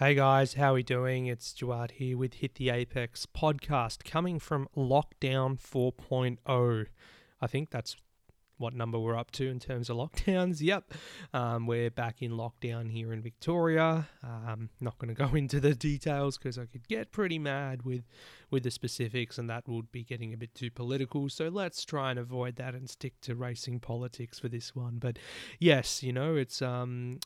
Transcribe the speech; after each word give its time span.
Hey 0.00 0.16
guys, 0.16 0.54
how 0.54 0.72
are 0.72 0.74
we 0.74 0.82
doing? 0.82 1.26
It's 1.26 1.46
Stuart 1.46 1.92
here 1.92 2.18
with 2.18 2.34
Hit 2.34 2.56
the 2.56 2.68
Apex 2.70 3.26
podcast 3.26 4.02
coming 4.02 4.40
from 4.40 4.66
Lockdown 4.76 5.56
4.0. 5.56 6.86
I 7.40 7.46
think 7.46 7.70
that's 7.70 7.94
what 8.58 8.74
number 8.74 8.98
we're 8.98 9.16
up 9.16 9.30
to 9.30 9.48
in 9.48 9.60
terms 9.60 9.88
of 9.88 9.96
lockdowns. 9.98 10.60
Yep, 10.60 10.94
um, 11.32 11.68
we're 11.68 11.92
back 11.92 12.22
in 12.22 12.32
lockdown 12.32 12.90
here 12.90 13.12
in 13.12 13.22
Victoria. 13.22 14.08
Um, 14.24 14.68
not 14.80 14.98
going 14.98 15.14
to 15.14 15.28
go 15.28 15.32
into 15.36 15.60
the 15.60 15.76
details 15.76 16.38
because 16.38 16.58
I 16.58 16.66
could 16.66 16.88
get 16.88 17.12
pretty 17.12 17.38
mad 17.38 17.82
with 17.84 18.02
with 18.50 18.64
the 18.64 18.72
specifics, 18.72 19.38
and 19.38 19.48
that 19.48 19.68
would 19.68 19.92
be 19.92 20.02
getting 20.02 20.34
a 20.34 20.36
bit 20.36 20.56
too 20.56 20.72
political. 20.72 21.28
So 21.28 21.48
let's 21.50 21.84
try 21.84 22.10
and 22.10 22.18
avoid 22.18 22.56
that 22.56 22.74
and 22.74 22.90
stick 22.90 23.20
to 23.20 23.36
racing 23.36 23.78
politics 23.78 24.40
for 24.40 24.48
this 24.48 24.74
one. 24.74 24.98
But 24.98 25.20
yes, 25.60 26.02
you 26.02 26.12
know, 26.12 26.34
it's 26.34 26.60
um, 26.62 27.20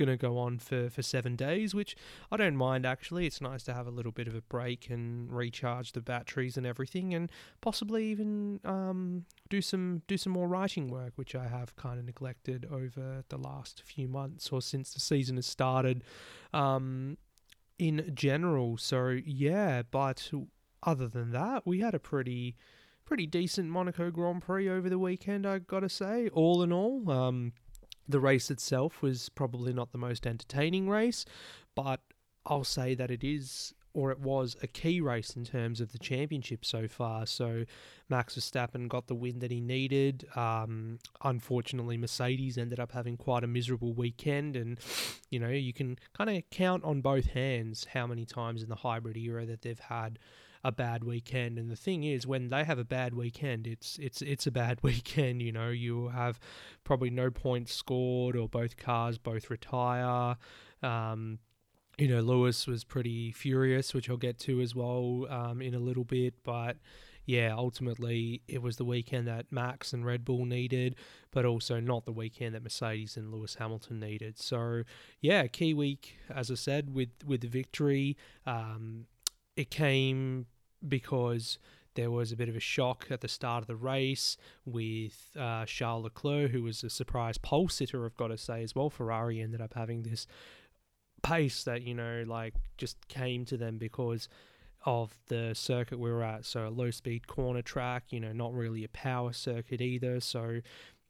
going 0.00 0.08
to 0.08 0.16
go 0.16 0.38
on 0.38 0.58
for, 0.58 0.88
for 0.88 1.02
seven 1.02 1.36
days, 1.36 1.74
which 1.74 1.94
I 2.32 2.38
don't 2.38 2.56
mind 2.56 2.86
actually. 2.86 3.26
It's 3.26 3.40
nice 3.40 3.62
to 3.64 3.74
have 3.74 3.86
a 3.86 3.90
little 3.90 4.12
bit 4.12 4.26
of 4.26 4.34
a 4.34 4.40
break 4.40 4.88
and 4.88 5.30
recharge 5.30 5.92
the 5.92 6.00
batteries 6.00 6.56
and 6.56 6.66
everything, 6.66 7.12
and 7.14 7.30
possibly 7.60 8.06
even 8.06 8.60
um, 8.64 9.26
do 9.48 9.60
some 9.60 10.02
do 10.08 10.16
some 10.16 10.32
more 10.32 10.48
writing 10.48 10.88
work, 10.88 11.12
which 11.16 11.34
I 11.34 11.46
have 11.46 11.76
kind 11.76 11.98
of 11.98 12.06
neglected 12.06 12.66
over 12.72 13.24
the 13.28 13.38
last 13.38 13.82
few 13.84 14.08
months 14.08 14.48
or 14.50 14.62
since 14.62 14.94
the 14.94 15.00
season 15.00 15.36
has 15.36 15.46
started. 15.46 16.02
Um, 16.54 17.18
in 17.78 18.10
general, 18.14 18.76
so 18.76 19.18
yeah, 19.24 19.82
but 19.90 20.30
other 20.82 21.08
than 21.08 21.32
that, 21.32 21.66
we 21.66 21.80
had 21.80 21.94
a 21.94 21.98
pretty 21.98 22.56
pretty 23.04 23.26
decent 23.26 23.68
Monaco 23.68 24.10
Grand 24.10 24.42
Prix 24.42 24.68
over 24.68 24.88
the 24.88 24.98
weekend. 24.98 25.46
I 25.46 25.58
gotta 25.58 25.88
say, 25.88 26.28
all 26.28 26.62
in 26.62 26.72
all. 26.72 27.10
Um, 27.10 27.52
the 28.08 28.20
race 28.20 28.50
itself 28.50 29.02
was 29.02 29.28
probably 29.28 29.72
not 29.72 29.92
the 29.92 29.98
most 29.98 30.26
entertaining 30.26 30.88
race, 30.88 31.24
but 31.74 32.00
I'll 32.46 32.64
say 32.64 32.94
that 32.94 33.10
it 33.10 33.22
is 33.22 33.74
or 33.92 34.12
it 34.12 34.20
was 34.20 34.56
a 34.62 34.66
key 34.66 35.00
race 35.00 35.34
in 35.34 35.44
terms 35.44 35.80
of 35.80 35.92
the 35.92 35.98
championship 35.98 36.64
so 36.64 36.86
far. 36.86 37.26
So 37.26 37.64
Max 38.08 38.36
Verstappen 38.36 38.88
got 38.88 39.08
the 39.08 39.14
win 39.14 39.40
that 39.40 39.50
he 39.50 39.60
needed. 39.60 40.26
Um, 40.36 40.98
unfortunately, 41.22 41.96
Mercedes 41.96 42.56
ended 42.56 42.78
up 42.78 42.92
having 42.92 43.16
quite 43.16 43.42
a 43.42 43.48
miserable 43.48 43.92
weekend, 43.92 44.54
and 44.54 44.78
you 45.30 45.40
know 45.40 45.48
you 45.48 45.72
can 45.72 45.98
kind 46.16 46.30
of 46.30 46.42
count 46.50 46.84
on 46.84 47.00
both 47.00 47.26
hands 47.26 47.86
how 47.92 48.06
many 48.06 48.24
times 48.24 48.62
in 48.62 48.68
the 48.68 48.76
hybrid 48.76 49.16
era 49.16 49.44
that 49.46 49.62
they've 49.62 49.78
had 49.78 50.18
a 50.62 50.72
bad 50.72 51.04
weekend. 51.04 51.58
And 51.58 51.70
the 51.70 51.76
thing 51.76 52.04
is, 52.04 52.26
when 52.26 52.50
they 52.50 52.64
have 52.64 52.78
a 52.78 52.84
bad 52.84 53.14
weekend, 53.14 53.66
it's 53.66 53.98
it's 53.98 54.22
it's 54.22 54.46
a 54.46 54.50
bad 54.50 54.78
weekend. 54.82 55.42
You 55.42 55.52
know, 55.52 55.70
you 55.70 56.08
have 56.08 56.38
probably 56.84 57.10
no 57.10 57.30
points 57.30 57.74
scored, 57.74 58.36
or 58.36 58.48
both 58.48 58.76
cars 58.76 59.18
both 59.18 59.50
retire. 59.50 60.36
Um, 60.82 61.38
you 61.98 62.08
know, 62.08 62.20
Lewis 62.20 62.66
was 62.66 62.82
pretty 62.82 63.30
furious, 63.30 63.92
which 63.92 64.08
I'll 64.08 64.16
get 64.16 64.38
to 64.40 64.60
as 64.60 64.74
well 64.74 65.26
um, 65.28 65.60
in 65.60 65.74
a 65.74 65.78
little 65.78 66.04
bit. 66.04 66.34
But 66.42 66.78
yeah, 67.26 67.54
ultimately, 67.54 68.42
it 68.48 68.62
was 68.62 68.76
the 68.76 68.84
weekend 68.84 69.28
that 69.28 69.52
Max 69.52 69.92
and 69.92 70.04
Red 70.04 70.24
Bull 70.24 70.46
needed, 70.46 70.96
but 71.30 71.44
also 71.44 71.78
not 71.78 72.06
the 72.06 72.12
weekend 72.12 72.54
that 72.54 72.62
Mercedes 72.62 73.16
and 73.16 73.30
Lewis 73.30 73.56
Hamilton 73.56 74.00
needed. 74.00 74.38
So 74.38 74.84
yeah, 75.20 75.46
key 75.46 75.74
week, 75.74 76.16
as 76.34 76.50
I 76.50 76.54
said, 76.54 76.94
with 76.94 77.10
with 77.24 77.42
the 77.42 77.48
victory. 77.48 78.16
Um, 78.46 79.06
it 79.60 79.70
came 79.70 80.46
because 80.86 81.58
there 81.94 82.10
was 82.10 82.32
a 82.32 82.36
bit 82.36 82.48
of 82.48 82.56
a 82.56 82.60
shock 82.60 83.06
at 83.10 83.20
the 83.20 83.28
start 83.28 83.62
of 83.62 83.66
the 83.66 83.76
race 83.76 84.36
with 84.64 85.30
uh, 85.38 85.64
Charles 85.66 86.04
Leclerc, 86.04 86.50
who 86.50 86.62
was 86.62 86.82
a 86.82 86.90
surprise 86.90 87.36
pole 87.36 87.68
sitter, 87.68 88.04
I've 88.04 88.16
got 88.16 88.28
to 88.28 88.38
say 88.38 88.62
as 88.62 88.74
well. 88.74 88.90
Ferrari 88.90 89.40
ended 89.40 89.60
up 89.60 89.74
having 89.74 90.02
this 90.02 90.26
pace 91.22 91.64
that, 91.64 91.82
you 91.82 91.94
know, 91.94 92.24
like 92.26 92.54
just 92.78 93.08
came 93.08 93.44
to 93.46 93.56
them 93.56 93.76
because 93.76 94.28
of 94.86 95.14
the 95.26 95.52
circuit 95.54 95.98
we 95.98 96.10
were 96.10 96.22
at. 96.22 96.46
So 96.46 96.66
a 96.66 96.70
low 96.70 96.90
speed 96.90 97.26
corner 97.26 97.60
track, 97.60 98.04
you 98.10 98.20
know, 98.20 98.32
not 98.32 98.54
really 98.54 98.84
a 98.84 98.88
power 98.88 99.32
circuit 99.32 99.82
either. 99.82 100.20
So 100.20 100.60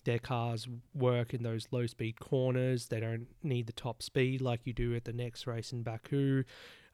their 0.04 0.18
cars 0.18 0.68
work 0.94 1.34
in 1.34 1.42
those 1.42 1.68
low 1.70 1.86
speed 1.86 2.20
corners. 2.20 2.86
They 2.86 3.00
don't 3.00 3.26
need 3.42 3.66
the 3.66 3.72
top 3.72 4.02
speed 4.02 4.40
like 4.40 4.60
you 4.64 4.72
do 4.72 4.94
at 4.94 5.04
the 5.04 5.12
next 5.12 5.46
race 5.46 5.72
in 5.72 5.82
Baku. 5.82 6.44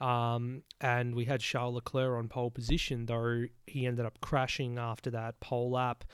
Um, 0.00 0.62
and 0.80 1.14
we 1.14 1.24
had 1.24 1.40
Charles 1.40 1.74
Leclerc 1.74 2.18
on 2.18 2.28
pole 2.28 2.50
position, 2.50 3.06
though 3.06 3.44
he 3.66 3.86
ended 3.86 4.04
up 4.04 4.20
crashing 4.20 4.78
after 4.78 5.10
that 5.10 5.40
pole 5.40 5.70
lap. 5.70 6.04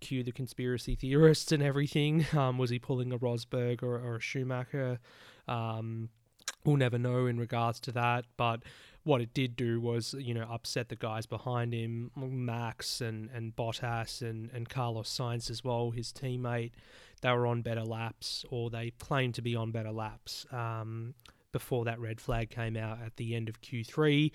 Cue 0.00 0.24
the 0.24 0.32
conspiracy 0.32 0.96
theorists 0.96 1.52
and 1.52 1.62
everything. 1.62 2.26
Um, 2.36 2.58
was 2.58 2.70
he 2.70 2.78
pulling 2.78 3.12
a 3.12 3.18
Rosberg 3.18 3.82
or, 3.82 3.96
or 3.96 4.16
a 4.16 4.20
Schumacher? 4.20 4.98
Um, 5.46 6.08
we'll 6.64 6.76
never 6.76 6.98
know 6.98 7.26
in 7.26 7.38
regards 7.38 7.80
to 7.80 7.92
that. 7.92 8.24
But 8.36 8.62
what 9.04 9.20
it 9.20 9.34
did 9.34 9.56
do 9.56 9.80
was, 9.80 10.14
you 10.18 10.34
know, 10.34 10.46
upset 10.50 10.88
the 10.88 10.96
guys 10.96 11.26
behind 11.26 11.72
him, 11.72 12.10
Max 12.16 13.00
and, 13.00 13.30
and 13.34 13.54
Bottas 13.56 14.22
and, 14.22 14.50
and 14.52 14.68
Carlos 14.68 15.08
Sainz 15.08 15.50
as 15.50 15.64
well, 15.64 15.90
his 15.90 16.12
teammate. 16.12 16.72
They 17.20 17.30
were 17.30 17.46
on 17.46 17.62
better 17.62 17.84
laps, 17.84 18.44
or 18.50 18.70
they 18.70 18.92
claimed 18.98 19.34
to 19.36 19.42
be 19.42 19.54
on 19.54 19.70
better 19.70 19.92
laps. 19.92 20.44
Um, 20.50 21.14
before 21.52 21.84
that 21.84 22.00
red 22.00 22.20
flag 22.20 22.50
came 22.50 22.76
out 22.76 22.98
at 23.04 23.16
the 23.16 23.36
end 23.36 23.48
of 23.48 23.60
Q3. 23.60 24.32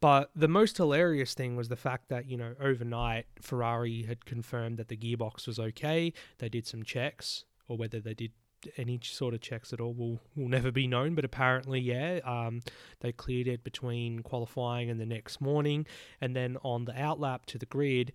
But 0.00 0.30
the 0.36 0.48
most 0.48 0.76
hilarious 0.76 1.34
thing 1.34 1.56
was 1.56 1.68
the 1.68 1.76
fact 1.76 2.08
that, 2.08 2.26
you 2.26 2.36
know, 2.36 2.54
overnight 2.60 3.26
Ferrari 3.40 4.02
had 4.02 4.24
confirmed 4.24 4.76
that 4.76 4.88
the 4.88 4.96
gearbox 4.96 5.46
was 5.46 5.58
okay. 5.58 6.12
They 6.38 6.48
did 6.48 6.66
some 6.66 6.84
checks, 6.84 7.44
or 7.66 7.76
whether 7.76 7.98
they 7.98 8.14
did 8.14 8.32
any 8.76 8.98
sort 9.02 9.34
of 9.34 9.40
checks 9.40 9.72
at 9.72 9.80
all 9.80 9.94
will 9.94 10.20
will 10.36 10.48
never 10.48 10.70
be 10.70 10.86
known. 10.86 11.14
But 11.14 11.24
apparently, 11.24 11.80
yeah, 11.80 12.20
um, 12.24 12.60
they 13.00 13.12
cleared 13.12 13.48
it 13.48 13.64
between 13.64 14.20
qualifying 14.20 14.90
and 14.90 15.00
the 15.00 15.06
next 15.06 15.40
morning, 15.40 15.86
and 16.20 16.34
then 16.34 16.56
on 16.62 16.84
the 16.84 16.92
outlap 16.92 17.46
to 17.46 17.58
the 17.58 17.66
grid, 17.66 18.12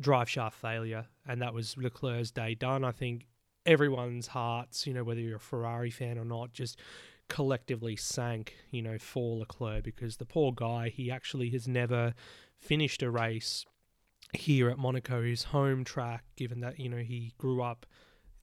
drive 0.00 0.28
shaft 0.28 0.60
failure, 0.60 1.06
and 1.26 1.40
that 1.42 1.54
was 1.54 1.76
Leclerc's 1.76 2.30
day 2.30 2.54
done. 2.54 2.84
I 2.84 2.92
think 2.92 3.26
everyone's 3.64 4.28
hearts, 4.28 4.86
you 4.86 4.94
know, 4.94 5.04
whether 5.04 5.20
you're 5.20 5.36
a 5.36 5.40
Ferrari 5.40 5.90
fan 5.90 6.18
or 6.18 6.24
not, 6.24 6.52
just 6.52 6.78
collectively 7.28 7.96
sank, 7.96 8.56
you 8.70 8.82
know, 8.82 8.98
for 8.98 9.38
Leclerc 9.38 9.84
because 9.84 10.16
the 10.16 10.26
poor 10.26 10.52
guy, 10.52 10.88
he 10.88 11.10
actually 11.10 11.50
has 11.50 11.66
never 11.68 12.14
finished 12.58 13.02
a 13.02 13.10
race 13.10 13.64
here 14.34 14.68
at 14.68 14.78
Monaco, 14.78 15.22
his 15.22 15.44
home 15.44 15.84
track, 15.84 16.24
given 16.36 16.60
that, 16.60 16.78
you 16.78 16.88
know, 16.88 16.98
he 16.98 17.34
grew 17.38 17.62
up 17.62 17.86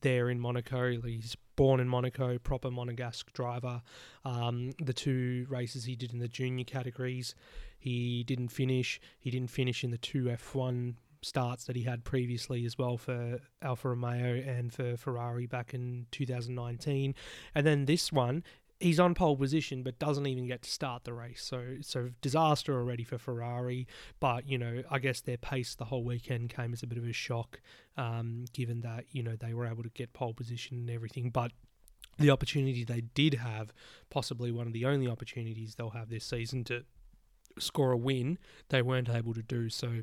there 0.02 0.30
in 0.30 0.40
Monaco. 0.40 1.02
He's 1.02 1.36
born 1.56 1.80
in 1.80 1.90
Monaco, 1.90 2.38
proper 2.38 2.70
Monegasque 2.70 3.34
driver. 3.34 3.82
Um, 4.24 4.72
the 4.80 4.94
two 4.94 5.46
races 5.50 5.86
he 5.86 5.96
did 5.96 6.14
in 6.14 6.20
the 6.20 6.28
junior 6.28 6.66
categories, 6.66 7.36
he 7.78 8.24
didn't 8.24 8.50
finish. 8.50 9.00
He 9.20 9.32
didn't 9.32 9.52
finish 9.52 9.84
in 9.84 9.92
the 9.92 9.98
two 9.98 10.26
F1 10.26 10.96
starts 11.22 11.66
that 11.66 11.76
he 11.76 11.84
had 11.84 12.04
previously 12.04 12.66
as 12.66 12.78
well 12.78 12.98
for 12.98 13.40
Alfa 13.62 13.90
Romeo 13.90 14.36
and 14.36 14.74
for 14.74 14.96
Ferrari 14.96 15.46
back 15.46 15.74
in 15.74 16.06
2019. 16.12 17.14
And 17.54 17.68
then 17.68 17.86
this 17.86 18.12
one, 18.12 18.44
he's 18.80 19.00
on 19.00 19.14
pole 19.14 19.36
position 19.36 19.84
but 19.84 20.00
doesn't 20.00 20.26
even 20.26 20.48
get 20.48 20.62
to 20.64 20.70
start 20.70 21.04
the 21.04 21.14
race. 21.14 21.44
So 21.44 21.76
so 21.82 22.10
disaster 22.22 22.76
already 22.76 23.04
for 23.04 23.18
Ferrari. 23.18 23.88
But 24.20 24.48
you 24.48 24.58
know, 24.58 24.84
I 24.90 25.00
guess 25.00 25.22
their 25.22 25.38
pace 25.38 25.76
the 25.76 25.86
whole 25.86 26.04
weekend 26.04 26.50
came 26.50 26.74
as 26.74 26.84
a 26.84 26.88
bit 26.88 26.98
of 26.98 27.06
a 27.06 27.14
shock, 27.14 27.60
um, 27.98 28.46
given 28.54 28.82
that 28.82 29.06
you 29.12 29.24
know 29.24 29.36
they 29.36 29.54
were 29.54 29.66
able 29.66 29.84
to 29.84 29.90
get 29.90 30.14
pole 30.14 30.34
position 30.34 30.78
and 30.78 30.90
everything. 30.90 31.30
But 31.30 31.52
the 32.18 32.30
opportunity 32.30 32.84
they 32.84 33.02
did 33.02 33.36
have, 33.36 33.74
possibly 34.10 34.52
one 34.52 34.68
of 34.68 34.74
the 34.74 34.86
only 34.86 35.08
opportunities 35.08 35.76
they'll 35.76 35.92
have 35.92 36.10
this 36.10 36.26
season 36.26 36.64
to 36.66 36.84
score 37.58 37.92
a 37.92 37.98
win, 37.98 38.38
they 38.70 38.82
weren't 38.82 39.10
able 39.10 39.34
to 39.34 39.44
do 39.44 39.70
so. 39.70 40.02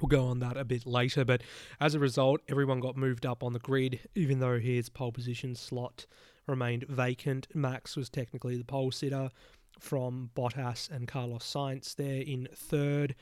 We'll 0.00 0.08
go 0.08 0.26
on 0.26 0.40
that 0.40 0.58
a 0.58 0.64
bit 0.64 0.84
later, 0.84 1.24
but 1.24 1.42
as 1.80 1.94
a 1.94 1.98
result, 1.98 2.42
everyone 2.48 2.80
got 2.80 2.98
moved 2.98 3.24
up 3.24 3.42
on 3.42 3.54
the 3.54 3.58
grid, 3.58 4.00
even 4.14 4.40
though 4.40 4.58
his 4.58 4.90
pole 4.90 5.10
position 5.10 5.54
slot 5.54 6.04
remained 6.46 6.84
vacant. 6.88 7.48
Max 7.54 7.96
was 7.96 8.08
technically 8.08 8.56
the 8.56 8.64
pole 8.64 8.90
sitter 8.90 9.30
from 9.78 10.30
Bottas 10.34 10.90
and 10.90 11.06
Carlos 11.06 11.44
Sainz 11.44 11.94
there 11.94 12.22
in 12.22 12.48
third. 12.54 13.14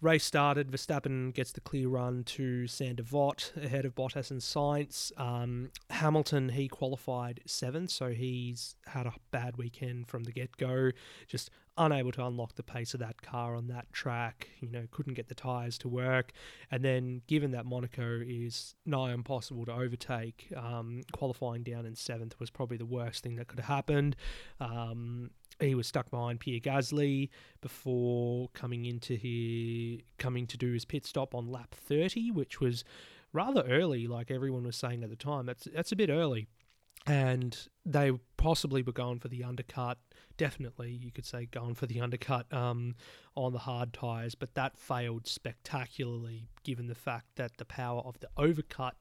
Race 0.00 0.24
started. 0.24 0.70
Verstappen 0.70 1.32
gets 1.32 1.52
the 1.52 1.60
clear 1.60 1.88
run 1.88 2.24
to 2.24 2.66
Sainte 2.66 2.96
Devote 2.96 3.52
ahead 3.56 3.84
of 3.84 3.94
Bottas 3.94 4.30
and 4.30 4.40
Sainz. 4.40 5.18
Um, 5.18 5.70
Hamilton 5.88 6.50
he 6.50 6.68
qualified 6.68 7.40
seventh, 7.46 7.90
so 7.90 8.10
he's 8.10 8.76
had 8.86 9.06
a 9.06 9.14
bad 9.30 9.56
weekend 9.56 10.08
from 10.08 10.24
the 10.24 10.32
get 10.32 10.56
go. 10.56 10.90
Just 11.26 11.50
unable 11.76 12.12
to 12.12 12.24
unlock 12.24 12.54
the 12.54 12.62
pace 12.62 12.94
of 12.94 13.00
that 13.00 13.22
car 13.22 13.56
on 13.56 13.68
that 13.68 13.92
track. 13.92 14.50
You 14.60 14.70
know, 14.70 14.86
couldn't 14.90 15.14
get 15.14 15.28
the 15.28 15.34
tyres 15.34 15.78
to 15.78 15.88
work. 15.88 16.32
And 16.70 16.84
then, 16.84 17.22
given 17.26 17.52
that 17.52 17.66
Monaco 17.66 18.20
is 18.24 18.74
nigh 18.84 19.12
impossible 19.12 19.64
to 19.66 19.72
overtake, 19.72 20.52
um, 20.56 21.02
qualifying 21.12 21.62
down 21.62 21.86
in 21.86 21.94
seventh 21.94 22.38
was 22.38 22.50
probably 22.50 22.76
the 22.76 22.86
worst 22.86 23.22
thing 23.22 23.36
that 23.36 23.48
could 23.48 23.60
have 23.60 23.68
happened. 23.68 24.16
Um, 24.60 25.30
he 25.60 25.74
was 25.74 25.86
stuck 25.86 26.10
behind 26.10 26.40
Pierre 26.40 26.60
Gasly 26.60 27.28
before 27.60 28.48
coming 28.54 28.84
into 28.86 29.14
his 29.16 30.00
coming 30.18 30.46
to 30.48 30.56
do 30.56 30.72
his 30.72 30.84
pit 30.84 31.06
stop 31.06 31.34
on 31.34 31.50
lap 31.50 31.74
30, 31.74 32.30
which 32.30 32.60
was 32.60 32.84
rather 33.32 33.62
early, 33.62 34.06
like 34.06 34.30
everyone 34.30 34.64
was 34.64 34.76
saying 34.76 35.02
at 35.04 35.10
the 35.10 35.16
time. 35.16 35.46
That's 35.46 35.68
that's 35.74 35.92
a 35.92 35.96
bit 35.96 36.10
early. 36.10 36.48
and 37.06 37.68
they 37.84 38.12
possibly 38.38 38.82
were 38.82 38.92
going 38.92 39.18
for 39.18 39.28
the 39.28 39.44
undercut. 39.44 39.98
Definitely, 40.36 40.90
you 40.92 41.10
could 41.12 41.26
say 41.26 41.46
going 41.46 41.74
for 41.74 41.86
the 41.86 42.00
undercut 42.00 42.50
um, 42.52 42.94
on 43.36 43.52
the 43.52 43.58
hard 43.60 43.92
tires, 43.92 44.34
but 44.34 44.54
that 44.54 44.76
failed 44.78 45.26
spectacularly 45.26 46.48
given 46.62 46.86
the 46.86 46.94
fact 46.94 47.26
that 47.36 47.58
the 47.58 47.64
power 47.64 48.00
of 48.00 48.18
the 48.20 48.28
overcut 48.38 48.92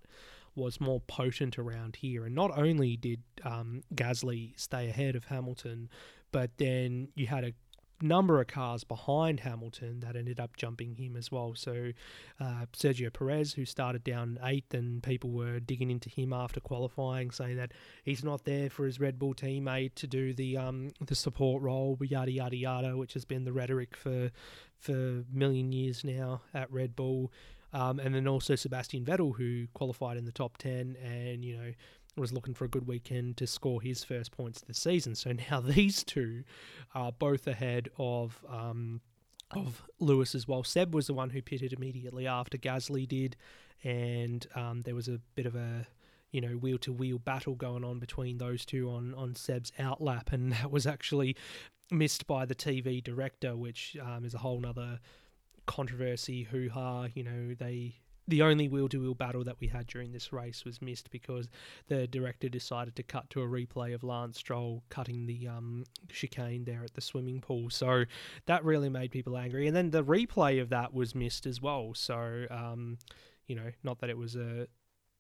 was 0.55 0.79
more 0.79 0.99
potent 0.99 1.57
around 1.57 1.95
here. 1.97 2.25
And 2.25 2.35
not 2.35 2.55
only 2.57 2.95
did 2.97 3.23
um, 3.43 3.81
Gasly 3.95 4.59
stay 4.59 4.89
ahead 4.89 5.15
of 5.15 5.25
Hamilton, 5.25 5.89
but 6.33 6.57
then 6.57 7.07
you 7.15 7.27
had 7.27 7.45
a 7.45 7.53
number 8.01 8.41
of 8.41 8.47
cars 8.47 8.83
behind 8.83 9.39
Hamilton 9.39 10.01
that 10.01 10.17
ended 10.17 10.39
up 10.39 10.57
jumping 10.57 10.95
him 10.95 11.15
as 11.15 11.31
well. 11.31 11.53
So 11.55 11.91
uh, 12.39 12.65
Sergio 12.73 13.11
Perez, 13.11 13.53
who 13.53 13.63
started 13.63 14.03
down 14.03 14.37
eighth, 14.43 14.73
and 14.73 15.01
people 15.01 15.31
were 15.31 15.61
digging 15.61 15.89
into 15.89 16.09
him 16.09 16.33
after 16.33 16.59
qualifying, 16.59 17.31
saying 17.31 17.55
that 17.55 17.71
he's 18.03 18.23
not 18.23 18.43
there 18.43 18.69
for 18.69 18.85
his 18.85 18.99
Red 18.99 19.17
Bull 19.17 19.33
teammate 19.33 19.95
to 19.95 20.07
do 20.07 20.33
the 20.33 20.57
um, 20.57 20.89
the 21.05 21.15
support 21.15 21.63
role, 21.63 21.97
yada 22.01 22.31
yada 22.31 22.57
yada, 22.57 22.97
which 22.97 23.13
has 23.13 23.23
been 23.23 23.45
the 23.45 23.53
rhetoric 23.53 23.95
for 23.95 24.31
for 24.77 24.93
a 24.93 25.23
million 25.31 25.71
years 25.71 26.03
now 26.03 26.41
at 26.53 26.71
Red 26.71 26.95
Bull. 26.95 27.31
Um, 27.73 27.99
and 27.99 28.13
then 28.13 28.27
also 28.27 28.55
Sebastian 28.55 29.03
Vettel, 29.03 29.35
who 29.35 29.65
qualified 29.73 30.15
in 30.15 30.25
the 30.25 30.31
top 30.31 30.57
10 30.57 30.95
and, 31.03 31.43
you 31.43 31.57
know, 31.57 31.71
was 32.15 32.31
looking 32.31 32.53
for 32.53 32.65
a 32.65 32.69
good 32.69 32.87
weekend 32.87 33.37
to 33.37 33.47
score 33.47 33.81
his 33.81 34.03
first 34.03 34.31
points 34.31 34.61
of 34.61 34.67
the 34.67 34.73
season. 34.73 35.15
So 35.15 35.31
now 35.51 35.61
these 35.61 36.03
two 36.03 36.43
are 36.93 37.11
both 37.11 37.47
ahead 37.47 37.89
of 37.97 38.43
um, 38.49 39.01
of 39.51 39.83
Lewis 39.99 40.33
as 40.35 40.47
well. 40.47 40.63
Seb 40.63 40.93
was 40.93 41.07
the 41.07 41.13
one 41.13 41.29
who 41.29 41.41
pitted 41.41 41.73
immediately 41.73 42.27
after 42.27 42.57
Gasly 42.57 43.07
did, 43.07 43.35
and 43.83 44.45
um, 44.55 44.81
there 44.83 44.95
was 44.95 45.07
a 45.07 45.19
bit 45.35 45.45
of 45.45 45.55
a 45.55 45.87
you 46.31 46.41
know 46.41 46.55
wheel 46.55 46.77
to 46.79 46.91
wheel 46.91 47.19
battle 47.19 47.55
going 47.55 47.83
on 47.83 47.99
between 47.99 48.37
those 48.37 48.65
two 48.65 48.89
on 48.89 49.13
on 49.15 49.35
Seb's 49.35 49.71
outlap, 49.79 50.31
and 50.31 50.51
that 50.53 50.71
was 50.71 50.87
actually 50.87 51.35
missed 51.91 52.25
by 52.27 52.45
the 52.45 52.55
TV 52.55 53.03
director, 53.03 53.55
which 53.55 53.97
um, 54.01 54.25
is 54.25 54.33
a 54.33 54.39
whole 54.39 54.59
nother 54.59 54.99
controversy, 55.65 56.43
hoo 56.43 56.69
ha. 56.69 57.07
You 57.13 57.23
know, 57.23 57.53
they 57.53 57.95
the 58.27 58.41
only 58.41 58.67
wheel 58.67 58.87
to 58.89 59.01
wheel 59.01 59.13
battle 59.13 59.43
that 59.43 59.59
we 59.59 59.67
had 59.67 59.87
during 59.87 60.11
this 60.11 60.31
race 60.31 60.63
was 60.63 60.81
missed 60.81 61.09
because 61.11 61.49
the 61.87 62.07
director 62.07 62.49
decided 62.49 62.95
to 62.95 63.03
cut 63.03 63.29
to 63.31 63.41
a 63.41 63.47
replay 63.47 63.93
of 63.93 64.03
Lance 64.03 64.37
Stroll 64.37 64.83
cutting 64.89 65.25
the 65.25 65.47
um, 65.47 65.83
chicane 66.09 66.63
there 66.63 66.83
at 66.83 66.93
the 66.93 67.01
swimming 67.01 67.41
pool. 67.41 67.69
So 67.69 68.05
that 68.45 68.63
really 68.63 68.89
made 68.89 69.11
people 69.11 69.37
angry. 69.37 69.67
And 69.67 69.75
then 69.75 69.91
the 69.91 70.03
replay 70.03 70.61
of 70.61 70.69
that 70.69 70.93
was 70.93 71.13
missed 71.13 71.45
as 71.45 71.61
well. 71.61 71.93
So, 71.93 72.45
um, 72.49 72.97
you 73.47 73.55
know, 73.55 73.71
not 73.83 73.99
that 73.99 74.09
it 74.09 74.17
was 74.17 74.35
a 74.35 74.67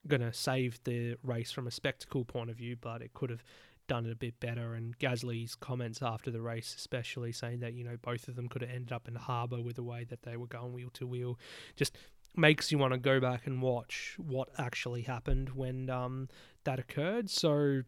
going 0.07 0.21
to 0.21 0.33
save 0.33 0.79
the 0.83 1.15
race 1.23 1.51
from 1.51 1.67
a 1.67 1.71
spectacle 1.71 2.25
point 2.25 2.49
of 2.49 2.57
view, 2.57 2.75
but 2.79 3.01
it 3.01 3.13
could 3.13 3.29
have 3.29 3.43
done 3.87 4.05
it 4.05 4.11
a 4.11 4.15
bit 4.15 4.39
better. 4.39 4.73
And 4.73 4.97
Gasly's 4.97 5.55
comments 5.55 6.01
after 6.01 6.31
the 6.31 6.41
race, 6.41 6.73
especially 6.77 7.31
saying 7.31 7.59
that 7.59 7.73
you 7.73 7.83
know 7.83 7.97
both 8.01 8.27
of 8.27 8.35
them 8.35 8.47
could 8.47 8.61
have 8.61 8.71
ended 8.71 8.91
up 8.91 9.07
in 9.07 9.13
the 9.13 9.19
harbour 9.19 9.61
with 9.61 9.75
the 9.75 9.83
way 9.83 10.05
that 10.05 10.23
they 10.23 10.37
were 10.37 10.47
going 10.47 10.73
wheel 10.73 10.89
to 10.93 11.07
wheel, 11.07 11.39
just 11.75 11.97
makes 12.35 12.71
you 12.71 12.77
want 12.77 12.93
to 12.93 12.99
go 12.99 13.19
back 13.19 13.47
and 13.47 13.61
watch 13.61 14.15
what 14.17 14.49
actually 14.57 15.03
happened 15.03 15.49
when 15.49 15.89
um, 15.89 16.29
that 16.63 16.79
occurred. 16.79 17.29
So. 17.29 17.83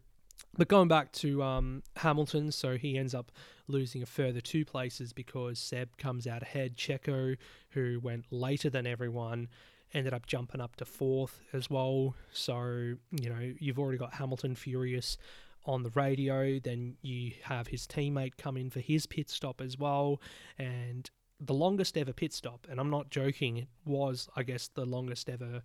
But 0.58 0.68
going 0.68 0.88
back 0.88 1.12
to 1.12 1.42
um, 1.42 1.82
Hamilton, 1.96 2.52
so 2.52 2.76
he 2.76 2.98
ends 2.98 3.14
up 3.14 3.32
losing 3.68 4.02
a 4.02 4.06
further 4.06 4.40
two 4.40 4.64
places 4.66 5.12
because 5.12 5.58
Seb 5.58 5.96
comes 5.96 6.26
out 6.26 6.42
ahead. 6.42 6.76
Checo, 6.76 7.36
who 7.70 8.00
went 8.02 8.26
later 8.30 8.68
than 8.70 8.86
everyone, 8.86 9.48
ended 9.94 10.12
up 10.12 10.26
jumping 10.26 10.60
up 10.60 10.76
to 10.76 10.84
fourth 10.84 11.40
as 11.52 11.70
well. 11.70 12.14
So, 12.32 12.96
you 13.10 13.30
know, 13.30 13.52
you've 13.58 13.78
already 13.78 13.98
got 13.98 14.14
Hamilton 14.14 14.54
furious 14.54 15.16
on 15.64 15.82
the 15.82 15.90
radio. 15.90 16.58
Then 16.58 16.96
you 17.02 17.32
have 17.44 17.68
his 17.68 17.86
teammate 17.86 18.36
come 18.36 18.56
in 18.56 18.70
for 18.70 18.80
his 18.80 19.06
pit 19.06 19.30
stop 19.30 19.60
as 19.60 19.78
well. 19.78 20.20
And 20.58 21.10
the 21.40 21.54
longest 21.54 21.96
ever 21.96 22.12
pit 22.12 22.32
stop, 22.32 22.66
and 22.70 22.80
I'm 22.80 22.90
not 22.90 23.10
joking, 23.10 23.58
it 23.58 23.68
was, 23.84 24.28
I 24.36 24.42
guess, 24.42 24.68
the 24.68 24.84
longest 24.84 25.28
ever 25.28 25.62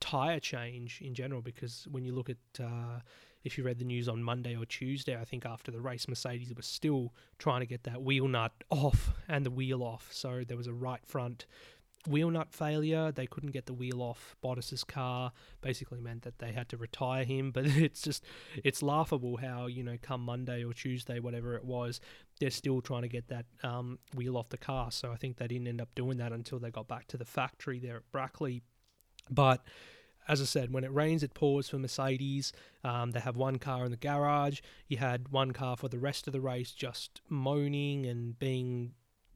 tire 0.00 0.40
change 0.40 1.00
in 1.00 1.14
general 1.14 1.42
because 1.42 1.86
when 1.90 2.04
you 2.04 2.12
look 2.12 2.30
at. 2.30 2.36
Uh, 2.60 3.00
if 3.44 3.58
you 3.58 3.64
read 3.64 3.80
the 3.80 3.84
news 3.84 4.08
on 4.08 4.22
Monday 4.22 4.54
or 4.54 4.64
Tuesday, 4.64 5.16
I 5.16 5.24
think 5.24 5.44
after 5.44 5.72
the 5.72 5.80
race, 5.80 6.06
Mercedes 6.06 6.54
was 6.54 6.64
still 6.64 7.12
trying 7.38 7.58
to 7.58 7.66
get 7.66 7.82
that 7.82 8.00
wheel 8.00 8.28
nut 8.28 8.52
off 8.70 9.12
and 9.28 9.44
the 9.44 9.50
wheel 9.50 9.82
off. 9.82 10.08
So 10.12 10.44
there 10.46 10.56
was 10.56 10.68
a 10.68 10.72
right 10.72 11.04
front 11.04 11.46
wheel 12.06 12.30
nut 12.30 12.52
failure. 12.52 13.12
They 13.12 13.26
couldn't 13.26 13.50
get 13.50 13.66
the 13.66 13.74
wheel 13.74 14.02
off 14.02 14.36
Bottas's 14.42 14.84
car. 14.84 15.32
Basically 15.60 16.00
meant 16.00 16.22
that 16.22 16.38
they 16.38 16.52
had 16.52 16.68
to 16.70 16.76
retire 16.76 17.24
him. 17.24 17.52
But 17.62 17.66
it's 17.66 18.02
just 18.02 18.24
it's 18.62 18.82
laughable 18.82 19.36
how 19.36 19.66
you 19.66 19.82
know 19.82 19.96
come 20.00 20.22
Monday 20.22 20.64
or 20.64 20.72
Tuesday, 20.72 21.20
whatever 21.20 21.54
it 21.54 21.64
was, 21.64 22.00
they're 22.42 22.50
still 22.50 22.80
trying 22.80 23.02
to 23.02 23.08
get 23.08 23.28
that 23.28 23.44
um, 23.62 24.00
wheel 24.16 24.36
off 24.36 24.48
the 24.48 24.58
car. 24.58 24.90
So 24.90 25.12
I 25.12 25.16
think 25.16 25.36
they 25.36 25.46
didn't 25.46 25.68
end 25.68 25.80
up 25.80 25.94
doing 25.94 26.18
that 26.18 26.32
until 26.32 26.58
they 26.58 26.72
got 26.72 26.88
back 26.88 27.06
to 27.08 27.16
the 27.16 27.24
factory 27.24 27.78
there 27.78 27.98
at 27.98 28.10
Brackley. 28.10 28.62
But 29.30 29.64
as 30.26 30.40
I 30.40 30.44
said, 30.44 30.72
when 30.72 30.82
it 30.82 30.92
rains, 30.92 31.22
it 31.22 31.34
pours 31.34 31.68
for 31.68 31.78
Mercedes. 31.78 32.52
Um, 32.82 33.12
they 33.12 33.20
have 33.20 33.36
one 33.36 33.60
car 33.60 33.84
in 33.84 33.92
the 33.92 33.96
garage. 33.96 34.58
You 34.88 34.96
had 34.96 35.28
one 35.28 35.52
car 35.52 35.76
for 35.76 35.86
the 35.86 36.00
rest 36.00 36.26
of 36.26 36.32
the 36.32 36.40
race 36.40 36.72
just 36.72 37.20
moaning 37.28 38.06
and 38.06 38.36
being 38.36 38.94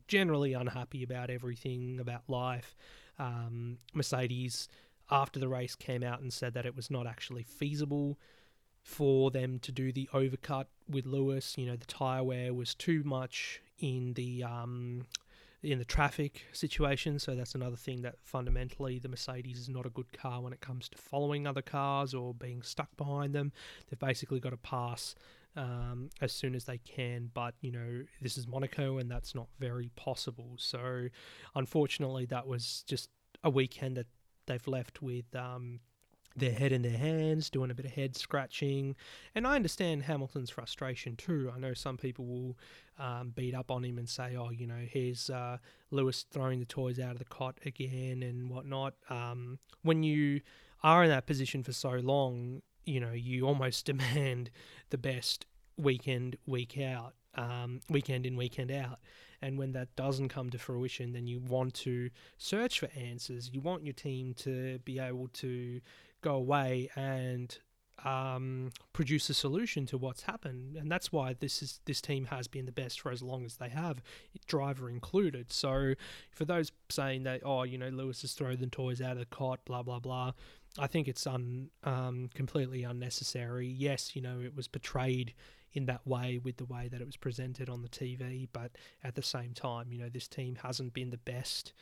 generally 0.08 0.52
unhappy 0.52 1.04
about 1.04 1.30
everything 1.30 2.00
about 2.00 2.22
life. 2.26 2.74
Um, 3.20 3.78
Mercedes, 3.94 4.68
after 5.12 5.38
the 5.38 5.48
race, 5.48 5.76
came 5.76 6.02
out 6.02 6.22
and 6.22 6.32
said 6.32 6.54
that 6.54 6.66
it 6.66 6.74
was 6.74 6.90
not 6.90 7.06
actually 7.06 7.44
feasible 7.44 8.18
for 8.86 9.32
them 9.32 9.58
to 9.58 9.72
do 9.72 9.90
the 9.90 10.08
overcut 10.14 10.66
with 10.88 11.06
Lewis. 11.06 11.58
You 11.58 11.66
know, 11.66 11.74
the 11.74 11.86
tire 11.86 12.22
wear 12.22 12.54
was 12.54 12.72
too 12.72 13.02
much 13.04 13.60
in 13.80 14.12
the 14.14 14.44
um, 14.44 15.06
in 15.60 15.80
the 15.80 15.84
traffic 15.84 16.44
situation. 16.52 17.18
So 17.18 17.34
that's 17.34 17.56
another 17.56 17.76
thing 17.76 18.02
that 18.02 18.14
fundamentally 18.22 19.00
the 19.00 19.08
Mercedes 19.08 19.58
is 19.58 19.68
not 19.68 19.86
a 19.86 19.90
good 19.90 20.12
car 20.12 20.40
when 20.40 20.52
it 20.52 20.60
comes 20.60 20.88
to 20.90 20.98
following 20.98 21.48
other 21.48 21.62
cars 21.62 22.14
or 22.14 22.32
being 22.32 22.62
stuck 22.62 22.96
behind 22.96 23.34
them. 23.34 23.50
They've 23.90 23.98
basically 23.98 24.38
got 24.38 24.50
to 24.50 24.56
pass 24.56 25.16
um, 25.56 26.10
as 26.20 26.32
soon 26.32 26.54
as 26.54 26.64
they 26.64 26.78
can. 26.78 27.32
But 27.34 27.54
you 27.62 27.72
know, 27.72 28.04
this 28.22 28.38
is 28.38 28.46
Monaco, 28.46 28.98
and 28.98 29.10
that's 29.10 29.34
not 29.34 29.48
very 29.58 29.90
possible. 29.96 30.52
So, 30.58 31.08
unfortunately, 31.56 32.26
that 32.26 32.46
was 32.46 32.84
just 32.86 33.10
a 33.42 33.50
weekend 33.50 33.96
that 33.96 34.06
they've 34.46 34.68
left 34.68 35.02
with. 35.02 35.34
Um, 35.34 35.80
their 36.36 36.52
head 36.52 36.72
in 36.72 36.82
their 36.82 36.96
hands, 36.96 37.50
doing 37.50 37.70
a 37.70 37.74
bit 37.74 37.86
of 37.86 37.92
head 37.92 38.16
scratching. 38.16 38.94
And 39.34 39.46
I 39.46 39.54
understand 39.56 40.02
Hamilton's 40.02 40.50
frustration 40.50 41.16
too. 41.16 41.50
I 41.54 41.58
know 41.58 41.74
some 41.74 41.96
people 41.96 42.26
will 42.26 42.58
um, 42.98 43.32
beat 43.34 43.54
up 43.54 43.70
on 43.70 43.84
him 43.84 43.98
and 43.98 44.08
say, 44.08 44.36
oh, 44.36 44.50
you 44.50 44.66
know, 44.66 44.80
here's 44.88 45.30
uh, 45.30 45.58
Lewis 45.90 46.26
throwing 46.30 46.60
the 46.60 46.66
toys 46.66 46.98
out 46.98 47.12
of 47.12 47.18
the 47.18 47.24
cot 47.24 47.58
again 47.64 48.22
and 48.22 48.50
whatnot. 48.50 48.94
Um, 49.08 49.58
when 49.82 50.02
you 50.02 50.42
are 50.82 51.04
in 51.04 51.10
that 51.10 51.26
position 51.26 51.62
for 51.62 51.72
so 51.72 51.90
long, 51.90 52.62
you 52.84 53.00
know, 53.00 53.12
you 53.12 53.46
almost 53.46 53.86
demand 53.86 54.50
the 54.90 54.98
best 54.98 55.46
weekend, 55.76 56.36
week 56.46 56.78
out, 56.78 57.14
um, 57.34 57.80
weekend 57.88 58.26
in, 58.26 58.36
weekend 58.36 58.70
out. 58.70 58.98
And 59.42 59.58
when 59.58 59.72
that 59.72 59.94
doesn't 59.96 60.30
come 60.30 60.50
to 60.50 60.58
fruition, 60.58 61.12
then 61.12 61.26
you 61.26 61.40
want 61.40 61.74
to 61.74 62.10
search 62.38 62.80
for 62.80 62.88
answers. 62.96 63.50
You 63.52 63.60
want 63.60 63.84
your 63.84 63.92
team 63.92 64.34
to 64.38 64.78
be 64.80 64.98
able 64.98 65.28
to 65.34 65.80
go 66.26 66.34
away 66.34 66.90
and 66.96 67.58
um, 68.04 68.70
produce 68.92 69.30
a 69.30 69.34
solution 69.34 69.86
to 69.86 69.96
what's 69.96 70.22
happened, 70.22 70.76
and 70.76 70.90
that's 70.90 71.12
why 71.12 71.34
this 71.38 71.62
is 71.62 71.80
this 71.86 72.00
team 72.00 72.26
has 72.26 72.46
been 72.48 72.66
the 72.66 72.72
best 72.72 73.00
for 73.00 73.10
as 73.10 73.22
long 73.22 73.44
as 73.44 73.56
they 73.56 73.68
have, 73.68 74.02
driver 74.46 74.90
included. 74.90 75.52
So, 75.52 75.94
for 76.30 76.44
those 76.44 76.72
saying 76.90 77.22
that, 77.24 77.40
oh, 77.44 77.62
you 77.62 77.78
know, 77.78 77.88
Lewis 77.88 78.22
has 78.22 78.32
thrown 78.32 78.60
the 78.60 78.66
toys 78.66 79.00
out 79.00 79.12
of 79.12 79.18
the 79.18 79.26
cot, 79.26 79.60
blah 79.64 79.82
blah 79.82 80.00
blah, 80.00 80.32
I 80.78 80.86
think 80.86 81.08
it's 81.08 81.26
un, 81.26 81.70
um, 81.84 82.28
completely 82.34 82.82
unnecessary. 82.82 83.68
Yes, 83.68 84.14
you 84.14 84.22
know, 84.22 84.40
it 84.40 84.54
was 84.54 84.68
portrayed 84.68 85.32
in 85.72 85.86
that 85.86 86.06
way 86.06 86.38
with 86.42 86.56
the 86.56 86.64
way 86.64 86.88
that 86.88 87.00
it 87.00 87.06
was 87.06 87.16
presented 87.16 87.68
on 87.68 87.82
the 87.82 87.88
TV, 87.88 88.48
but 88.52 88.72
at 89.04 89.14
the 89.14 89.22
same 89.22 89.52
time, 89.52 89.92
you 89.92 89.98
know, 89.98 90.08
this 90.08 90.28
team 90.28 90.56
hasn't 90.62 90.92
been 90.94 91.10
the 91.10 91.18
best 91.18 91.72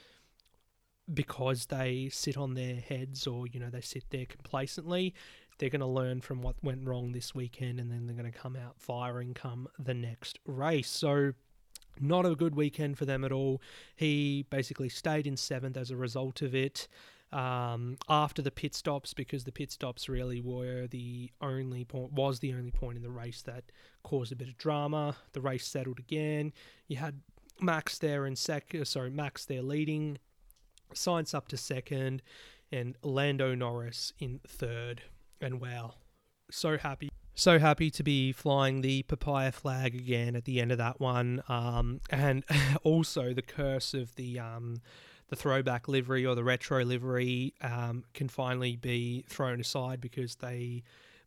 because 1.12 1.66
they 1.66 2.08
sit 2.10 2.36
on 2.36 2.54
their 2.54 2.76
heads 2.76 3.26
or, 3.26 3.46
you 3.46 3.60
know, 3.60 3.70
they 3.70 3.80
sit 3.80 4.04
there 4.10 4.26
complacently. 4.26 5.14
They're 5.58 5.70
going 5.70 5.80
to 5.80 5.86
learn 5.86 6.20
from 6.20 6.42
what 6.42 6.56
went 6.62 6.86
wrong 6.86 7.12
this 7.12 7.34
weekend 7.34 7.78
and 7.78 7.90
then 7.90 8.06
they're 8.06 8.16
going 8.16 8.30
to 8.30 8.38
come 8.38 8.56
out 8.56 8.78
firing 8.78 9.34
come 9.34 9.68
the 9.78 9.94
next 9.94 10.38
race. 10.46 10.88
So, 10.88 11.32
not 12.00 12.26
a 12.26 12.34
good 12.34 12.56
weekend 12.56 12.98
for 12.98 13.04
them 13.04 13.24
at 13.24 13.30
all. 13.30 13.62
He 13.94 14.46
basically 14.50 14.88
stayed 14.88 15.28
in 15.28 15.36
seventh 15.36 15.76
as 15.76 15.92
a 15.92 15.96
result 15.96 16.42
of 16.42 16.52
it 16.52 16.88
um, 17.34 17.96
after 18.08 18.42
the 18.42 18.50
pit 18.50 18.74
stops 18.74 19.12
because 19.12 19.44
the 19.44 19.52
pit 19.52 19.72
stops 19.72 20.08
really 20.08 20.40
were 20.40 20.86
the 20.86 21.30
only 21.40 21.84
point 21.84 22.12
was 22.12 22.38
the 22.38 22.52
only 22.52 22.70
point 22.70 22.96
in 22.96 23.02
the 23.02 23.10
race 23.10 23.42
that 23.42 23.64
caused 24.04 24.32
a 24.32 24.36
bit 24.36 24.48
of 24.48 24.56
drama. 24.56 25.16
The 25.32 25.40
race 25.40 25.66
settled 25.66 25.98
again. 25.98 26.52
You 26.86 26.96
had 26.96 27.20
Max 27.60 27.98
there 27.98 28.26
in 28.26 28.36
second. 28.36 28.82
Uh, 28.82 28.84
sorry, 28.84 29.10
Max 29.10 29.44
there 29.44 29.62
leading. 29.62 30.18
Sainz 30.92 31.34
up 31.34 31.48
to 31.48 31.56
second, 31.56 32.22
and 32.70 32.96
Lando 33.02 33.54
Norris 33.54 34.12
in 34.18 34.40
third. 34.46 35.02
And 35.40 35.60
wow, 35.60 35.94
so 36.50 36.78
happy 36.78 37.10
So 37.34 37.58
happy 37.58 37.90
to 37.90 38.02
be 38.02 38.32
flying 38.32 38.80
the 38.80 39.02
papaya 39.02 39.52
flag 39.52 39.94
again 39.94 40.36
at 40.36 40.44
the 40.44 40.60
end 40.60 40.72
of 40.72 40.78
that 40.78 41.00
one, 41.00 41.42
um, 41.48 42.00
and 42.10 42.44
also 42.82 43.32
the 43.32 43.42
curse 43.42 43.94
of 43.94 44.14
the 44.14 44.38
um, 44.38 44.76
the 45.28 45.36
throwback 45.36 45.88
livery 45.88 46.24
or 46.24 46.34
the 46.34 46.44
retro 46.44 46.84
livery 46.84 47.54
um, 47.60 48.04
can 48.14 48.28
finally 48.28 48.76
be 48.76 49.24
thrown 49.28 49.60
aside 49.60 50.00
because 50.00 50.36
they 50.36 50.82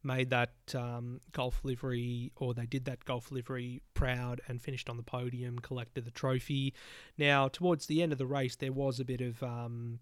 made 0.07 0.31
that 0.31 0.53
um, 0.73 1.21
Gulf 1.33 1.59
livery 1.63 2.31
or 2.37 2.55
they 2.55 2.65
did 2.65 2.85
that 2.85 3.05
Gulf 3.05 3.31
livery 3.31 3.81
proud 3.93 4.41
and 4.47 4.59
finished 4.59 4.89
on 4.89 4.97
the 4.97 5.03
podium, 5.03 5.59
collected 5.59 6.05
the 6.05 6.11
trophy. 6.11 6.73
Now, 7.17 7.49
towards 7.49 7.85
the 7.85 8.01
end 8.01 8.11
of 8.11 8.17
the 8.17 8.25
race, 8.25 8.55
there 8.55 8.71
was 8.71 8.99
a 8.99 9.05
bit 9.05 9.21
of 9.21 9.43
um, 9.43 9.99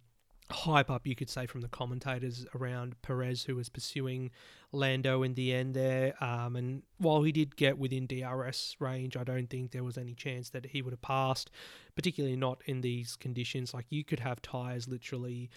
hype 0.52 0.92
up, 0.92 1.08
you 1.08 1.16
could 1.16 1.30
say, 1.30 1.48
from 1.48 1.62
the 1.62 1.68
commentators 1.68 2.46
around 2.56 3.02
Perez, 3.02 3.44
who 3.44 3.56
was 3.56 3.68
pursuing 3.68 4.32
Lando 4.72 5.24
in 5.24 5.34
the 5.34 5.54
end 5.54 5.74
there. 5.74 6.14
Um, 6.24 6.56
and 6.56 6.84
while 6.98 7.24
he 7.24 7.32
did 7.32 7.56
get 7.56 7.78
within 7.78 8.06
DRS 8.06 8.76
range, 8.80 9.18
I 9.18 9.24
don't 9.24 9.50
think 9.50 9.72
there 9.72 9.84
was 9.84 9.98
any 9.98 10.14
chance 10.14 10.50
that 10.52 10.68
he 10.68 10.82
would 10.82 10.94
have 10.94 11.02
passed, 11.02 11.50
particularly 11.96 12.36
not 12.38 12.62
in 12.66 12.82
these 12.82 13.16
conditions. 13.16 13.74
Like 13.74 13.88
you 13.90 14.04
could 14.04 14.20
have 14.20 14.42
tyres 14.42 14.88
literally 14.88 15.50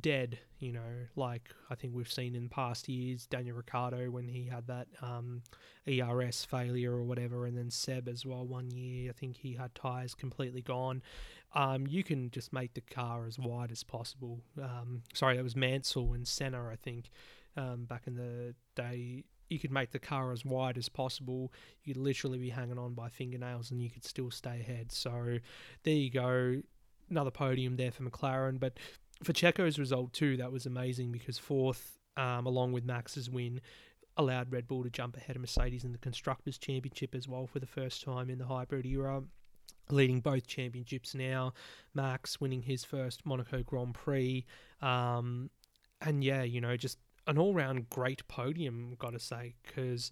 dead, 0.00 0.38
you 0.58 0.72
know, 0.72 1.06
like 1.16 1.50
I 1.70 1.74
think 1.74 1.94
we've 1.94 2.10
seen 2.10 2.34
in 2.34 2.48
past 2.48 2.88
years, 2.88 3.26
Daniel 3.26 3.56
Ricciardo 3.56 4.10
when 4.10 4.28
he 4.28 4.44
had 4.44 4.66
that 4.66 4.88
um, 5.00 5.42
ERS 5.88 6.44
failure 6.44 6.92
or 6.92 7.04
whatever, 7.04 7.46
and 7.46 7.56
then 7.56 7.70
Seb 7.70 8.08
as 8.08 8.26
well 8.26 8.46
one 8.46 8.70
year, 8.70 9.10
I 9.10 9.12
think 9.12 9.36
he 9.36 9.54
had 9.54 9.74
tyres 9.74 10.14
completely 10.14 10.62
gone. 10.62 11.02
Um, 11.54 11.86
you 11.86 12.04
can 12.04 12.30
just 12.30 12.52
make 12.52 12.74
the 12.74 12.82
car 12.82 13.26
as 13.26 13.38
wide 13.38 13.72
as 13.72 13.82
possible. 13.82 14.40
Um, 14.60 15.02
sorry, 15.14 15.36
that 15.36 15.44
was 15.44 15.56
Mansell 15.56 16.12
and 16.12 16.26
Senna, 16.26 16.68
I 16.68 16.76
think, 16.76 17.10
um, 17.56 17.84
back 17.84 18.02
in 18.06 18.14
the 18.14 18.54
day. 18.76 19.24
You 19.48 19.58
could 19.58 19.72
make 19.72 19.92
the 19.92 19.98
car 19.98 20.32
as 20.32 20.44
wide 20.44 20.76
as 20.76 20.90
possible. 20.90 21.52
You'd 21.82 21.96
literally 21.96 22.38
be 22.38 22.50
hanging 22.50 22.78
on 22.78 22.92
by 22.92 23.08
fingernails 23.08 23.70
and 23.70 23.82
you 23.82 23.88
could 23.88 24.04
still 24.04 24.30
stay 24.30 24.60
ahead. 24.60 24.92
So 24.92 25.38
there 25.84 25.94
you 25.94 26.10
go. 26.10 26.60
Another 27.08 27.30
podium 27.30 27.76
there 27.76 27.90
for 27.90 28.02
McLaren. 28.02 28.60
But 28.60 28.76
for 29.22 29.32
Checo's 29.32 29.78
result 29.78 30.12
too, 30.12 30.36
that 30.36 30.52
was 30.52 30.66
amazing 30.66 31.12
because 31.12 31.38
fourth, 31.38 31.98
um, 32.16 32.46
along 32.46 32.72
with 32.72 32.84
Max's 32.84 33.28
win, 33.28 33.60
allowed 34.16 34.52
Red 34.52 34.66
Bull 34.66 34.82
to 34.82 34.90
jump 34.90 35.16
ahead 35.16 35.36
of 35.36 35.42
Mercedes 35.42 35.84
in 35.84 35.92
the 35.92 35.98
Constructors' 35.98 36.58
Championship 36.58 37.14
as 37.14 37.28
well 37.28 37.46
for 37.46 37.60
the 37.60 37.66
first 37.66 38.02
time 38.02 38.30
in 38.30 38.38
the 38.38 38.46
hybrid 38.46 38.86
era. 38.86 39.22
Leading 39.90 40.20
both 40.20 40.46
championships 40.46 41.14
now, 41.14 41.54
Max 41.94 42.40
winning 42.40 42.60
his 42.60 42.84
first 42.84 43.24
Monaco 43.24 43.62
Grand 43.62 43.94
Prix, 43.94 44.44
um, 44.82 45.48
and 46.02 46.22
yeah, 46.22 46.42
you 46.42 46.60
know, 46.60 46.76
just 46.76 46.98
an 47.26 47.38
all-round 47.38 47.88
great 47.88 48.26
podium, 48.28 48.96
got 48.98 49.14
to 49.14 49.18
say, 49.18 49.54
because 49.62 50.10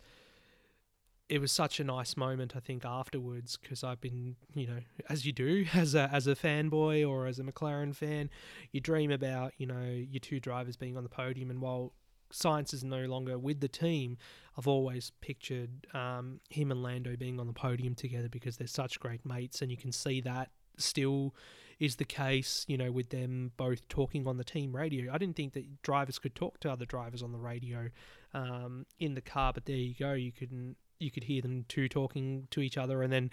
it 1.29 1.41
was 1.41 1.51
such 1.51 1.81
a 1.81 1.85
nice 1.85 2.17
moment 2.17 2.55
I 2.57 2.61
think 2.61 2.85
afterwards 2.85 3.57
because 3.57 3.83
I've 3.83 4.01
been 4.01 4.37
you 4.55 4.67
know 4.67 4.79
as 5.09 5.27
you 5.27 5.33
do 5.33 5.67
as 5.75 5.95
a 5.95 6.09
as 6.13 6.27
a 6.27 6.35
fanboy 6.35 7.09
or 7.09 7.27
as 7.27 7.39
a 7.39 7.43
McLaren 7.43 7.95
fan 7.95 8.31
you 8.73 8.81
dream 8.81 9.11
about 9.11 9.53
you 9.59 9.67
know 9.67 9.85
your 9.85 10.21
two 10.21 10.41
drivers 10.41 10.77
being 10.77 10.97
on 10.97 11.03
the 11.03 11.09
podium 11.09 11.51
and 11.51 11.61
while 11.61 11.93
Sainz 12.33 12.75
is 12.75 12.83
no 12.83 13.05
longer 13.07 13.39
with 13.39 13.61
the 13.61 13.69
team 13.69 14.19
I've 14.59 14.67
always 14.67 15.13
pictured 15.21 15.87
um, 15.95 16.41
him 16.51 16.71
and 16.71 16.83
Lando 16.83 17.17
being 17.17 17.39
on 17.39 17.47
the 17.47 17.53
podium 17.53 17.95
together 17.95 18.29
because 18.29 18.57
they're 18.57 18.67
such 18.67 18.99
great 19.01 19.25
mates 19.25 19.63
and 19.63 19.71
you 19.71 19.77
can 19.77 19.93
see 19.93 20.21
that 20.23 20.51
still 20.79 21.35
is 21.79 21.97
the 21.97 22.05
case, 22.05 22.65
you 22.69 22.77
know, 22.79 22.91
with 22.91 23.11
them 23.11 23.53
both 23.57 23.87
talking 23.89 24.27
on 24.27 24.39
the 24.39 24.45
team 24.45 24.75
radio. 24.75 25.13
I 25.13 25.19
didn't 25.19 25.37
think 25.37 25.53
that 25.53 25.83
drivers 25.83 26.19
could 26.19 26.35
talk 26.35 26.59
to 26.61 26.73
other 26.73 26.87
drivers 26.87 27.23
on 27.23 27.33
the 27.33 27.39
radio 27.39 27.91
um, 28.33 28.87
in 28.99 29.15
the 29.15 29.21
car, 29.21 29.53
but 29.53 29.67
there 29.67 29.77
you 29.77 29.95
go. 29.95 30.15
You 30.15 30.33
can 30.33 30.77
you 30.99 31.11
could 31.11 31.25
hear 31.25 31.43
them 31.43 31.65
two 31.69 31.89
talking 31.89 32.47
to 32.51 32.61
each 32.61 32.77
other, 32.77 33.03
and 33.03 33.13
then 33.13 33.31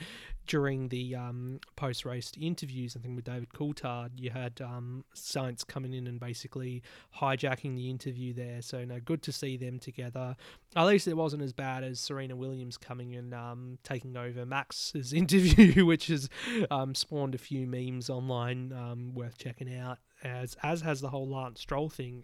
during 0.48 0.90
the 0.90 1.16
um, 1.16 1.60
post 1.76 2.06
race 2.06 2.32
interviews, 2.40 2.96
I 2.98 3.00
think 3.00 3.16
with 3.16 3.26
David 3.26 3.50
Coulthard, 3.50 4.12
you 4.18 4.30
had 4.30 4.62
um, 4.62 5.06
Sainz 5.16 5.66
coming 5.66 5.94
in 5.94 6.08
and 6.08 6.20
basically 6.20 6.84
hijacking 7.18 7.76
the 7.76 7.90
interview 7.90 8.34
there. 8.34 8.62
So 8.62 8.84
no, 8.84 9.00
good 9.00 9.22
to 9.24 9.32
see 9.32 9.58
them 9.58 9.80
together. 9.80 10.36
At 10.76 10.86
least 10.86 11.08
it 11.08 11.16
wasn't 11.16 11.44
as 11.44 11.54
bad 11.54 11.84
as 11.84 12.00
Serena 12.00 12.36
Williams 12.36 12.78
coming 12.78 13.16
and 13.16 13.34
um, 13.34 13.78
taking 13.84 14.18
over 14.18 14.46
Max's 14.46 15.14
interview, 15.14 15.86
which 15.86 16.08
has 16.08 16.30
um, 16.70 16.96
spawned 16.96 17.36
a 17.36 17.40
few 17.40 17.66
memes 17.68 18.10
online 18.10 18.74
um, 18.74 19.14
worth 19.14 19.38
checking 19.38 19.74
out. 19.74 20.00
As 20.24 20.56
as 20.64 20.82
has 20.82 21.02
the 21.02 21.10
whole 21.10 21.28
Lance 21.28 21.62
Stroll 21.62 21.90
thing. 21.90 22.24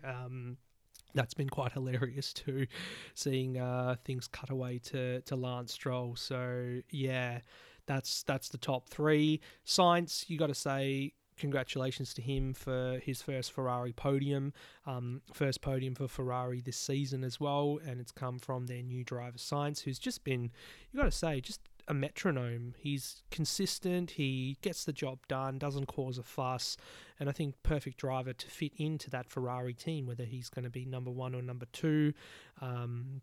That's 1.13 1.33
been 1.33 1.49
quite 1.49 1.71
hilarious 1.73 2.33
too, 2.33 2.67
seeing 3.13 3.57
uh, 3.57 3.95
things 4.05 4.27
cut 4.27 4.49
away 4.49 4.79
to, 4.85 5.21
to 5.21 5.35
Lance 5.35 5.73
Stroll. 5.73 6.15
So 6.15 6.81
yeah, 6.89 7.39
that's 7.85 8.23
that's 8.23 8.49
the 8.49 8.57
top 8.57 8.87
three. 8.89 9.41
Sainz, 9.65 10.29
you 10.29 10.37
got 10.37 10.47
to 10.47 10.55
say 10.55 11.13
congratulations 11.39 12.13
to 12.13 12.21
him 12.21 12.53
for 12.53 12.99
his 13.03 13.21
first 13.21 13.51
Ferrari 13.51 13.93
podium, 13.93 14.53
um, 14.85 15.21
first 15.33 15.61
podium 15.61 15.95
for 15.95 16.07
Ferrari 16.07 16.61
this 16.61 16.77
season 16.77 17.23
as 17.23 17.39
well, 17.39 17.79
and 17.85 17.99
it's 17.99 18.11
come 18.11 18.37
from 18.37 18.67
their 18.67 18.83
new 18.83 19.03
driver 19.03 19.37
Sainz, 19.37 19.81
who's 19.81 19.97
just 19.97 20.23
been, 20.23 20.51
you 20.91 20.99
got 20.99 21.05
to 21.05 21.11
say, 21.11 21.41
just 21.41 21.61
a 21.89 21.93
metronome. 21.93 22.75
He's 22.77 23.23
consistent, 23.31 24.11
he 24.11 24.57
gets 24.61 24.85
the 24.85 24.93
job 24.93 25.19
done, 25.27 25.57
doesn't 25.57 25.87
cause 25.87 26.19
a 26.19 26.23
fuss, 26.23 26.77
and 27.19 27.27
I 27.27 27.31
think 27.31 27.55
perfect 27.63 27.97
driver 27.97 28.31
to 28.31 28.47
fit 28.47 28.73
into 28.77 29.09
that 29.09 29.29
Ferrari 29.29 29.73
team, 29.73 30.05
whether 30.05 30.23
he's 30.23 30.49
going 30.49 30.63
to 30.63 30.69
be 30.69 30.85
number 30.85 31.11
one 31.11 31.33
or 31.33 31.41
number 31.41 31.65
two. 31.73 32.13
Um, 32.61 33.21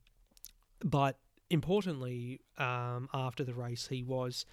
but 0.84 1.16
importantly, 1.48 2.40
um, 2.58 3.08
after 3.14 3.44
the 3.44 3.54
race, 3.54 3.86
he 3.86 4.02
was 4.02 4.44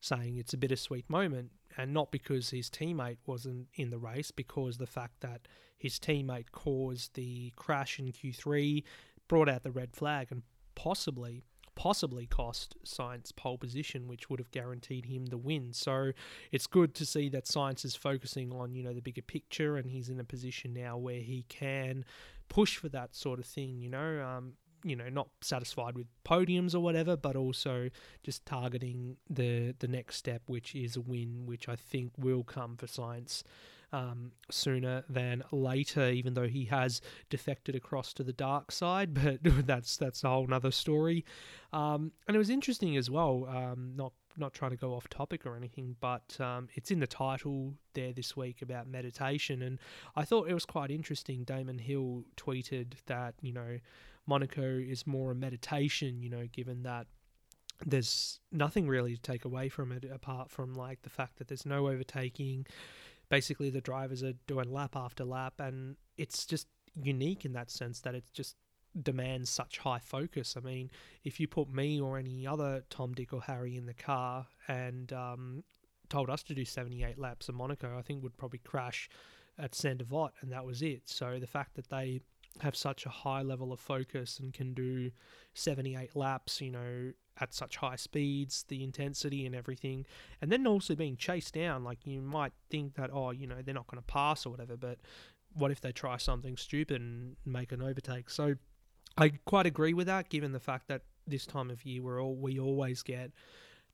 saying 0.00 0.38
it's 0.38 0.54
a 0.54 0.58
bittersweet 0.58 1.08
moment, 1.10 1.50
and 1.76 1.92
not 1.92 2.10
because 2.10 2.50
his 2.50 2.70
teammate 2.70 3.18
wasn't 3.26 3.68
in 3.74 3.90
the 3.90 3.98
race, 3.98 4.30
because 4.30 4.78
the 4.78 4.86
fact 4.86 5.20
that 5.20 5.46
his 5.76 5.98
teammate 5.98 6.52
caused 6.52 7.14
the 7.14 7.52
crash 7.54 7.98
in 7.98 8.12
Q3 8.12 8.82
brought 9.28 9.48
out 9.48 9.62
the 9.62 9.70
red 9.70 9.94
flag 9.94 10.28
and 10.30 10.42
possibly 10.74 11.44
possibly 11.78 12.26
cost 12.26 12.74
Sainz 12.84 13.34
pole 13.34 13.56
position, 13.56 14.08
which 14.08 14.28
would 14.28 14.40
have 14.40 14.50
guaranteed 14.50 15.06
him 15.06 15.26
the 15.26 15.38
win. 15.38 15.72
So 15.72 16.10
it's 16.50 16.66
good 16.66 16.92
to 16.96 17.06
see 17.06 17.28
that 17.28 17.44
Sainz 17.44 17.84
is 17.84 17.94
focusing 17.94 18.52
on 18.52 18.74
you 18.74 18.82
know 18.82 18.92
the 18.92 19.00
bigger 19.00 19.22
picture, 19.22 19.76
and 19.76 19.88
he's 19.88 20.08
in 20.08 20.18
a 20.18 20.24
position 20.24 20.74
now 20.74 20.98
where 20.98 21.20
he 21.20 21.44
can 21.48 22.04
push 22.48 22.76
for 22.76 22.88
that 22.88 23.14
sort 23.14 23.38
of 23.38 23.46
thing. 23.46 23.80
You 23.80 23.90
know, 23.90 24.22
um, 24.22 24.54
you 24.82 24.96
know, 24.96 25.08
not 25.08 25.28
satisfied 25.40 25.96
with 25.96 26.08
podiums 26.24 26.74
or 26.74 26.80
whatever, 26.80 27.16
but 27.16 27.36
also 27.36 27.90
just 28.24 28.44
targeting 28.44 29.16
the 29.30 29.72
the 29.78 29.88
next 29.88 30.16
step, 30.16 30.42
which 30.46 30.74
is 30.74 30.96
a 30.96 31.00
win, 31.00 31.46
which 31.46 31.68
I 31.68 31.76
think 31.76 32.10
will 32.18 32.42
come 32.42 32.76
for 32.76 32.86
Sainz 32.86 33.44
um, 33.92 34.32
sooner 34.50 35.04
than 35.08 35.42
later, 35.50 36.10
even 36.10 36.34
though 36.34 36.48
he 36.48 36.66
has 36.66 37.00
defected 37.30 37.74
across 37.74 38.12
to 38.14 38.22
the 38.22 38.32
dark 38.32 38.72
side. 38.72 39.14
But 39.48 39.66
that's 39.66 39.96
that's 39.96 40.24
a 40.24 40.28
whole 40.28 40.52
other 40.52 40.70
story. 40.70 41.24
Um, 41.72 42.12
and 42.26 42.34
it 42.34 42.38
was 42.38 42.50
interesting 42.50 42.96
as 42.96 43.10
well. 43.10 43.46
Um, 43.48 43.92
not 43.96 44.12
not 44.36 44.52
trying 44.52 44.70
to 44.70 44.76
go 44.76 44.94
off 44.94 45.08
topic 45.08 45.46
or 45.46 45.56
anything, 45.56 45.96
but 46.00 46.38
um, 46.40 46.68
it's 46.74 46.90
in 46.90 47.00
the 47.00 47.06
title 47.06 47.74
there 47.94 48.12
this 48.12 48.36
week 48.36 48.62
about 48.62 48.86
meditation, 48.86 49.62
and 49.62 49.78
I 50.16 50.24
thought 50.24 50.48
it 50.48 50.54
was 50.54 50.64
quite 50.64 50.90
interesting. 50.90 51.44
Damon 51.44 51.78
Hill 51.78 52.24
tweeted 52.36 52.94
that 53.06 53.34
you 53.40 53.52
know 53.52 53.78
Monaco 54.26 54.78
is 54.78 55.06
more 55.06 55.32
a 55.32 55.34
meditation, 55.34 56.20
you 56.20 56.30
know, 56.30 56.46
given 56.52 56.82
that 56.82 57.06
there's 57.86 58.40
nothing 58.50 58.88
really 58.88 59.14
to 59.14 59.22
take 59.22 59.44
away 59.44 59.68
from 59.68 59.92
it 59.92 60.04
apart 60.12 60.50
from 60.50 60.74
like 60.74 61.02
the 61.02 61.10
fact 61.10 61.38
that 61.38 61.48
there's 61.48 61.64
no 61.64 61.88
overtaking 61.88 62.66
basically 63.28 63.70
the 63.70 63.80
drivers 63.80 64.22
are 64.22 64.34
doing 64.46 64.72
lap 64.72 64.96
after 64.96 65.24
lap, 65.24 65.54
and 65.58 65.96
it's 66.16 66.46
just 66.46 66.66
unique 66.94 67.44
in 67.44 67.52
that 67.52 67.70
sense 67.70 68.00
that 68.00 68.14
it 68.14 68.24
just 68.32 68.56
demands 69.02 69.50
such 69.50 69.78
high 69.78 69.98
focus. 69.98 70.56
I 70.56 70.60
mean, 70.60 70.90
if 71.24 71.38
you 71.38 71.46
put 71.46 71.72
me 71.72 72.00
or 72.00 72.18
any 72.18 72.46
other 72.46 72.84
Tom, 72.90 73.14
Dick, 73.14 73.32
or 73.32 73.42
Harry 73.42 73.76
in 73.76 73.86
the 73.86 73.94
car 73.94 74.46
and 74.66 75.12
um, 75.12 75.64
told 76.08 76.30
us 76.30 76.42
to 76.44 76.54
do 76.54 76.64
78 76.64 77.18
laps 77.18 77.48
of 77.48 77.54
Monaco, 77.54 77.96
I 77.98 78.02
think 78.02 78.22
would 78.22 78.36
probably 78.36 78.60
crash 78.60 79.08
at 79.58 79.74
Saint 79.74 80.00
and 80.00 80.52
that 80.52 80.64
was 80.64 80.82
it. 80.82 81.02
So 81.08 81.38
the 81.38 81.46
fact 81.46 81.74
that 81.74 81.90
they 81.90 82.20
have 82.60 82.76
such 82.76 83.06
a 83.06 83.10
high 83.10 83.42
level 83.42 83.72
of 83.72 83.80
focus 83.80 84.38
and 84.40 84.52
can 84.52 84.74
do 84.74 85.10
78 85.54 86.16
laps, 86.16 86.60
you 86.60 86.70
know, 86.70 87.12
at 87.40 87.54
such 87.54 87.76
high 87.76 87.96
speeds, 87.96 88.64
the 88.68 88.82
intensity 88.82 89.46
and 89.46 89.54
everything, 89.54 90.06
and 90.40 90.50
then 90.50 90.66
also 90.66 90.94
being 90.94 91.16
chased 91.16 91.54
down. 91.54 91.84
Like 91.84 92.06
you 92.06 92.20
might 92.20 92.52
think 92.70 92.94
that, 92.94 93.10
oh, 93.12 93.30
you 93.30 93.46
know, 93.46 93.62
they're 93.64 93.74
not 93.74 93.86
going 93.86 94.02
to 94.02 94.06
pass 94.06 94.46
or 94.46 94.50
whatever, 94.50 94.76
but 94.76 94.98
what 95.54 95.70
if 95.70 95.80
they 95.80 95.92
try 95.92 96.16
something 96.16 96.56
stupid 96.56 97.00
and 97.00 97.36
make 97.44 97.72
an 97.72 97.82
overtake? 97.82 98.30
So 98.30 98.54
I 99.16 99.30
quite 99.44 99.66
agree 99.66 99.94
with 99.94 100.06
that, 100.06 100.28
given 100.28 100.52
the 100.52 100.60
fact 100.60 100.88
that 100.88 101.02
this 101.26 101.46
time 101.46 101.70
of 101.70 101.84
year 101.84 102.02
we're 102.02 102.22
all 102.22 102.36
we 102.36 102.58
always 102.58 103.02
get 103.02 103.32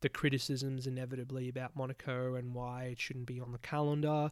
the 0.00 0.08
criticisms 0.08 0.86
inevitably 0.86 1.48
about 1.48 1.74
Monaco 1.74 2.34
and 2.34 2.54
why 2.54 2.84
it 2.84 3.00
shouldn't 3.00 3.26
be 3.26 3.40
on 3.40 3.52
the 3.52 3.58
calendar. 3.58 4.30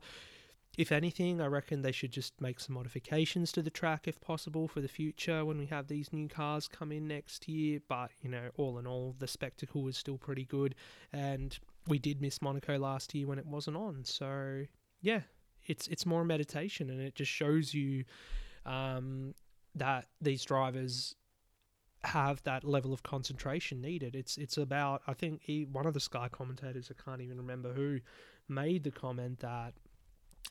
If 0.79 0.91
anything, 0.91 1.41
I 1.41 1.47
reckon 1.47 1.83
they 1.83 1.93
should 1.93 2.13
just 2.13 2.41
make 2.41 2.59
some 2.59 2.75
modifications 2.75 3.53
to 3.53 3.63
the 3.63 3.71
track 3.71 4.09
if 4.09 4.21
possible 4.21 4.69
for 4.69 4.81
the 4.81 4.89
future 4.89 5.45
when 5.45 5.59
we 5.59 5.67
have 5.67 5.87
these 5.87 6.13
new 6.13 6.29
cars 6.29 6.67
come 6.67 6.91
in 6.93 7.07
next 7.07 7.47
year. 7.47 7.81
But, 7.89 8.11
you 8.23 8.31
know, 8.31 8.49
all 8.57 8.79
in 8.79 8.87
all, 8.87 9.15
the 9.19 9.29
spectacle 9.29 9.83
was 9.83 9.99
still 9.99 10.17
pretty 10.17 10.45
good. 10.45 10.75
And 11.13 11.59
we 11.87 11.99
did 11.99 12.23
miss 12.23 12.41
Monaco 12.41 12.79
last 12.79 13.15
year 13.15 13.27
when 13.27 13.39
it 13.39 13.47
wasn't 13.47 13.77
on. 13.77 14.05
So, 14.05 14.65
yeah, 15.03 15.21
it's 15.67 15.87
it's 15.89 16.07
more 16.07 16.25
meditation 16.25 16.91
and 16.91 17.01
it 17.01 17.15
just 17.15 17.31
shows 17.31 17.75
you 17.75 18.05
um, 18.65 19.35
that 19.75 20.07
these 20.21 20.43
drivers 20.45 21.15
have 22.05 22.43
that 22.43 22.65
level 22.65 22.93
of 22.93 23.03
concentration 23.03 23.81
needed. 23.81 24.17
It's 24.17 24.39
it's 24.39 24.57
about 24.57 25.03
I 25.07 25.13
think 25.13 25.41
he, 25.43 25.65
one 25.65 25.87
of 25.87 25.95
the 25.95 26.01
Sky 26.01 26.29
commentators 26.31 26.91
I 26.91 27.01
can't 27.03 27.21
even 27.21 27.37
remember 27.37 27.73
who 27.73 28.01
made 28.49 28.85
the 28.85 28.91
comment 28.91 29.41
that 29.41 29.75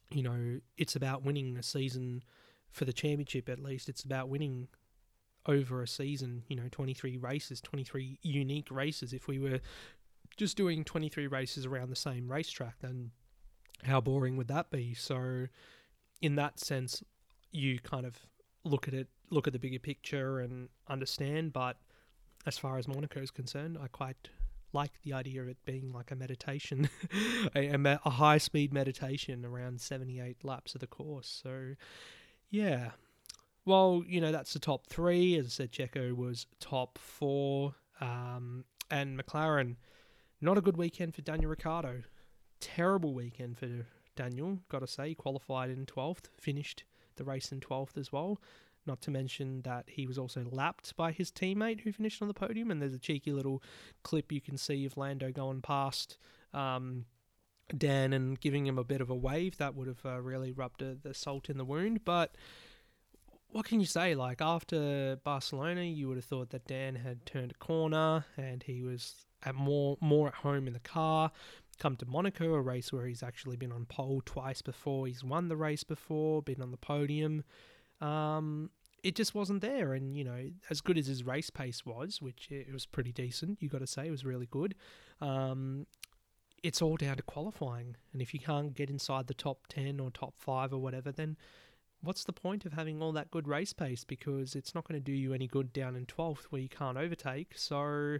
you 0.09 0.23
know 0.23 0.59
it's 0.77 0.95
about 0.95 1.23
winning 1.23 1.57
a 1.57 1.63
season 1.63 2.23
for 2.71 2.85
the 2.85 2.93
championship 2.93 3.49
at 3.49 3.59
least. 3.59 3.89
It's 3.89 4.03
about 4.03 4.29
winning 4.29 4.67
over 5.45 5.81
a 5.81 5.87
season. 5.87 6.43
You 6.47 6.55
know, 6.55 6.69
twenty 6.71 6.93
three 6.93 7.17
races, 7.17 7.61
twenty 7.61 7.83
three 7.83 8.19
unique 8.21 8.69
races. 8.71 9.13
If 9.13 9.27
we 9.27 9.39
were 9.39 9.59
just 10.37 10.57
doing 10.57 10.83
twenty 10.83 11.09
three 11.09 11.27
races 11.27 11.65
around 11.65 11.89
the 11.89 11.95
same 11.95 12.31
racetrack, 12.31 12.79
then 12.79 13.11
how 13.83 14.01
boring 14.01 14.37
would 14.37 14.47
that 14.47 14.69
be? 14.69 14.93
So, 14.93 15.47
in 16.21 16.35
that 16.35 16.59
sense, 16.59 17.03
you 17.51 17.79
kind 17.79 18.05
of 18.05 18.17
look 18.63 18.87
at 18.87 18.93
it, 18.93 19.07
look 19.29 19.47
at 19.47 19.53
the 19.53 19.59
bigger 19.59 19.79
picture, 19.79 20.39
and 20.39 20.69
understand. 20.87 21.53
But 21.53 21.77
as 22.45 22.57
far 22.57 22.77
as 22.77 22.87
Monaco 22.87 23.21
is 23.21 23.31
concerned, 23.31 23.77
I 23.81 23.87
quite 23.87 24.29
like 24.73 24.91
the 25.03 25.13
idea 25.13 25.41
of 25.41 25.47
it 25.47 25.57
being 25.65 25.91
like 25.91 26.11
a 26.11 26.15
meditation, 26.15 26.89
a, 27.55 27.99
a 28.05 28.09
high 28.09 28.37
speed 28.37 28.73
meditation 28.73 29.45
around 29.45 29.81
78 29.81 30.43
laps 30.43 30.75
of 30.75 30.81
the 30.81 30.87
course. 30.87 31.41
So, 31.43 31.75
yeah. 32.49 32.91
Well, 33.65 34.03
you 34.07 34.21
know, 34.21 34.31
that's 34.31 34.53
the 34.53 34.59
top 34.59 34.87
three. 34.87 35.37
As 35.37 35.45
I 35.45 35.49
said, 35.49 35.71
Checo 35.71 36.15
was 36.15 36.47
top 36.59 36.97
four. 36.97 37.75
Um, 37.99 38.65
and 38.89 39.17
McLaren, 39.19 39.75
not 40.41 40.57
a 40.57 40.61
good 40.61 40.77
weekend 40.77 41.15
for 41.15 41.21
Daniel 41.21 41.49
Ricciardo. 41.49 42.01
Terrible 42.59 43.13
weekend 43.13 43.57
for 43.57 43.85
Daniel, 44.15 44.59
gotta 44.69 44.87
say. 44.87 45.13
Qualified 45.13 45.69
in 45.69 45.85
12th, 45.85 46.25
finished 46.39 46.83
the 47.15 47.23
race 47.23 47.51
in 47.51 47.59
12th 47.59 47.97
as 47.97 48.11
well. 48.11 48.39
Not 48.85 49.01
to 49.01 49.11
mention 49.11 49.61
that 49.61 49.85
he 49.87 50.07
was 50.07 50.17
also 50.17 50.45
lapped 50.49 50.95
by 50.95 51.11
his 51.11 51.31
teammate 51.31 51.81
who 51.81 51.91
finished 51.91 52.21
on 52.21 52.27
the 52.27 52.33
podium. 52.33 52.71
And 52.71 52.81
there's 52.81 52.93
a 52.93 52.99
cheeky 52.99 53.31
little 53.31 53.61
clip 54.03 54.31
you 54.31 54.41
can 54.41 54.57
see 54.57 54.85
of 54.85 54.97
Lando 54.97 55.31
going 55.31 55.61
past 55.61 56.17
um, 56.53 57.05
Dan 57.77 58.11
and 58.13 58.39
giving 58.39 58.65
him 58.65 58.77
a 58.77 58.83
bit 58.83 59.01
of 59.01 59.09
a 59.09 59.15
wave. 59.15 59.57
That 59.57 59.75
would 59.75 59.87
have 59.87 60.05
uh, 60.05 60.21
really 60.21 60.51
rubbed 60.51 60.81
a, 60.81 60.95
the 60.95 61.13
salt 61.13 61.49
in 61.49 61.57
the 61.57 61.65
wound. 61.65 62.03
But 62.03 62.35
what 63.49 63.65
can 63.65 63.79
you 63.79 63.85
say? 63.85 64.15
Like 64.15 64.41
after 64.41 65.17
Barcelona, 65.23 65.83
you 65.83 66.07
would 66.07 66.17
have 66.17 66.25
thought 66.25 66.49
that 66.49 66.67
Dan 66.67 66.95
had 66.95 67.25
turned 67.25 67.51
a 67.51 67.55
corner 67.55 68.25
and 68.37 68.63
he 68.63 68.81
was 68.81 69.25
at 69.43 69.55
more 69.55 69.97
more 70.01 70.27
at 70.27 70.35
home 70.35 70.67
in 70.67 70.73
the 70.73 70.79
car. 70.79 71.31
Come 71.77 71.95
to 71.97 72.05
Monaco, 72.05 72.53
a 72.53 72.61
race 72.61 72.93
where 72.93 73.07
he's 73.07 73.23
actually 73.23 73.57
been 73.57 73.71
on 73.71 73.85
pole 73.85 74.21
twice 74.25 74.61
before. 74.61 75.07
He's 75.07 75.23
won 75.23 75.49
the 75.49 75.57
race 75.57 75.83
before, 75.83 76.41
been 76.41 76.61
on 76.61 76.71
the 76.71 76.77
podium 76.77 77.43
um, 78.01 78.69
it 79.03 79.15
just 79.15 79.33
wasn't 79.33 79.61
there. 79.61 79.93
And, 79.93 80.15
you 80.15 80.23
know, 80.23 80.49
as 80.69 80.81
good 80.81 80.97
as 80.97 81.07
his 81.07 81.23
race 81.23 81.49
pace 81.49 81.85
was, 81.85 82.21
which 82.21 82.49
it 82.51 82.71
was 82.71 82.85
pretty 82.85 83.11
decent, 83.11 83.61
you 83.61 83.69
got 83.69 83.79
to 83.79 83.87
say, 83.87 84.07
it 84.07 84.11
was 84.11 84.25
really 84.25 84.47
good. 84.47 84.75
Um, 85.19 85.87
it's 86.63 86.81
all 86.81 86.97
down 86.97 87.17
to 87.17 87.23
qualifying. 87.23 87.95
And 88.13 88.21
if 88.21 88.33
you 88.33 88.39
can't 88.39 88.73
get 88.73 88.89
inside 88.89 89.27
the 89.27 89.33
top 89.33 89.67
10 89.69 89.99
or 89.99 90.11
top 90.11 90.35
5 90.37 90.73
or 90.73 90.77
whatever, 90.77 91.11
then 91.11 91.37
what's 92.01 92.23
the 92.23 92.33
point 92.33 92.65
of 92.65 92.73
having 92.73 93.01
all 93.01 93.11
that 93.13 93.31
good 93.31 93.47
race 93.47 93.73
pace? 93.73 94.03
Because 94.03 94.55
it's 94.55 94.75
not 94.75 94.87
going 94.87 94.99
to 94.99 95.03
do 95.03 95.11
you 95.11 95.33
any 95.33 95.47
good 95.47 95.73
down 95.73 95.95
in 95.95 96.05
12th 96.05 96.45
where 96.49 96.61
you 96.61 96.69
can't 96.69 96.97
overtake. 96.97 97.53
So, 97.55 98.17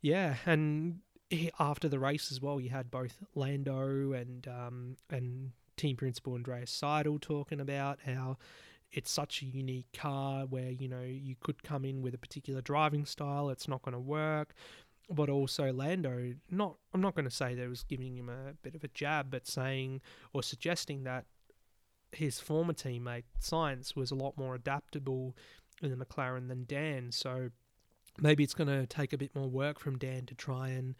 yeah. 0.00 0.36
And 0.46 1.00
after 1.60 1.88
the 1.88 2.00
race 2.00 2.32
as 2.32 2.40
well, 2.40 2.60
you 2.60 2.70
had 2.70 2.90
both 2.90 3.18
Lando 3.36 4.12
and, 4.12 4.48
um, 4.48 4.96
and 5.10 5.52
team 5.76 5.96
principal 5.96 6.34
Andreas 6.34 6.70
Seidl 6.70 7.20
talking 7.20 7.60
about 7.60 8.00
how 8.04 8.36
it's 8.92 9.10
such 9.10 9.42
a 9.42 9.46
unique 9.46 9.90
car 9.92 10.44
where 10.46 10.70
you 10.70 10.88
know 10.88 11.02
you 11.02 11.34
could 11.40 11.62
come 11.62 11.84
in 11.84 12.02
with 12.02 12.14
a 12.14 12.18
particular 12.18 12.60
driving 12.60 13.06
style 13.06 13.48
it's 13.48 13.68
not 13.68 13.82
going 13.82 13.94
to 13.94 14.00
work. 14.00 14.54
But 15.10 15.28
also 15.28 15.72
Lando 15.72 16.34
not 16.50 16.76
I'm 16.94 17.00
not 17.00 17.14
going 17.14 17.24
to 17.24 17.30
say 17.30 17.54
that 17.54 17.68
was 17.68 17.82
giving 17.82 18.16
him 18.16 18.28
a 18.28 18.54
bit 18.62 18.74
of 18.74 18.84
a 18.84 18.88
jab 18.88 19.30
but 19.30 19.46
saying 19.46 20.00
or 20.32 20.42
suggesting 20.42 21.04
that 21.04 21.24
his 22.12 22.38
former 22.38 22.72
teammate 22.72 23.24
Sainz 23.40 23.96
was 23.96 24.10
a 24.10 24.14
lot 24.14 24.36
more 24.36 24.54
adaptable 24.54 25.34
in 25.82 25.90
the 25.90 26.04
McLaren 26.04 26.48
than 26.48 26.64
Dan. 26.66 27.10
So 27.10 27.50
maybe 28.20 28.44
it's 28.44 28.54
going 28.54 28.68
to 28.68 28.86
take 28.86 29.12
a 29.12 29.18
bit 29.18 29.34
more 29.34 29.48
work 29.48 29.78
from 29.78 29.98
Dan 29.98 30.26
to 30.26 30.34
try 30.34 30.68
and 30.68 30.94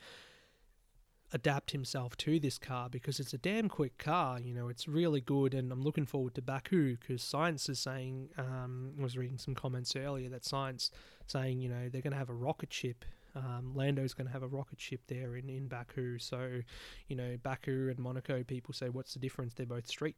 adapt 1.32 1.70
himself 1.70 2.16
to 2.18 2.38
this 2.38 2.58
car 2.58 2.88
because 2.88 3.18
it's 3.18 3.32
a 3.32 3.38
damn 3.38 3.68
quick 3.68 3.98
car. 3.98 4.38
You 4.40 4.54
know, 4.54 4.68
it's 4.68 4.86
really 4.86 5.20
good, 5.20 5.54
and 5.54 5.72
I'm 5.72 5.82
looking 5.82 6.06
forward 6.06 6.34
to 6.34 6.42
Baku 6.42 6.96
because 6.96 7.22
Sainz 7.22 7.68
is 7.68 7.78
saying. 7.78 8.28
Um, 8.38 8.92
I 8.98 9.02
was 9.02 9.16
reading 9.16 9.38
some 9.38 9.54
comments 9.54 9.96
earlier 9.96 10.28
that 10.30 10.42
Sainz 10.42 10.90
saying, 11.26 11.60
you 11.60 11.68
know, 11.68 11.88
they're 11.88 12.02
going 12.02 12.12
to 12.12 12.18
have 12.18 12.28
a 12.28 12.34
rocket 12.34 12.72
ship. 12.72 13.04
Um, 13.34 13.72
Lando's 13.74 14.12
going 14.12 14.26
to 14.26 14.32
have 14.32 14.42
a 14.42 14.46
rocket 14.46 14.78
ship 14.78 15.00
there 15.06 15.36
in, 15.36 15.48
in 15.48 15.66
Baku. 15.66 16.18
So, 16.18 16.60
you 17.08 17.16
know, 17.16 17.38
Baku 17.42 17.88
and 17.88 17.98
Monaco, 17.98 18.42
people 18.42 18.74
say, 18.74 18.90
what's 18.90 19.14
the 19.14 19.20
difference? 19.20 19.54
They're 19.54 19.64
both 19.64 19.86
street 19.86 20.16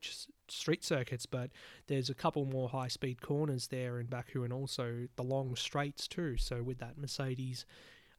street 0.48 0.84
circuits, 0.84 1.24
but 1.24 1.50
there's 1.86 2.10
a 2.10 2.14
couple 2.14 2.44
more 2.44 2.68
high 2.68 2.88
speed 2.88 3.22
corners 3.22 3.68
there 3.68 4.00
in 4.00 4.06
Baku 4.06 4.42
and 4.42 4.52
also 4.52 5.06
the 5.14 5.22
long 5.22 5.54
straights 5.54 6.08
too. 6.08 6.36
So, 6.38 6.62
with 6.62 6.78
that 6.78 6.98
Mercedes 6.98 7.64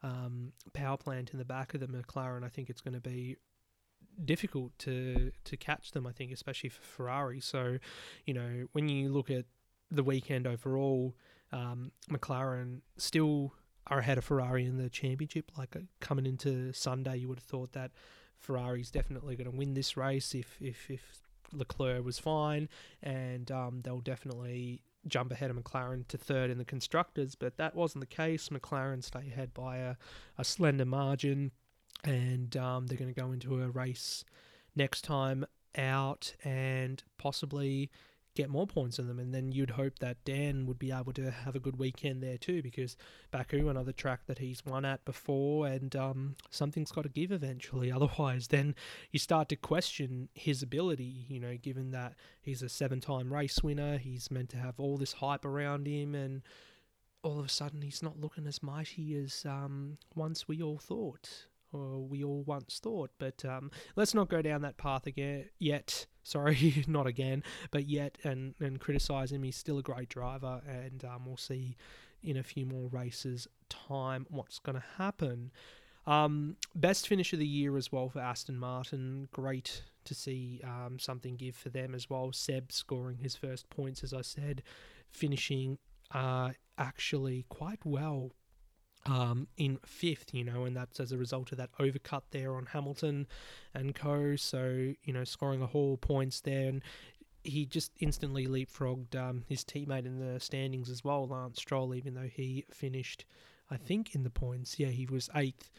um, 0.06 0.52
power 0.72 0.96
plant 0.96 1.30
in 1.32 1.38
the 1.38 1.44
back 1.44 1.74
of 1.74 1.80
the 1.80 1.86
McLaren, 1.86 2.44
I 2.44 2.48
think 2.48 2.70
it's 2.70 2.80
going 2.80 2.94
to 2.94 3.00
be 3.00 3.36
difficult 4.24 4.78
to 4.78 5.32
to 5.44 5.56
catch 5.56 5.90
them. 5.90 6.06
I 6.06 6.12
think, 6.12 6.32
especially 6.32 6.70
for 6.70 6.82
Ferrari. 6.82 7.40
So, 7.40 7.78
you 8.24 8.34
know, 8.34 8.66
when 8.72 8.88
you 8.88 9.08
look 9.08 9.30
at 9.30 9.46
the 9.90 10.04
weekend 10.04 10.46
overall, 10.46 11.16
um, 11.52 11.92
McLaren 12.10 12.80
still 12.96 13.54
are 13.88 13.98
ahead 13.98 14.18
of 14.18 14.24
Ferrari 14.24 14.64
in 14.64 14.78
the 14.78 14.88
championship. 14.88 15.50
Like 15.58 15.76
uh, 15.76 15.80
coming 16.00 16.26
into 16.26 16.72
Sunday, 16.72 17.18
you 17.18 17.28
would 17.28 17.38
have 17.38 17.44
thought 17.44 17.72
that 17.72 17.90
Ferrari's 18.38 18.90
definitely 18.90 19.36
going 19.36 19.50
to 19.50 19.56
win 19.56 19.74
this 19.74 19.96
race 19.96 20.34
if 20.34 20.56
if 20.60 20.90
if 20.90 21.02
Leclerc 21.52 22.04
was 22.04 22.18
fine, 22.18 22.68
and 23.02 23.50
um, 23.50 23.80
they'll 23.82 24.00
definitely 24.00 24.82
jump 25.08 25.32
ahead 25.32 25.50
of 25.50 25.56
McLaren 25.56 26.06
to 26.08 26.18
third 26.18 26.50
in 26.50 26.58
the 26.58 26.64
constructors, 26.64 27.34
but 27.34 27.56
that 27.56 27.74
wasn't 27.74 28.00
the 28.00 28.06
case. 28.06 28.48
McLaren 28.48 29.02
stay 29.02 29.28
ahead 29.28 29.54
by 29.54 29.78
a, 29.78 29.96
a 30.38 30.44
slender 30.44 30.84
margin, 30.84 31.52
and 32.04 32.56
um, 32.56 32.86
they're 32.86 32.98
going 32.98 33.12
to 33.12 33.20
go 33.20 33.32
into 33.32 33.62
a 33.62 33.68
race 33.68 34.24
next 34.74 35.02
time 35.02 35.46
out 35.76 36.34
and 36.44 37.02
possibly 37.18 37.90
get 38.36 38.50
more 38.50 38.66
points 38.66 38.98
in 38.98 39.08
them. 39.08 39.18
And 39.18 39.34
then 39.34 39.50
you'd 39.50 39.70
hope 39.70 39.98
that 39.98 40.24
Dan 40.24 40.66
would 40.66 40.78
be 40.78 40.92
able 40.92 41.12
to 41.14 41.30
have 41.30 41.56
a 41.56 41.60
good 41.60 41.78
weekend 41.78 42.22
there 42.22 42.38
too, 42.38 42.62
because 42.62 42.96
Baku, 43.30 43.68
another 43.68 43.92
track 43.92 44.20
that 44.26 44.38
he's 44.38 44.64
won 44.64 44.84
at 44.84 45.04
before, 45.04 45.66
and 45.66 45.96
um, 45.96 46.36
something's 46.50 46.92
got 46.92 47.02
to 47.02 47.08
give 47.08 47.32
eventually. 47.32 47.90
Otherwise, 47.96 48.48
then 48.48 48.74
you 49.10 49.18
start 49.18 49.48
to 49.48 49.56
question 49.56 50.28
his 50.34 50.62
ability, 50.62 51.26
you 51.28 51.40
know, 51.40 51.56
given 51.56 51.90
that 51.90 52.14
he's 52.40 52.62
a 52.62 52.68
seven 52.68 53.00
time 53.00 53.32
race 53.32 53.62
winner, 53.62 53.98
he's 53.98 54.30
meant 54.30 54.50
to 54.50 54.58
have 54.58 54.78
all 54.78 54.96
this 54.96 55.14
hype 55.14 55.44
around 55.44 55.86
him, 55.86 56.14
and 56.14 56.42
all 57.22 57.40
of 57.40 57.46
a 57.46 57.48
sudden 57.48 57.82
he's 57.82 58.02
not 58.02 58.20
looking 58.20 58.46
as 58.46 58.62
mighty 58.62 59.16
as 59.16 59.44
um, 59.44 59.98
once 60.14 60.46
we 60.46 60.62
all 60.62 60.78
thought 60.78 61.46
or 61.76 62.00
we 62.00 62.24
all 62.24 62.42
once 62.42 62.80
thought. 62.82 63.10
But 63.18 63.44
um, 63.44 63.70
let's 63.94 64.14
not 64.14 64.28
go 64.28 64.42
down 64.42 64.62
that 64.62 64.76
path 64.76 65.06
again 65.06 65.46
yet. 65.58 66.06
Sorry, 66.22 66.84
not 66.88 67.06
again, 67.06 67.44
but 67.70 67.86
yet, 67.86 68.18
and 68.24 68.54
and 68.58 68.80
criticize 68.80 69.30
him. 69.30 69.44
He's 69.44 69.56
still 69.56 69.78
a 69.78 69.82
great 69.82 70.08
driver, 70.08 70.60
and 70.66 71.04
um, 71.04 71.24
we'll 71.24 71.36
see 71.36 71.76
in 72.22 72.36
a 72.36 72.42
few 72.42 72.66
more 72.66 72.88
races 72.88 73.46
time 73.68 74.26
what's 74.28 74.58
going 74.58 74.76
to 74.76 74.84
happen. 74.98 75.52
Um, 76.06 76.56
best 76.74 77.08
finish 77.08 77.32
of 77.32 77.38
the 77.38 77.46
year 77.46 77.76
as 77.76 77.90
well 77.90 78.08
for 78.08 78.20
Aston 78.20 78.58
Martin. 78.58 79.28
Great 79.32 79.82
to 80.04 80.14
see 80.14 80.60
um, 80.64 80.98
something 80.98 81.36
give 81.36 81.56
for 81.56 81.68
them 81.68 81.94
as 81.94 82.08
well. 82.08 82.32
Seb 82.32 82.70
scoring 82.70 83.18
his 83.18 83.34
first 83.36 83.68
points, 83.70 84.04
as 84.04 84.14
I 84.14 84.22
said, 84.22 84.62
finishing 85.10 85.78
uh, 86.12 86.50
actually 86.78 87.44
quite 87.48 87.84
well 87.84 88.32
um, 89.06 89.46
in 89.56 89.78
fifth, 89.84 90.34
you 90.34 90.44
know, 90.44 90.64
and 90.64 90.76
that's 90.76 91.00
as 91.00 91.12
a 91.12 91.18
result 91.18 91.52
of 91.52 91.58
that 91.58 91.70
overcut 91.78 92.22
there 92.30 92.54
on 92.54 92.66
Hamilton 92.66 93.26
and 93.74 93.94
co. 93.94 94.36
So, 94.36 94.94
you 95.02 95.12
know, 95.12 95.24
scoring 95.24 95.62
a 95.62 95.66
whole 95.66 95.96
points 95.96 96.40
there. 96.40 96.68
And 96.68 96.82
he 97.44 97.64
just 97.64 97.92
instantly 98.00 98.46
leapfrogged 98.46 99.14
um, 99.16 99.44
his 99.48 99.64
teammate 99.64 100.06
in 100.06 100.18
the 100.18 100.40
standings 100.40 100.90
as 100.90 101.04
well, 101.04 101.26
Lance 101.26 101.58
Stroll, 101.58 101.94
even 101.94 102.14
though 102.14 102.28
he 102.32 102.64
finished, 102.70 103.24
I 103.70 103.76
think, 103.76 104.14
in 104.14 104.24
the 104.24 104.30
points. 104.30 104.78
Yeah, 104.78 104.88
he 104.88 105.06
was 105.06 105.30
eighth. 105.34 105.70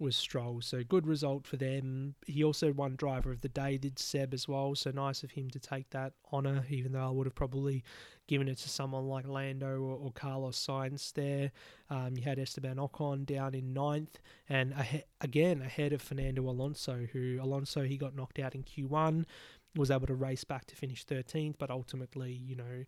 Was 0.00 0.16
Stroll. 0.16 0.60
So 0.60 0.82
good 0.82 1.06
result 1.06 1.46
for 1.46 1.56
them. 1.56 2.14
He 2.26 2.42
also 2.42 2.72
won 2.72 2.96
driver 2.96 3.30
of 3.30 3.42
the 3.42 3.48
day, 3.48 3.76
did 3.76 3.98
Seb 3.98 4.32
as 4.32 4.48
well. 4.48 4.74
So 4.74 4.90
nice 4.90 5.22
of 5.22 5.32
him 5.32 5.50
to 5.50 5.58
take 5.58 5.90
that 5.90 6.14
honour, 6.32 6.64
even 6.70 6.92
though 6.92 7.06
I 7.06 7.10
would 7.10 7.26
have 7.26 7.34
probably 7.34 7.84
given 8.26 8.48
it 8.48 8.58
to 8.58 8.68
someone 8.68 9.08
like 9.08 9.26
Lando 9.26 9.80
or, 9.80 9.96
or 9.96 10.12
Carlos 10.12 10.58
Sainz 10.58 11.12
there. 11.12 11.52
Um, 11.90 12.16
you 12.16 12.22
had 12.22 12.38
Esteban 12.38 12.76
Ocon 12.76 13.26
down 13.26 13.54
in 13.54 13.72
ninth, 13.72 14.18
and 14.48 14.72
ahe- 14.74 15.04
again 15.20 15.60
ahead 15.62 15.92
of 15.92 16.00
Fernando 16.00 16.48
Alonso, 16.48 17.08
who 17.12 17.38
Alonso 17.42 17.82
he 17.82 17.96
got 17.96 18.14
knocked 18.14 18.38
out 18.38 18.54
in 18.54 18.62
Q1, 18.62 19.24
was 19.76 19.90
able 19.90 20.06
to 20.06 20.14
race 20.14 20.44
back 20.44 20.66
to 20.66 20.76
finish 20.76 21.04
13th, 21.04 21.56
but 21.58 21.70
ultimately, 21.70 22.32
you 22.32 22.56
know, 22.56 22.84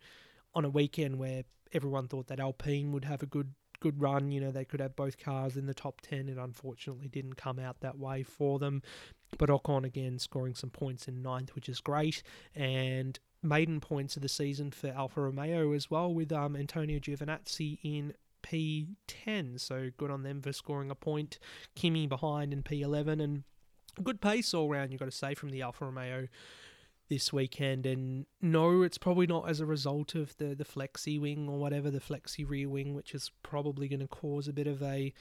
on 0.54 0.64
a 0.64 0.70
weekend 0.70 1.18
where 1.18 1.42
everyone 1.72 2.08
thought 2.08 2.28
that 2.28 2.40
Alpine 2.40 2.92
would 2.92 3.04
have 3.04 3.22
a 3.22 3.26
good 3.26 3.54
good 3.82 4.00
run. 4.00 4.30
You 4.30 4.40
know, 4.40 4.50
they 4.50 4.64
could 4.64 4.80
have 4.80 4.96
both 4.96 5.18
cars 5.18 5.56
in 5.56 5.66
the 5.66 5.74
top 5.74 6.00
10. 6.02 6.28
It 6.28 6.38
unfortunately 6.38 7.08
didn't 7.08 7.34
come 7.34 7.58
out 7.58 7.80
that 7.80 7.98
way 7.98 8.22
for 8.22 8.58
them. 8.58 8.80
But 9.38 9.48
Ocon 9.48 9.84
again 9.84 10.18
scoring 10.18 10.54
some 10.54 10.70
points 10.70 11.08
in 11.08 11.20
ninth, 11.20 11.54
which 11.54 11.68
is 11.68 11.80
great. 11.80 12.22
And 12.54 13.18
maiden 13.42 13.80
points 13.80 14.16
of 14.16 14.22
the 14.22 14.28
season 14.28 14.70
for 14.70 14.88
Alfa 14.88 15.20
Romeo 15.22 15.72
as 15.72 15.90
well, 15.90 16.14
with 16.14 16.32
um, 16.32 16.54
Antonio 16.54 17.00
Giovinazzi 17.00 17.78
in 17.82 18.14
P10. 18.42 19.60
So 19.60 19.90
good 19.96 20.10
on 20.10 20.22
them 20.22 20.40
for 20.40 20.52
scoring 20.52 20.90
a 20.90 20.94
point. 20.94 21.38
Kimi 21.74 22.06
behind 22.06 22.52
in 22.52 22.62
P11. 22.62 23.20
And 23.20 23.42
good 24.02 24.20
pace 24.20 24.54
all 24.54 24.68
round, 24.68 24.92
you've 24.92 25.00
got 25.00 25.06
to 25.06 25.10
say, 25.10 25.34
from 25.34 25.50
the 25.50 25.62
Alfa 25.62 25.86
Romeo 25.86 26.28
this 27.12 27.30
weekend. 27.30 27.84
And 27.84 28.24
no, 28.40 28.80
it's 28.80 28.96
probably 28.96 29.26
not 29.26 29.46
as 29.46 29.60
a 29.60 29.66
result 29.66 30.14
of 30.14 30.34
the 30.38 30.54
the 30.54 30.64
flexi 30.64 31.20
wing 31.20 31.46
or 31.46 31.58
whatever 31.58 31.90
the 31.90 32.00
flexi 32.00 32.48
rear 32.48 32.70
wing, 32.70 32.94
which 32.94 33.14
is 33.14 33.30
probably 33.42 33.86
going 33.86 34.00
to 34.00 34.08
cause 34.08 34.48
a 34.48 34.52
bit 34.52 34.66
of 34.66 34.82
a 34.82 35.12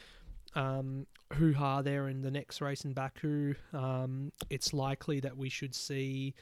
um, 0.56 1.06
hoo 1.34 1.54
ha 1.54 1.82
there 1.82 2.08
in 2.08 2.22
the 2.22 2.32
next 2.32 2.62
race 2.62 2.86
in 2.86 2.94
Baku. 2.94 3.56
Um, 3.74 4.32
it's 4.50 4.74
likely 4.74 5.20
that 5.20 5.36
we 5.36 5.50
should 5.50 5.76
see 5.76 6.34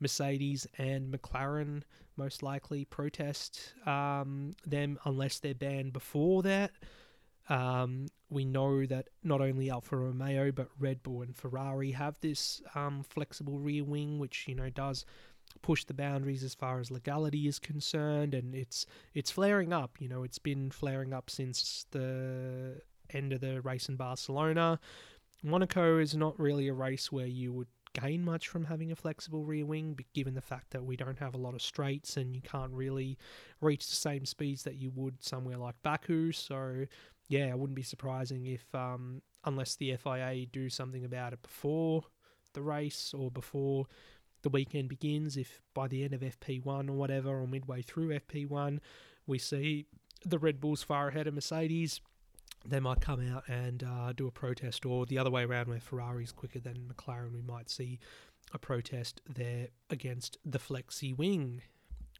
Mercedes 0.00 0.66
and 0.78 1.12
McLaren 1.12 1.82
most 2.16 2.42
likely 2.42 2.86
protest 2.86 3.74
um, 3.86 4.52
them 4.66 4.98
unless 5.04 5.38
they're 5.38 5.54
banned 5.54 5.92
before 5.92 6.42
that. 6.44 6.70
Um, 7.48 8.06
we 8.30 8.44
know 8.44 8.86
that 8.86 9.08
not 9.22 9.40
only 9.40 9.70
Alfa 9.70 9.96
Romeo 9.96 10.50
but 10.50 10.68
Red 10.78 11.02
Bull 11.02 11.22
and 11.22 11.36
Ferrari 11.36 11.92
have 11.92 12.16
this 12.20 12.62
um, 12.74 13.02
flexible 13.02 13.58
rear 13.58 13.84
wing, 13.84 14.18
which 14.18 14.46
you 14.48 14.54
know 14.54 14.70
does 14.70 15.04
push 15.62 15.84
the 15.84 15.94
boundaries 15.94 16.42
as 16.42 16.54
far 16.54 16.80
as 16.80 16.90
legality 16.90 17.46
is 17.46 17.58
concerned, 17.58 18.34
and 18.34 18.54
it's 18.54 18.86
it's 19.14 19.30
flaring 19.30 19.72
up. 19.72 20.00
You 20.00 20.08
know, 20.08 20.22
it's 20.22 20.38
been 20.38 20.70
flaring 20.70 21.12
up 21.12 21.30
since 21.30 21.86
the 21.90 22.80
end 23.10 23.32
of 23.32 23.40
the 23.40 23.60
race 23.60 23.88
in 23.88 23.96
Barcelona. 23.96 24.80
Monaco 25.42 25.98
is 25.98 26.16
not 26.16 26.38
really 26.40 26.68
a 26.68 26.74
race 26.74 27.12
where 27.12 27.26
you 27.26 27.52
would 27.52 27.68
gain 27.92 28.24
much 28.24 28.48
from 28.48 28.64
having 28.64 28.90
a 28.90 28.96
flexible 28.96 29.44
rear 29.44 29.64
wing, 29.64 29.98
given 30.14 30.34
the 30.34 30.40
fact 30.40 30.70
that 30.70 30.84
we 30.84 30.96
don't 30.96 31.18
have 31.18 31.34
a 31.34 31.38
lot 31.38 31.54
of 31.54 31.62
straights 31.62 32.16
and 32.16 32.34
you 32.34 32.42
can't 32.42 32.72
really 32.72 33.16
reach 33.60 33.88
the 33.88 33.94
same 33.94 34.24
speeds 34.26 34.64
that 34.64 34.76
you 34.76 34.90
would 34.94 35.22
somewhere 35.22 35.56
like 35.56 35.76
Baku. 35.82 36.32
So 36.32 36.86
yeah, 37.28 37.46
it 37.46 37.58
wouldn't 37.58 37.76
be 37.76 37.82
surprising 37.82 38.46
if, 38.46 38.74
um, 38.74 39.22
unless 39.44 39.76
the 39.76 39.96
FIA 39.96 40.46
do 40.46 40.68
something 40.68 41.04
about 41.04 41.32
it 41.32 41.42
before 41.42 42.04
the 42.52 42.62
race 42.62 43.14
or 43.16 43.30
before 43.30 43.86
the 44.42 44.48
weekend 44.48 44.88
begins, 44.88 45.36
if 45.36 45.60
by 45.72 45.88
the 45.88 46.04
end 46.04 46.12
of 46.12 46.20
FP1 46.20 46.88
or 46.88 46.92
whatever, 46.92 47.30
or 47.30 47.46
midway 47.46 47.82
through 47.82 48.18
FP1, 48.20 48.78
we 49.26 49.38
see 49.38 49.86
the 50.24 50.38
Red 50.38 50.60
Bulls 50.60 50.82
far 50.82 51.08
ahead 51.08 51.26
of 51.26 51.34
Mercedes, 51.34 52.00
they 52.66 52.80
might 52.80 53.00
come 53.00 53.20
out 53.30 53.44
and 53.48 53.82
uh, 53.82 54.12
do 54.12 54.26
a 54.26 54.30
protest, 54.30 54.86
or 54.86 55.06
the 55.06 55.18
other 55.18 55.30
way 55.30 55.44
around, 55.44 55.68
where 55.68 55.80
Ferrari's 55.80 56.32
quicker 56.32 56.58
than 56.58 56.92
McLaren, 56.92 57.32
we 57.32 57.42
might 57.42 57.68
see 57.68 57.98
a 58.52 58.58
protest 58.58 59.20
there 59.28 59.68
against 59.90 60.38
the 60.44 60.58
flexi 60.58 61.16
wing. 61.16 61.62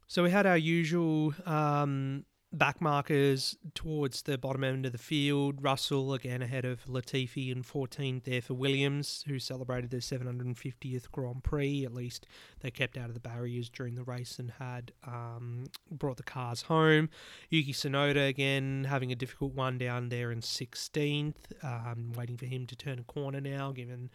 So 0.07 0.23
we 0.23 0.29
had 0.29 0.45
our 0.45 0.57
usual 0.57 1.33
um, 1.45 2.25
back 2.57 2.81
markers 2.81 3.57
towards 3.73 4.21
the 4.23 4.37
bottom 4.37 4.63
end 4.63 4.85
of 4.85 4.91
the 4.91 4.97
field. 4.97 5.61
Russell 5.61 6.13
again 6.13 6.41
ahead 6.41 6.65
of 6.65 6.85
Latifi 6.85 7.51
in 7.51 7.63
14th 7.63 8.23
there 8.23 8.41
for 8.41 8.53
Williams, 8.53 9.23
who 9.27 9.39
celebrated 9.39 9.91
their 9.91 9.99
750th 9.99 11.11
Grand 11.11 11.43
Prix. 11.43 11.85
At 11.85 11.93
least 11.93 12.25
they 12.61 12.71
kept 12.71 12.97
out 12.97 13.09
of 13.09 13.13
the 13.13 13.19
barriers 13.19 13.69
during 13.69 13.95
the 13.95 14.03
race 14.03 14.39
and 14.39 14.51
had 14.51 14.91
um, 15.05 15.65
brought 15.91 16.17
the 16.17 16.23
cars 16.23 16.63
home. 16.63 17.09
Yuki 17.49 17.73
Tsunoda 17.73 18.27
again 18.27 18.85
having 18.89 19.11
a 19.11 19.15
difficult 19.15 19.53
one 19.53 19.77
down 19.77 20.09
there 20.09 20.31
in 20.31 20.41
16th. 20.41 21.33
Um, 21.63 22.13
waiting 22.15 22.37
for 22.37 22.45
him 22.45 22.65
to 22.67 22.75
turn 22.75 22.99
a 22.99 23.03
corner 23.03 23.41
now, 23.41 23.71
given 23.71 24.09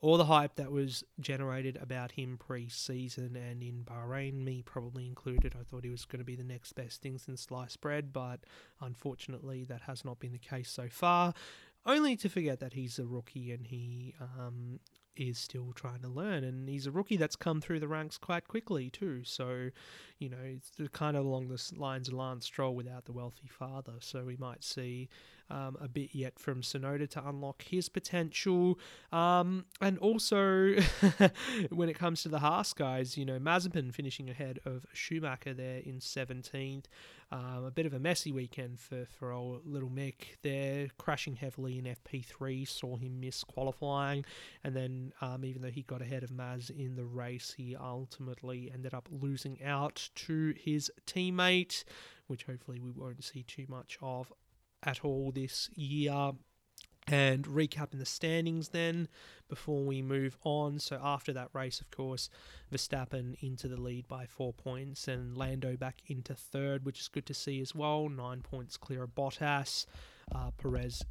all 0.00 0.18
the 0.18 0.26
hype 0.26 0.56
that 0.56 0.70
was 0.70 1.02
generated 1.20 1.78
about 1.80 2.12
him 2.12 2.36
pre-season 2.38 3.34
and 3.36 3.62
in 3.62 3.84
Bahrain, 3.84 4.44
me 4.44 4.62
probably 4.62 5.06
included. 5.06 5.54
I 5.58 5.64
thought 5.64 5.84
he 5.84 5.90
was 5.90 6.04
going 6.04 6.20
to 6.20 6.24
be 6.24 6.36
the 6.36 6.44
next 6.44 6.74
best 6.74 7.00
thing 7.00 7.18
since 7.18 7.42
sliced 7.42 7.80
bread, 7.80 8.12
but 8.12 8.40
unfortunately 8.80 9.64
that 9.64 9.82
has 9.82 10.04
not 10.04 10.18
been 10.18 10.32
the 10.32 10.38
case 10.38 10.70
so 10.70 10.88
far. 10.90 11.32
Only 11.86 12.16
to 12.16 12.28
forget 12.28 12.60
that 12.60 12.74
he's 12.74 12.98
a 12.98 13.06
rookie 13.06 13.52
and 13.52 13.66
he 13.66 14.14
um, 14.20 14.80
is 15.16 15.38
still 15.38 15.72
trying 15.72 16.02
to 16.02 16.08
learn, 16.08 16.44
and 16.44 16.68
he's 16.68 16.86
a 16.86 16.90
rookie 16.90 17.16
that's 17.16 17.36
come 17.36 17.60
through 17.60 17.80
the 17.80 17.88
ranks 17.88 18.18
quite 18.18 18.46
quickly 18.48 18.90
too. 18.90 19.22
So, 19.24 19.70
you 20.18 20.28
know, 20.28 20.36
it's 20.42 20.70
kind 20.92 21.16
of 21.16 21.24
along 21.24 21.48
the 21.48 21.72
lines 21.76 22.08
of 22.08 22.14
Lance 22.14 22.46
Stroll 22.46 22.74
without 22.74 23.04
the 23.04 23.12
wealthy 23.12 23.48
father. 23.48 23.94
So 24.00 24.24
we 24.24 24.36
might 24.36 24.64
see 24.64 25.08
um, 25.50 25.76
a 25.80 25.88
bit 25.88 26.10
yet 26.14 26.38
from 26.38 26.62
Tsunoda 26.62 27.08
to 27.10 27.28
unlock 27.28 27.62
his 27.62 27.88
potential. 27.88 28.78
Um, 29.12 29.66
and 29.80 29.98
also, 29.98 30.74
when 31.70 31.88
it 31.88 31.98
comes 31.98 32.22
to 32.22 32.28
the 32.28 32.38
Haas 32.38 32.72
guys, 32.72 33.16
you 33.16 33.24
know, 33.24 33.38
Mazepin 33.38 33.94
finishing 33.94 34.30
ahead 34.30 34.58
of 34.64 34.86
Schumacher 34.92 35.54
there 35.54 35.78
in 35.78 36.00
17th. 36.00 36.84
Um, 37.32 37.64
a 37.64 37.72
bit 37.72 37.86
of 37.86 37.94
a 37.94 37.98
messy 37.98 38.30
weekend 38.30 38.78
for, 38.78 39.04
for 39.18 39.32
old 39.32 39.66
little 39.66 39.88
Mick 39.88 40.36
there, 40.42 40.86
crashing 40.96 41.34
heavily 41.34 41.76
in 41.76 41.84
FP3, 41.84 42.68
saw 42.68 42.96
him 42.96 43.18
miss 43.18 43.42
qualifying, 43.42 44.24
and 44.62 44.76
then 44.76 45.12
um, 45.20 45.44
even 45.44 45.60
though 45.60 45.70
he 45.70 45.82
got 45.82 46.00
ahead 46.00 46.22
of 46.22 46.30
Maz 46.30 46.70
in 46.70 46.94
the 46.94 47.04
race, 47.04 47.52
he 47.56 47.74
ultimately 47.74 48.70
ended 48.72 48.94
up 48.94 49.08
losing 49.10 49.60
out 49.64 50.05
to 50.14 50.54
his 50.56 50.90
teammate, 51.06 51.84
which 52.26 52.44
hopefully 52.44 52.80
we 52.80 52.90
won't 52.90 53.24
see 53.24 53.42
too 53.42 53.66
much 53.68 53.98
of 54.02 54.32
at 54.82 55.04
all 55.04 55.32
this 55.32 55.70
year. 55.74 56.32
And 57.08 57.44
recapping 57.44 58.00
the 58.00 58.04
standings 58.04 58.70
then 58.70 59.06
before 59.48 59.84
we 59.84 60.02
move 60.02 60.36
on. 60.42 60.80
So, 60.80 60.98
after 61.00 61.32
that 61.34 61.50
race, 61.52 61.80
of 61.80 61.88
course, 61.92 62.28
Verstappen 62.72 63.36
into 63.40 63.68
the 63.68 63.80
lead 63.80 64.08
by 64.08 64.26
four 64.26 64.52
points 64.52 65.06
and 65.06 65.38
Lando 65.38 65.76
back 65.76 65.98
into 66.08 66.34
third, 66.34 66.84
which 66.84 66.98
is 66.98 67.06
good 67.06 67.24
to 67.26 67.34
see 67.34 67.60
as 67.60 67.76
well. 67.76 68.08
Nine 68.08 68.42
points 68.42 68.76
clear 68.76 69.04
of 69.04 69.14
Bottas. 69.14 69.86
Uh, 70.34 70.50
Perez 70.58 71.04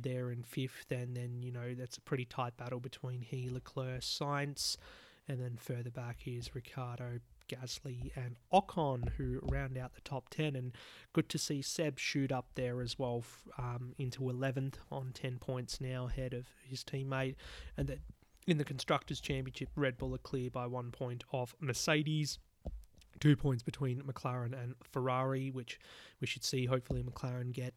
there 0.00 0.30
in 0.30 0.42
fifth, 0.42 0.90
and 0.90 1.16
then, 1.16 1.42
you 1.42 1.52
know, 1.52 1.74
that's 1.74 1.98
a 1.98 2.00
pretty 2.00 2.24
tight 2.24 2.56
battle 2.56 2.80
between 2.80 3.20
he, 3.20 3.50
Leclerc, 3.50 4.00
Sainz. 4.00 4.76
And 5.28 5.40
then 5.40 5.56
further 5.56 5.90
back 5.90 6.20
is 6.26 6.54
Ricciardo, 6.54 7.20
Gasly, 7.52 8.10
and 8.16 8.36
Ocon, 8.52 9.10
who 9.16 9.40
round 9.42 9.76
out 9.76 9.94
the 9.94 10.00
top 10.02 10.28
10. 10.30 10.56
And 10.56 10.72
good 11.12 11.28
to 11.30 11.38
see 11.38 11.62
Seb 11.62 11.98
shoot 11.98 12.32
up 12.32 12.46
there 12.54 12.80
as 12.80 12.98
well 12.98 13.24
um, 13.58 13.94
into 13.98 14.22
11th 14.22 14.74
on 14.90 15.12
10 15.12 15.38
points 15.38 15.80
now 15.80 16.06
ahead 16.06 16.34
of 16.34 16.46
his 16.64 16.82
teammate. 16.84 17.36
And 17.76 17.86
that 17.88 18.00
in 18.46 18.58
the 18.58 18.64
Constructors' 18.64 19.20
Championship, 19.20 19.68
Red 19.76 19.98
Bull 19.98 20.14
are 20.14 20.18
clear 20.18 20.50
by 20.50 20.66
one 20.66 20.90
point 20.90 21.24
off 21.32 21.54
Mercedes. 21.60 22.38
Two 23.20 23.36
points 23.36 23.62
between 23.62 24.02
McLaren 24.02 24.60
and 24.60 24.74
Ferrari, 24.82 25.50
which 25.50 25.78
we 26.20 26.26
should 26.26 26.42
see 26.42 26.66
hopefully 26.66 27.04
McLaren 27.04 27.52
get 27.52 27.74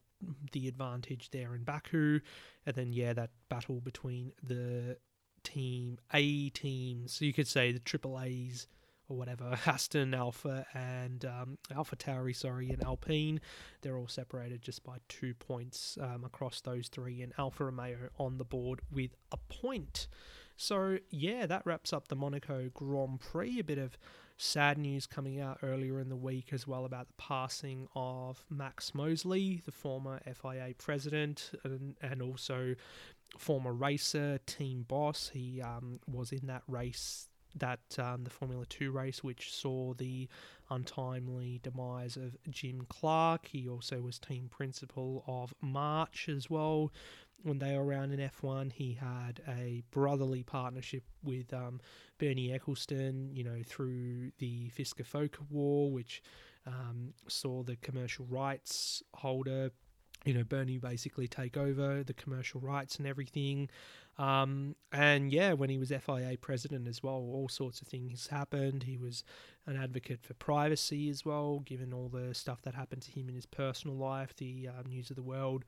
the 0.53 0.67
advantage 0.67 1.29
there 1.29 1.53
in 1.53 1.63
Baku. 1.63 2.19
And 2.65 2.75
then, 2.75 2.93
yeah, 2.93 3.13
that 3.13 3.29
battle 3.49 3.79
between 3.79 4.31
the 4.41 4.97
team 5.45 5.99
A 6.13 6.49
teams, 6.49 7.13
so 7.13 7.23
you 7.23 7.31
could 7.33 7.47
say 7.47 7.71
the 7.71 7.79
triple 7.79 8.19
A's 8.19 8.67
or 9.07 9.17
whatever, 9.17 9.57
Aston 9.65 10.13
Alpha 10.13 10.65
and 10.73 11.25
um, 11.25 11.57
Alpha 11.73 11.95
Tauri, 11.95 12.35
sorry, 12.35 12.69
and 12.69 12.83
Alpine. 12.83 13.39
They're 13.81 13.97
all 13.97 14.07
separated 14.07 14.61
just 14.61 14.83
by 14.83 14.97
two 15.07 15.33
points 15.33 15.97
um, 16.01 16.23
across 16.23 16.61
those 16.61 16.87
three, 16.87 17.21
and 17.21 17.33
Alfa 17.37 17.65
Romeo 17.65 18.09
on 18.17 18.37
the 18.37 18.45
board 18.45 18.81
with 18.91 19.11
a 19.31 19.37
point. 19.37 20.07
So, 20.57 20.99
yeah, 21.09 21.45
that 21.45 21.63
wraps 21.65 21.91
up 21.91 22.07
the 22.07 22.15
Monaco 22.15 22.69
Grand 22.73 23.19
Prix. 23.19 23.59
A 23.59 23.63
bit 23.63 23.77
of 23.77 23.97
sad 24.37 24.77
news 24.77 25.07
coming 25.07 25.39
out 25.39 25.59
earlier 25.63 25.99
in 25.99 26.09
the 26.09 26.15
week 26.15 26.51
as 26.51 26.67
well 26.67 26.85
about 26.85 27.07
the 27.07 27.13
passing 27.17 27.87
of 27.95 28.45
Max 28.49 28.93
Mosley, 28.93 29.61
the 29.65 29.71
former 29.71 30.21
FIA 30.25 30.73
president, 30.77 31.51
and, 31.63 31.95
and 32.01 32.21
also 32.21 32.75
former 33.37 33.73
racer, 33.73 34.39
team 34.45 34.85
boss. 34.87 35.31
He 35.33 35.61
um, 35.61 35.99
was 36.07 36.31
in 36.31 36.47
that 36.47 36.63
race 36.67 37.27
that 37.55 37.79
um, 37.97 38.23
the 38.23 38.29
Formula 38.29 38.65
2 38.65 38.91
race, 38.91 39.23
which 39.23 39.53
saw 39.53 39.93
the 39.93 40.27
untimely 40.69 41.59
demise 41.63 42.17
of 42.17 42.35
Jim 42.49 42.85
Clark. 42.89 43.47
He 43.47 43.67
also 43.67 44.01
was 44.01 44.19
team 44.19 44.49
principal 44.49 45.23
of 45.27 45.53
March 45.61 46.27
as 46.29 46.49
well. 46.49 46.91
when 47.43 47.59
they 47.59 47.77
were 47.77 47.85
around 47.85 48.11
in 48.11 48.19
F1. 48.19 48.71
He 48.73 48.93
had 48.93 49.41
a 49.47 49.83
brotherly 49.91 50.43
partnership 50.43 51.03
with 51.23 51.53
um, 51.53 51.79
Bernie 52.17 52.49
Ecclestone, 52.49 53.35
you 53.35 53.43
know, 53.43 53.61
through 53.65 54.31
the 54.39 54.71
FISA 54.75 55.05
FOCA 55.05 55.39
War, 55.49 55.91
which 55.91 56.23
um, 56.65 57.13
saw 57.27 57.63
the 57.63 57.75
commercial 57.77 58.25
rights 58.25 59.03
holder, 59.13 59.71
you 60.25 60.33
know, 60.33 60.43
Bernie 60.43 60.77
basically 60.79 61.27
take 61.27 61.55
over 61.55 62.03
the 62.03 62.13
commercial 62.13 62.59
rights 62.59 62.97
and 62.97 63.07
everything. 63.07 63.69
Um, 64.17 64.75
and 64.91 65.31
yeah, 65.31 65.53
when 65.53 65.69
he 65.69 65.77
was 65.77 65.89
FIA 65.89 66.37
president 66.39 66.87
as 66.87 67.03
well, 67.03 67.13
all 67.13 67.47
sorts 67.49 67.81
of 67.81 67.87
things 67.87 68.27
happened. 68.27 68.83
He 68.83 68.97
was 68.97 69.23
an 69.67 69.77
advocate 69.77 70.23
for 70.23 70.33
privacy 70.33 71.09
as 71.09 71.25
well, 71.25 71.59
given 71.59 71.93
all 71.93 72.09
the 72.09 72.33
stuff 72.33 72.61
that 72.63 72.75
happened 72.75 73.03
to 73.03 73.11
him 73.11 73.29
in 73.29 73.35
his 73.35 73.45
personal 73.45 73.95
life, 73.95 74.35
the 74.35 74.69
uh, 74.69 74.81
News 74.87 75.09
of 75.09 75.15
the 75.15 75.23
World 75.23 75.63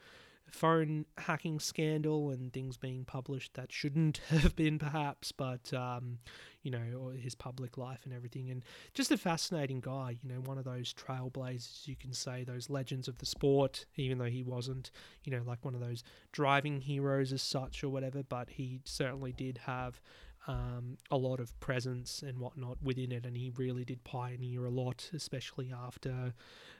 phone 0.50 1.06
hacking 1.18 1.60
scandal 1.60 2.32
and 2.32 2.54
things 2.54 2.78
being 2.78 3.06
published 3.06 3.54
that 3.56 3.72
shouldn't 3.72 4.18
have 4.30 4.56
been, 4.56 4.80
perhaps, 4.80 5.32
but 5.32 5.74
um, 5.74 6.20
you 6.64 6.72
know, 6.72 7.12
his 7.18 7.36
public 7.36 7.78
life 7.78 8.02
and 8.04 8.14
everything. 8.14 8.50
And 8.50 8.64
just 8.94 9.12
a 9.12 9.18
fascinating 9.18 9.80
guy, 9.80 10.18
you 10.22 10.30
know, 10.30 10.42
one 10.42 10.58
of 10.58 10.66
those 10.66 10.94
trailblazers, 10.94 11.88
you 11.88 11.96
can 11.96 12.14
say, 12.14 12.44
those 12.44 12.70
legends 12.70 13.08
of 13.08 13.18
the 13.20 13.26
sport, 13.26 13.86
even 13.96 14.18
though 14.18 14.26
he 14.26 14.44
wasn't, 14.44 14.92
you 15.24 15.32
know, 15.32 15.42
like 15.46 15.64
one 15.64 15.76
of 15.76 15.82
those 15.82 16.04
driving 16.32 16.82
heroes 16.82 17.32
as 17.34 17.42
such 17.42 17.84
or 17.84 17.90
whatever, 17.90 18.24
but 18.24 18.50
he 18.50 18.82
certainly 18.86 19.32
did 19.32 19.60
have. 19.60 20.02
Um, 20.50 20.98
a 21.12 21.18
lot 21.18 21.42
of 21.42 21.60
presence 21.60 22.24
and 22.26 22.40
whatnot 22.40 22.78
within 22.82 23.12
it, 23.12 23.26
and 23.26 23.36
he 23.36 23.52
really 23.58 23.84
did 23.84 24.02
pioneer 24.06 24.66
a 24.66 24.70
lot, 24.70 25.10
especially 25.14 25.74
after 25.74 26.34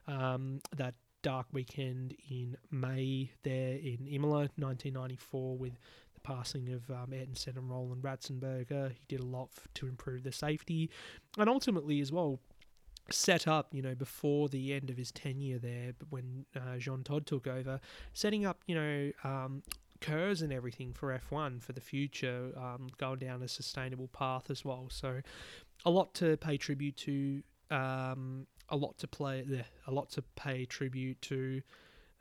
um, 0.08 0.62
that 0.74 0.96
dark 1.28 1.48
weekend 1.52 2.16
in 2.30 2.56
May 2.72 3.30
there 3.44 3.74
in 3.74 4.08
Imola, 4.10 4.48
1994, 4.56 5.58
with 5.58 5.74
the 6.14 6.22
passing 6.22 6.70
of 6.70 6.90
um, 6.90 7.14
Senna 7.34 7.60
and 7.60 7.70
Roland 7.70 8.02
Ratzenberger. 8.02 8.94
He 8.94 9.02
did 9.10 9.20
a 9.20 9.26
lot 9.26 9.50
f- 9.58 9.68
to 9.74 9.88
improve 9.88 10.24
the 10.24 10.32
safety, 10.32 10.90
and 11.38 11.50
ultimately 11.50 12.00
as 12.00 12.14
well 12.14 12.40
set 13.12 13.46
up, 13.46 13.74
you 13.74 13.82
know, 13.82 13.94
before 13.94 14.48
the 14.48 14.74
end 14.74 14.90
of 14.90 14.96
his 14.96 15.12
tenure 15.12 15.60
there, 15.60 15.92
when 16.12 16.46
uh, 16.56 16.78
Jean 16.78 17.04
Todt 17.04 17.26
took 17.26 17.46
over, 17.46 17.82
setting 18.14 18.46
up, 18.46 18.62
you 18.66 18.76
know, 18.76 19.12
um, 19.26 19.64
KERS 20.00 20.42
and 20.42 20.54
everything 20.54 20.94
for 20.94 21.10
F1 21.30 21.62
for 21.62 21.74
the 21.74 21.82
future, 21.82 22.54
um, 22.56 22.88
going 22.98 23.20
down 23.20 23.44
a 23.44 23.50
sustainable 23.50 24.08
path 24.14 24.50
as 24.50 24.64
well. 24.64 24.88
So, 24.90 25.20
a 25.84 25.90
lot 25.90 26.14
to 26.16 26.38
pay 26.38 26.56
tribute 26.56 26.96
to 26.98 27.44
um, 27.70 28.48
a 28.70 28.76
lot 28.76 28.98
to 29.00 29.08
play 29.08 29.64
a 29.86 29.92
lot 29.92 30.10
to 30.12 30.22
pay 30.36 30.66
tribute 30.66 31.22
to 31.24 31.62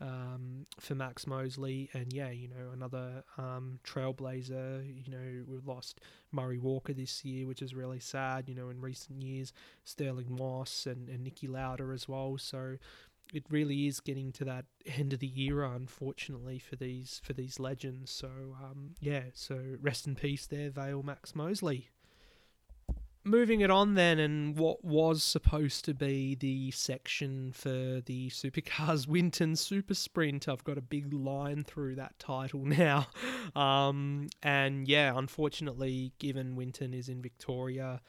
um, 0.00 0.66
for 0.78 0.94
Max 0.94 1.26
Mosley, 1.26 1.88
and 1.94 2.12
yeah, 2.12 2.30
you 2.30 2.48
know 2.48 2.70
another 2.72 3.24
um, 3.38 3.78
trailblazer. 3.84 4.84
You 4.84 5.10
know 5.10 5.44
we've 5.46 5.66
lost 5.66 6.00
Murray 6.32 6.58
Walker 6.58 6.92
this 6.92 7.24
year, 7.24 7.46
which 7.46 7.62
is 7.62 7.74
really 7.74 8.00
sad. 8.00 8.48
You 8.48 8.54
know 8.54 8.68
in 8.68 8.80
recent 8.80 9.22
years, 9.22 9.52
Stirling 9.84 10.36
Moss 10.36 10.86
and, 10.86 11.08
and 11.08 11.26
Niki 11.26 11.48
Lauda 11.48 11.90
as 11.94 12.08
well. 12.08 12.36
So 12.38 12.76
it 13.32 13.44
really 13.50 13.86
is 13.86 14.00
getting 14.00 14.32
to 14.32 14.44
that 14.44 14.66
end 14.86 15.12
of 15.12 15.18
the 15.20 15.42
era, 15.42 15.72
unfortunately 15.74 16.58
for 16.58 16.76
these 16.76 17.20
for 17.24 17.32
these 17.32 17.58
legends. 17.58 18.10
So 18.10 18.28
um, 18.62 18.90
yeah, 19.00 19.22
so 19.32 19.58
rest 19.80 20.06
in 20.06 20.14
peace 20.14 20.46
there, 20.46 20.70
Vale 20.70 21.02
Max 21.02 21.34
Mosley 21.34 21.90
moving 23.26 23.60
it 23.60 23.70
on 23.70 23.94
then, 23.94 24.18
and 24.18 24.56
what 24.56 24.84
was 24.84 25.22
supposed 25.22 25.84
to 25.86 25.94
be 25.94 26.34
the 26.34 26.70
section 26.70 27.52
for 27.52 28.00
the 28.06 28.30
Supercars 28.30 29.06
Winton 29.08 29.56
Super 29.56 29.94
Sprint, 29.94 30.48
I've 30.48 30.64
got 30.64 30.78
a 30.78 30.82
big 30.82 31.12
line 31.12 31.64
through 31.64 31.96
that 31.96 32.18
title 32.18 32.60
now. 32.64 33.08
Um, 33.54 34.28
and 34.42 34.88
yeah, 34.88 35.12
unfortunately, 35.16 36.12
given 36.18 36.56
Winton 36.56 36.94
is 36.94 37.08
in 37.08 37.20
Victoria, 37.20 38.00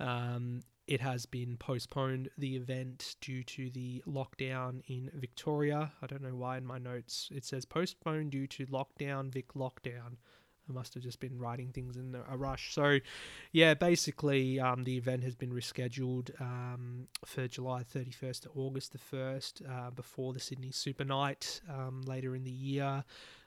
um, 0.00 0.62
it 0.86 1.00
has 1.00 1.24
been 1.24 1.56
postponed 1.56 2.28
the 2.36 2.56
event 2.56 3.16
due 3.20 3.42
to 3.42 3.70
the 3.70 4.02
lockdown 4.06 4.82
in 4.86 5.10
Victoria. 5.14 5.92
I 6.02 6.06
don't 6.06 6.22
know 6.22 6.34
why 6.34 6.58
in 6.58 6.66
my 6.66 6.78
notes 6.78 7.30
it 7.34 7.44
says 7.44 7.64
postponed 7.64 8.32
due 8.32 8.46
to 8.48 8.66
lockdown, 8.66 9.32
Vic 9.32 9.54
lockdown. 9.54 10.16
I 10.68 10.72
must 10.72 10.94
have 10.94 11.02
just 11.02 11.20
been 11.20 11.38
writing 11.38 11.70
things 11.72 11.96
in 11.96 12.16
a 12.28 12.36
rush. 12.36 12.74
So, 12.74 12.98
yeah, 13.52 13.74
basically, 13.74 14.58
um, 14.58 14.84
the 14.84 14.96
event 14.96 15.22
has 15.24 15.34
been 15.34 15.52
rescheduled 15.52 16.40
um, 16.40 17.08
for 17.24 17.46
July 17.46 17.82
31st 17.82 18.42
to 18.42 18.50
August 18.54 18.92
the 18.92 18.98
1st 18.98 19.68
uh, 19.68 19.90
before 19.90 20.32
the 20.32 20.40
Sydney 20.40 20.70
Super 20.70 21.04
Night 21.04 21.60
um, 21.68 22.02
later 22.06 22.34
in 22.34 22.44
the 22.44 22.50
year. 22.50 23.04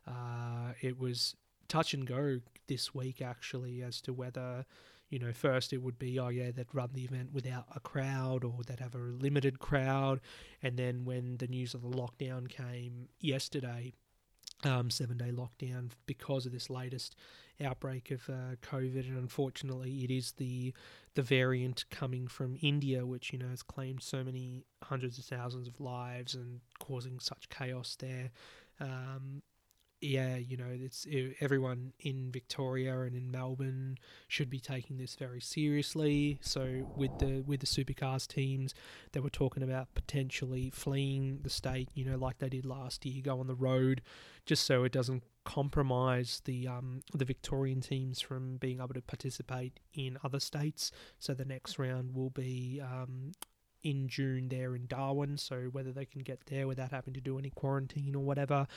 Uh, 0.08 0.74
it 0.82 1.00
was 1.00 1.36
touch 1.68 1.94
and 1.94 2.06
go 2.06 2.40
this 2.68 2.94
week, 2.94 3.22
actually, 3.22 3.82
as 3.82 4.02
to 4.02 4.14
whether. 4.14 4.66
You 5.10 5.20
know, 5.20 5.32
first 5.32 5.72
it 5.72 5.82
would 5.82 5.98
be, 5.98 6.20
oh 6.20 6.28
yeah, 6.28 6.52
they'd 6.52 6.66
run 6.74 6.90
the 6.92 7.06
event 7.06 7.30
without 7.32 7.68
a 7.74 7.80
crowd 7.80 8.44
or 8.44 8.56
they'd 8.68 8.82
have 8.82 8.94
a 8.94 8.98
limited 8.98 9.58
crowd. 9.58 10.20
And 10.62 10.76
then 10.76 11.06
when 11.06 11.38
the 11.38 11.48
news 11.48 11.74
of 11.74 11.82
the 11.82 11.88
lockdown 11.88 12.50
came 12.50 13.08
yesterday, 13.22 13.94
um, 14.64 14.90
seven 14.90 15.18
day 15.18 15.32
lockdown 15.32 15.92
because 16.06 16.46
of 16.46 16.52
this 16.52 16.70
latest 16.70 17.16
outbreak 17.64 18.12
of 18.12 18.28
uh, 18.30 18.56
COVID, 18.62 19.08
and 19.08 19.18
unfortunately, 19.18 20.04
it 20.04 20.12
is 20.12 20.34
the 20.34 20.74
the 21.16 21.22
variant 21.22 21.86
coming 21.90 22.28
from 22.28 22.58
India, 22.62 23.06
which 23.06 23.34
you 23.34 23.40
know 23.40 23.50
has 23.50 23.64
claimed 23.64 24.02
so 24.02 24.24
many 24.24 24.66
hundreds 24.84 25.18
of 25.18 25.26
thousands 25.26 25.68
of 25.68 25.80
lives 25.80 26.36
and 26.36 26.62
causing 26.80 27.20
such 27.20 27.50
chaos 27.50 27.96
there. 28.00 28.32
Um, 28.80 29.42
yeah, 30.00 30.36
you 30.36 30.58
know, 30.58 30.68
it's 30.70 31.08
everyone 31.40 31.94
in 32.00 32.32
Victoria 32.32 33.02
and 33.02 33.16
in 33.16 33.32
Melbourne 33.32 33.98
should 34.28 34.50
be 34.50 34.60
taking 34.60 34.98
this 34.98 35.16
very 35.16 35.42
seriously. 35.42 36.38
So 36.42 36.92
with 36.96 37.18
the 37.18 37.42
with 37.42 37.62
the 37.62 37.66
supercars 37.66 38.28
teams, 38.28 38.76
they 39.14 39.20
were 39.20 39.32
talking 39.32 39.64
about 39.64 39.96
potentially 39.96 40.70
fleeing 40.70 41.40
the 41.42 41.50
state, 41.50 41.90
you 41.96 42.06
know, 42.06 42.18
like 42.18 42.38
they 42.38 42.50
did 42.50 42.66
last 42.66 43.06
year, 43.06 43.22
go 43.24 43.40
on 43.40 43.48
the 43.48 43.56
road, 43.56 44.02
just 44.46 44.66
so 44.66 44.84
it 44.84 44.92
doesn't 44.92 45.24
compromise 45.46 46.42
the 46.46 46.68
um 46.68 47.02
the 47.14 47.26
Victorian 47.26 47.82
teams 47.82 48.22
from 48.22 48.58
being 48.58 48.78
able 48.78 48.94
to 48.94 49.02
participate 49.02 49.80
in 49.94 50.18
other 50.24 50.40
states. 50.40 50.92
So 51.18 51.34
the 51.34 51.46
next 51.46 51.80
round 51.80 52.14
will 52.14 52.30
be 52.30 52.82
um 52.84 53.32
in 53.84 54.08
June 54.08 54.50
there 54.50 54.76
in 54.76 54.86
Darwin. 54.88 55.38
So 55.38 55.70
whether 55.72 55.92
they 55.92 56.06
can 56.06 56.22
get 56.22 56.46
there 56.48 56.68
without 56.68 56.92
having 56.92 57.14
to 57.14 57.22
do 57.22 57.40
any 57.40 57.50
quarantine 57.50 58.16
or 58.16 58.24
whatever, 58.24 58.68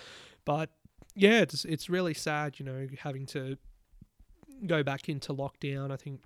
but 0.44 0.70
yeah, 1.14 1.40
it's 1.40 1.64
it's 1.64 1.88
really 1.88 2.14
sad, 2.14 2.58
you 2.58 2.64
know, 2.64 2.86
having 2.98 3.26
to 3.26 3.56
go 4.66 4.82
back 4.82 5.08
into 5.08 5.32
lockdown. 5.32 5.90
I 5.90 5.96
think 5.96 6.20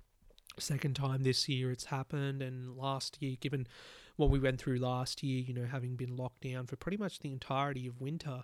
second 0.59 0.95
time 0.95 1.23
this 1.23 1.49
year 1.49 1.71
it's 1.71 1.85
happened, 1.85 2.41
and 2.41 2.75
last 2.75 3.17
year, 3.21 3.35
given 3.39 3.67
what 4.15 4.29
we 4.29 4.39
went 4.39 4.59
through 4.59 4.77
last 4.77 5.23
year, 5.23 5.39
you 5.39 5.53
know, 5.53 5.65
having 5.65 5.95
been 5.95 6.15
locked 6.15 6.41
down 6.41 6.67
for 6.67 6.75
pretty 6.75 6.97
much 6.97 7.19
the 7.19 7.31
entirety 7.31 7.87
of 7.87 7.99
winter, 7.99 8.43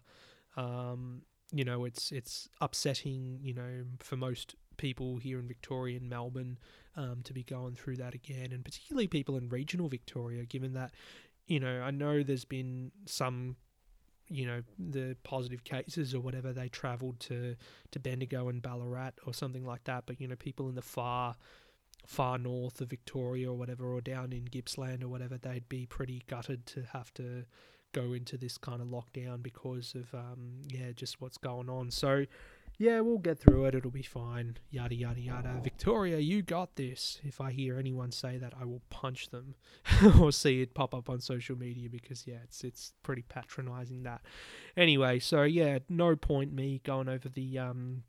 um, 0.58 1.22
you 1.52 1.64
know, 1.64 1.86
it's 1.86 2.12
it's 2.12 2.50
upsetting, 2.60 3.40
you 3.42 3.54
know, 3.54 3.84
for 4.00 4.18
most 4.18 4.56
people 4.78 5.18
here 5.18 5.40
in 5.40 5.48
Victoria 5.48 5.98
and 5.98 6.10
Melbourne 6.10 6.58
um, 6.96 7.22
to 7.24 7.34
be 7.34 7.44
going 7.44 7.76
through 7.76 7.98
that 7.98 8.14
again, 8.14 8.52
and 8.52 8.66
particularly 8.66 9.08
people 9.08 9.38
in 9.38 9.50
regional 9.50 9.90
Victoria, 9.90 10.46
given 10.46 10.74
that, 10.74 10.92
you 11.48 11.60
know, 11.60 11.82
I 11.82 11.92
know 11.92 12.24
there's 12.24 12.46
been 12.46 12.92
some 13.06 13.58
you 14.32 14.46
know 14.46 14.64
the 14.80 15.16
positive 15.24 15.64
cases 15.64 16.16
or 16.16 16.22
whatever 16.22 16.54
they 16.54 16.70
travelled 16.70 17.20
to 17.20 17.56
to 17.92 18.00
Bendigo 18.00 18.48
and 18.50 18.62
Ballarat 18.62 19.12
or 19.26 19.34
something 19.34 19.66
like 19.66 19.84
that. 19.84 20.06
But 20.06 20.22
you 20.22 20.28
know 20.28 20.36
people 20.36 20.70
in 20.70 20.76
the 20.76 20.82
far 20.82 21.36
far 22.06 22.38
north 22.38 22.82
of 22.82 22.90
Victoria 22.90 23.50
or 23.52 23.58
whatever 23.58 23.94
or 23.94 24.02
down 24.02 24.34
in 24.34 24.46
Gippsland 24.46 25.04
or 25.04 25.08
whatever 25.08 25.38
they'd 25.38 25.70
be 25.70 25.86
pretty 25.86 26.24
gutted 26.28 26.66
to 26.68 26.84
have 26.94 27.14
to 27.14 27.46
go 27.94 28.14
into 28.14 28.38
this 28.38 28.58
kind 28.58 28.82
of 28.82 28.88
lockdown 28.88 29.44
because 29.44 29.94
of 29.96 30.14
um 30.16 30.62
yeah 30.68 30.92
just 30.96 31.22
what's 31.22 31.38
going 31.38 31.70
on. 31.70 31.92
So 31.92 32.26
yeah, 32.82 33.00
we'll 33.00 33.20
get 33.20 33.38
through 33.38 33.66
it. 33.66 33.76
It'll 33.76 33.92
be 33.92 34.02
fine. 34.02 34.58
Yada, 34.72 34.96
yada, 34.96 35.22
yada. 35.22 35.60
Victoria, 35.64 36.18
you 36.18 36.42
got 36.42 36.78
this. 36.78 37.20
If 37.24 37.40
I 37.40 37.52
hear 37.52 37.78
anyone 37.78 38.12
say 38.12 38.40
that, 38.40 38.54
I 38.60 38.66
will 38.66 38.82
punch 38.90 39.30
them 39.30 39.54
or 40.20 40.32
see 40.32 40.64
it 40.64 40.74
pop 40.74 40.96
up 40.96 41.08
on 41.08 41.20
social 41.20 41.56
media 41.56 41.90
because, 41.90 42.26
yeah, 42.26 42.40
it's 42.44 42.64
it's 42.64 42.94
pretty 43.04 43.22
patronizing 43.22 44.02
that. 44.04 44.22
Anyway, 44.76 45.20
so 45.20 45.44
yeah, 45.44 45.78
no 45.90 46.16
point 46.16 46.54
me 46.54 46.82
going 46.84 47.08
over 47.08 47.30
the 47.30 47.60
um 47.60 48.02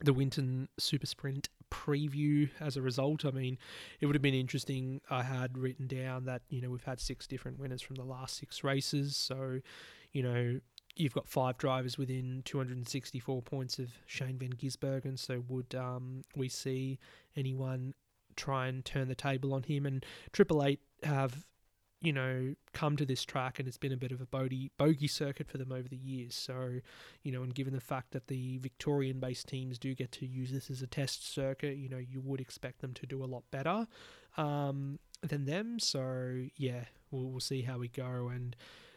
the 0.00 0.14
Winton 0.14 0.68
Super 0.78 1.06
Sprint 1.06 1.50
preview 1.70 2.48
as 2.60 2.78
a 2.78 2.82
result. 2.82 3.26
I 3.26 3.30
mean, 3.30 3.58
it 4.00 4.06
would 4.06 4.14
have 4.14 4.22
been 4.22 4.32
interesting. 4.32 5.02
I 5.10 5.22
had 5.22 5.58
written 5.58 5.86
down 5.86 6.24
that, 6.24 6.40
you 6.48 6.62
know, 6.62 6.70
we've 6.70 6.82
had 6.84 6.98
six 6.98 7.26
different 7.26 7.58
winners 7.58 7.82
from 7.82 7.96
the 7.96 8.04
last 8.04 8.38
six 8.38 8.64
races. 8.64 9.18
So, 9.18 9.60
you 10.12 10.22
know, 10.22 10.60
you've 10.96 11.14
got 11.14 11.28
five 11.28 11.58
drivers 11.58 11.98
within 11.98 12.42
264 12.44 13.42
points 13.42 13.78
of 13.78 13.90
Shane 14.06 14.38
Van 14.38 14.52
Gisbergen. 14.52 15.18
So 15.18 15.42
would 15.48 15.74
um, 15.74 16.22
we 16.36 16.48
see 16.48 16.98
anyone 17.36 17.94
try 18.36 18.68
and 18.68 18.84
turn 18.84 19.08
the 19.08 19.14
table 19.14 19.52
on 19.52 19.64
him? 19.64 19.86
And 19.86 20.04
Triple 20.32 20.64
Eight 20.64 20.80
have 21.02 21.44
you 22.00 22.12
know, 22.12 22.54
come 22.74 22.98
to 22.98 23.06
this 23.06 23.24
track 23.24 23.58
and 23.58 23.66
it's 23.66 23.78
been 23.78 23.92
a 23.92 23.96
bit 23.96 24.12
of 24.12 24.20
a 24.20 24.26
bogey, 24.26 24.70
bogey 24.76 25.06
circuit 25.06 25.48
for 25.48 25.56
them 25.56 25.72
over 25.72 25.88
the 25.88 25.96
years. 25.96 26.34
So, 26.34 26.80
you 27.22 27.32
know, 27.32 27.42
and 27.42 27.54
given 27.54 27.72
the 27.72 27.80
fact 27.80 28.10
that 28.10 28.26
the 28.26 28.58
Victorian 28.58 29.20
based 29.20 29.48
teams 29.48 29.78
do 29.78 29.94
get 29.94 30.12
to 30.12 30.26
use 30.26 30.52
this 30.52 30.70
as 30.70 30.82
a 30.82 30.86
test 30.86 31.32
circuit, 31.32 31.78
you 31.78 31.88
know, 31.88 31.96
you 31.96 32.20
would 32.20 32.42
expect 32.42 32.82
them 32.82 32.92
to 32.94 33.06
do 33.06 33.24
a 33.24 33.26
lot 33.26 33.44
better 33.50 33.86
um, 34.36 34.98
than 35.22 35.46
them. 35.46 35.78
So, 35.78 36.44
yeah, 36.56 36.84
we'll, 37.10 37.30
we'll 37.30 37.40
see 37.40 37.62
how 37.62 37.78
we 37.78 37.88
go. 37.88 38.28
And, 38.28 38.54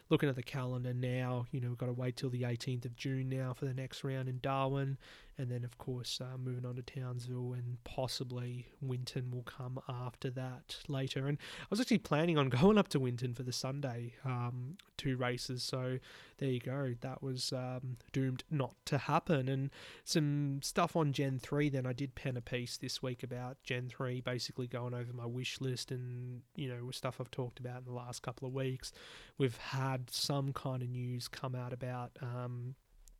looking 0.09 0.29
at 0.29 0.35
the 0.35 0.43
calendar 0.43 0.93
now, 0.93 1.45
you 1.51 1.59
know, 1.59 1.69
we've 1.69 1.77
got 1.77 1.87
to 1.87 1.93
wait 1.93 2.15
till 2.15 2.29
the 2.29 2.43
18th 2.43 2.85
of 2.85 2.95
June 2.95 3.29
now 3.29 3.53
for 3.53 3.65
the 3.65 3.73
next 3.73 4.03
round 4.03 4.29
in 4.29 4.39
Darwin. 4.41 4.97
And 5.39 5.51
then, 5.51 5.63
of 5.63 5.77
course, 5.77 6.19
uh, 6.19 6.37
moving 6.37 6.65
on 6.65 6.75
to 6.77 6.81
Townsville 6.81 7.53
and 7.53 7.77
possibly 7.83 8.65
Winton 8.81 9.29
will 9.29 9.43
come 9.43 9.79
after 9.87 10.31
that 10.31 10.77
later. 10.87 11.27
And 11.27 11.37
I 11.61 11.65
was 11.69 11.79
actually 11.79 11.99
planning 11.99 12.39
on 12.39 12.49
going 12.49 12.77
up 12.77 12.87
to 12.89 12.99
Winton 12.99 13.35
for 13.35 13.43
the 13.43 13.53
Sunday 13.53 14.13
um, 14.25 14.77
two 14.97 15.15
races. 15.15 15.61
So 15.61 15.99
there 16.39 16.49
you 16.49 16.59
go. 16.59 16.95
That 17.01 17.21
was 17.21 17.53
um, 17.53 17.97
doomed 18.11 18.45
not 18.49 18.75
to 18.85 18.97
happen. 18.97 19.47
And 19.47 19.69
some 20.03 20.59
stuff 20.63 20.95
on 20.95 21.13
Gen 21.13 21.37
3. 21.37 21.69
Then 21.69 21.85
I 21.85 21.93
did 21.93 22.15
pen 22.15 22.35
a 22.35 22.41
piece 22.41 22.77
this 22.77 23.03
week 23.03 23.21
about 23.21 23.57
Gen 23.63 23.89
3, 23.89 24.21
basically 24.21 24.65
going 24.65 24.95
over 24.95 25.13
my 25.13 25.27
wish 25.27 25.61
list 25.61 25.91
and, 25.91 26.41
you 26.55 26.67
know, 26.67 26.89
stuff 26.89 27.17
I've 27.19 27.29
talked 27.29 27.59
about 27.59 27.79
in 27.79 27.85
the 27.85 27.93
last 27.93 28.23
couple 28.23 28.47
of 28.47 28.55
weeks. 28.55 28.91
We've 29.37 29.57
had 29.57 30.09
some 30.09 30.51
kind 30.51 30.81
of 30.81 30.89
news 30.89 31.27
come 31.27 31.53
out 31.53 31.73
about, 31.73 32.17
um, 32.23 32.73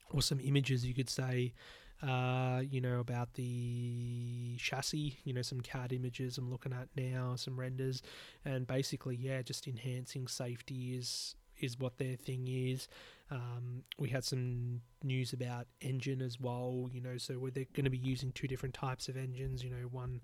or 0.09 0.23
some 0.23 0.39
images, 0.39 0.83
you 0.83 0.95
could 0.95 1.09
say 1.09 1.53
uh, 2.01 2.61
you 2.69 2.79
know, 2.79 2.99
about 2.99 3.33
the 3.33 4.55
chassis, 4.57 5.17
you 5.23 5.33
know, 5.33 5.41
some 5.41 5.61
CAD 5.61 5.93
images 5.93 6.37
I'm 6.37 6.49
looking 6.51 6.73
at 6.73 6.89
now, 6.95 7.35
some 7.35 7.59
renders, 7.59 8.01
and 8.45 8.67
basically, 8.67 9.15
yeah, 9.15 9.41
just 9.41 9.67
enhancing 9.67 10.27
safety 10.27 10.95
is 10.95 11.35
is 11.59 11.79
what 11.79 11.97
their 11.97 12.15
thing 12.15 12.47
is. 12.47 12.87
Um, 13.31 13.83
we 13.97 14.09
had 14.09 14.23
some 14.23 14.81
news 15.03 15.33
about 15.33 15.65
engine 15.81 16.21
as 16.21 16.39
well, 16.39 16.87
you 16.91 17.01
know, 17.01 17.17
so 17.17 17.49
they're 17.51 17.65
going 17.73 17.85
to 17.85 17.89
be 17.89 17.97
using 17.97 18.31
two 18.31 18.47
different 18.47 18.75
types 18.75 19.09
of 19.09 19.17
engines, 19.17 19.63
you 19.63 19.71
know, 19.71 19.87
one 19.89 20.21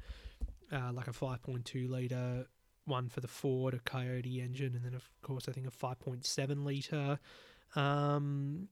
uh, 0.71 0.91
like 0.93 1.07
a 1.07 1.11
5.2 1.11 1.89
litre, 1.89 2.45
one 2.85 3.09
for 3.09 3.19
the 3.19 3.27
Ford, 3.27 3.73
a 3.73 3.79
Coyote 3.79 4.41
engine, 4.41 4.75
and 4.75 4.85
then, 4.85 4.93
of 4.93 5.09
course, 5.21 5.47
I 5.49 5.51
think 5.51 5.67
a 5.67 5.71
5.7 5.71 6.63
litre 6.63 7.19
um, 7.75 8.67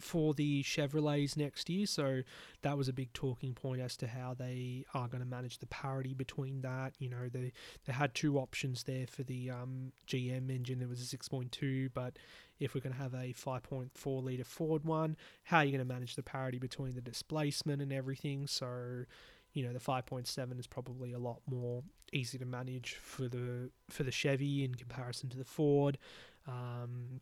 for 0.00 0.34
the 0.34 0.62
Chevrolets 0.62 1.36
next 1.36 1.68
year. 1.70 1.86
So 1.86 2.22
that 2.62 2.76
was 2.76 2.88
a 2.88 2.92
big 2.92 3.12
talking 3.12 3.54
point 3.54 3.80
as 3.80 3.96
to 3.98 4.06
how 4.06 4.34
they 4.34 4.84
are 4.94 5.08
going 5.08 5.22
to 5.22 5.28
manage 5.28 5.58
the 5.58 5.66
parity 5.66 6.14
between 6.14 6.62
that. 6.62 6.94
You 6.98 7.08
know, 7.10 7.28
they 7.32 7.52
they 7.84 7.92
had 7.92 8.14
two 8.14 8.38
options 8.38 8.84
there 8.84 9.06
for 9.06 9.22
the 9.22 9.50
um, 9.50 9.92
GM 10.06 10.50
engine. 10.50 10.78
There 10.78 10.88
was 10.88 11.00
a 11.00 11.16
6.2, 11.16 11.90
but 11.94 12.18
if 12.60 12.74
we're 12.74 12.80
going 12.80 12.94
to 12.94 13.02
have 13.02 13.14
a 13.14 13.32
5.4 13.32 14.22
liter 14.22 14.44
Ford 14.44 14.84
one, 14.84 15.16
how 15.44 15.58
are 15.58 15.64
you 15.64 15.72
going 15.72 15.86
to 15.86 15.92
manage 15.92 16.16
the 16.16 16.22
parity 16.22 16.58
between 16.58 16.94
the 16.94 17.00
displacement 17.00 17.82
and 17.82 17.92
everything? 17.92 18.46
So 18.46 19.04
you 19.52 19.64
know 19.64 19.72
the 19.72 19.80
5.7 19.80 20.58
is 20.58 20.66
probably 20.66 21.12
a 21.12 21.18
lot 21.18 21.40
more 21.48 21.82
easy 22.12 22.38
to 22.38 22.44
manage 22.44 22.94
for 22.94 23.28
the 23.28 23.70
for 23.88 24.02
the 24.02 24.10
Chevy 24.10 24.64
in 24.64 24.74
comparison 24.74 25.28
to 25.30 25.38
the 25.38 25.44
Ford. 25.44 25.98
Um, 26.46 27.20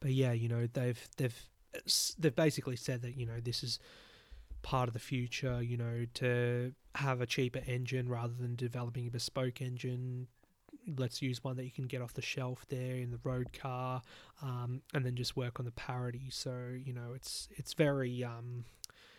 but 0.00 0.12
yeah, 0.12 0.32
you 0.32 0.48
know 0.48 0.66
they've 0.72 1.08
they've 1.16 1.48
they've 2.18 2.34
basically 2.34 2.76
said 2.76 3.02
that 3.02 3.16
you 3.16 3.26
know 3.26 3.40
this 3.42 3.62
is 3.62 3.78
part 4.62 4.88
of 4.88 4.94
the 4.94 5.00
future. 5.00 5.62
You 5.62 5.76
know 5.76 6.06
to 6.14 6.72
have 6.94 7.20
a 7.20 7.26
cheaper 7.26 7.60
engine 7.66 8.08
rather 8.08 8.34
than 8.34 8.56
developing 8.56 9.06
a 9.06 9.10
bespoke 9.10 9.60
engine. 9.60 10.28
Let's 10.96 11.20
use 11.20 11.42
one 11.42 11.56
that 11.56 11.64
you 11.64 11.72
can 11.72 11.86
get 11.86 12.00
off 12.00 12.14
the 12.14 12.22
shelf 12.22 12.64
there 12.68 12.96
in 12.96 13.10
the 13.10 13.18
road 13.24 13.52
car, 13.52 14.02
um, 14.40 14.82
and 14.94 15.04
then 15.04 15.16
just 15.16 15.36
work 15.36 15.58
on 15.58 15.66
the 15.66 15.72
parity. 15.72 16.28
So 16.30 16.70
you 16.84 16.92
know 16.92 17.12
it's 17.14 17.48
it's 17.52 17.74
very 17.74 18.22
um, 18.24 18.64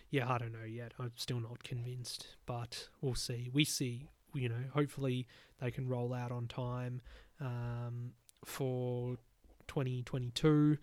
yeah 0.09 0.31
I 0.31 0.37
don't 0.37 0.53
know 0.53 0.65
yet. 0.67 0.93
I'm 0.99 1.11
still 1.15 1.39
not 1.39 1.63
convinced, 1.63 2.27
but 2.45 2.87
we'll 3.01 3.15
see. 3.15 3.49
We 3.53 3.65
see 3.65 4.07
you 4.33 4.49
know 4.49 4.63
hopefully 4.73 5.27
they 5.59 5.71
can 5.71 5.87
roll 5.87 6.13
out 6.13 6.31
on 6.31 6.47
time 6.47 7.01
um, 7.41 8.11
for 8.45 9.17
2022 9.67 10.77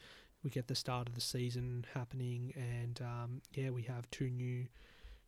we 0.44 0.50
get 0.50 0.68
the 0.68 0.74
start 0.74 1.09
of 1.09 1.14
the 1.14 1.20
season 1.20 1.87
happening, 1.94 2.52
and 2.54 3.00
um, 3.00 3.40
yeah, 3.54 3.70
we 3.70 3.83
have 3.83 4.09
two 4.11 4.28
new 4.28 4.66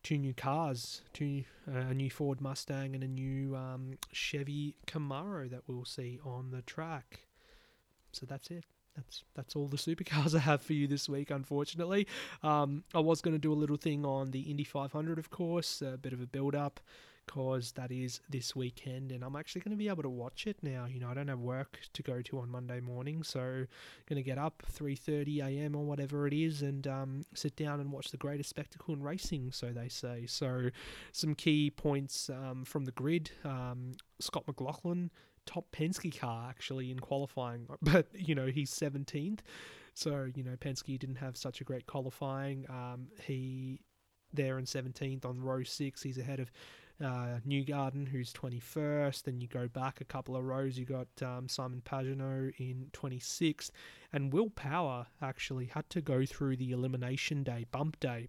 two 0.02 0.18
new 0.18 0.34
cars, 0.34 1.02
two 1.14 1.42
uh, 1.66 1.78
a 1.78 1.94
new 1.94 2.10
Ford 2.10 2.40
Mustang 2.40 2.94
and 2.94 3.02
a 3.02 3.08
new 3.08 3.56
um, 3.56 3.98
Chevy 4.12 4.76
Camaro 4.86 5.50
that 5.50 5.62
we'll 5.66 5.86
see 5.86 6.20
on 6.24 6.50
the 6.50 6.62
track. 6.62 7.20
So 8.12 8.26
that's 8.26 8.50
it. 8.50 8.64
That's 8.94 9.24
that's 9.34 9.56
all 9.56 9.66
the 9.66 9.76
supercars 9.78 10.34
I 10.34 10.40
have 10.40 10.60
for 10.62 10.74
you 10.74 10.86
this 10.86 11.08
week. 11.08 11.30
Unfortunately, 11.30 12.06
um, 12.42 12.84
I 12.94 13.00
was 13.00 13.22
going 13.22 13.34
to 13.34 13.40
do 13.40 13.52
a 13.52 13.54
little 13.54 13.78
thing 13.78 14.04
on 14.04 14.30
the 14.30 14.42
Indy 14.42 14.64
500, 14.64 15.18
of 15.18 15.30
course, 15.30 15.80
a 15.80 15.96
bit 15.96 16.12
of 16.12 16.20
a 16.20 16.26
build 16.26 16.54
up 16.54 16.78
because 17.26 17.72
that 17.72 17.90
is 17.90 18.20
this 18.30 18.54
weekend 18.54 19.12
and 19.12 19.24
I'm 19.24 19.36
actually 19.36 19.60
going 19.62 19.72
to 19.72 19.76
be 19.76 19.88
able 19.88 20.02
to 20.02 20.08
watch 20.08 20.46
it 20.46 20.56
now. 20.62 20.86
You 20.86 21.00
know, 21.00 21.08
I 21.08 21.14
don't 21.14 21.28
have 21.28 21.40
work 21.40 21.80
to 21.92 22.02
go 22.02 22.22
to 22.22 22.38
on 22.38 22.50
Monday 22.50 22.80
morning, 22.80 23.22
so 23.22 23.40
I'm 23.40 23.68
going 24.08 24.16
to 24.16 24.22
get 24.22 24.38
up 24.38 24.62
3:30 24.72 25.44
a.m. 25.44 25.74
or 25.74 25.84
whatever 25.84 26.26
it 26.26 26.32
is 26.32 26.62
and 26.62 26.86
um, 26.86 27.22
sit 27.34 27.56
down 27.56 27.80
and 27.80 27.92
watch 27.92 28.10
the 28.10 28.16
greatest 28.16 28.50
spectacle 28.50 28.94
in 28.94 29.02
racing, 29.02 29.52
so 29.52 29.72
they 29.72 29.88
say. 29.88 30.26
So, 30.26 30.70
some 31.12 31.34
key 31.34 31.70
points 31.70 32.30
um, 32.30 32.64
from 32.64 32.84
the 32.84 32.92
grid: 32.92 33.30
um, 33.44 33.92
Scott 34.20 34.44
McLaughlin, 34.46 35.10
top 35.46 35.66
Penske 35.72 36.18
car 36.18 36.48
actually 36.48 36.90
in 36.90 37.00
qualifying, 37.00 37.66
but 37.82 38.06
you 38.14 38.34
know 38.34 38.46
he's 38.46 38.70
17th. 38.70 39.40
So 39.94 40.28
you 40.34 40.44
know 40.44 40.56
Penske 40.56 40.98
didn't 40.98 41.16
have 41.16 41.36
such 41.36 41.60
a 41.60 41.64
great 41.64 41.86
qualifying. 41.86 42.66
Um, 42.68 43.08
he 43.26 43.80
there 44.32 44.58
in 44.58 44.64
17th 44.64 45.24
on 45.24 45.40
row 45.40 45.62
six. 45.62 46.02
He's 46.02 46.18
ahead 46.18 46.40
of 46.40 46.50
uh, 47.02 47.40
Newgarden, 47.46 48.08
who's 48.08 48.32
21st. 48.32 49.24
Then 49.24 49.40
you 49.40 49.48
go 49.48 49.68
back 49.68 50.00
a 50.00 50.04
couple 50.04 50.36
of 50.36 50.44
rows, 50.44 50.78
you 50.78 50.84
got 50.84 51.08
um, 51.22 51.48
Simon 51.48 51.82
Pagenaud 51.84 52.52
in 52.58 52.90
26th. 52.92 53.70
And 54.12 54.32
Will 54.32 54.50
Power 54.50 55.06
actually 55.20 55.66
had 55.66 55.88
to 55.90 56.00
go 56.00 56.24
through 56.24 56.56
the 56.56 56.72
elimination 56.72 57.42
day, 57.42 57.66
bump 57.70 58.00
day, 58.00 58.28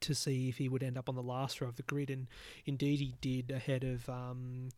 to 0.00 0.14
see 0.14 0.48
if 0.48 0.58
he 0.58 0.68
would 0.68 0.82
end 0.82 0.98
up 0.98 1.08
on 1.08 1.14
the 1.14 1.22
last 1.22 1.60
row 1.60 1.68
of 1.68 1.76
the 1.76 1.82
grid. 1.82 2.10
And 2.10 2.26
indeed, 2.64 3.00
he 3.00 3.14
did 3.20 3.50
ahead 3.50 3.84
of. 3.84 4.08
Um, 4.08 4.70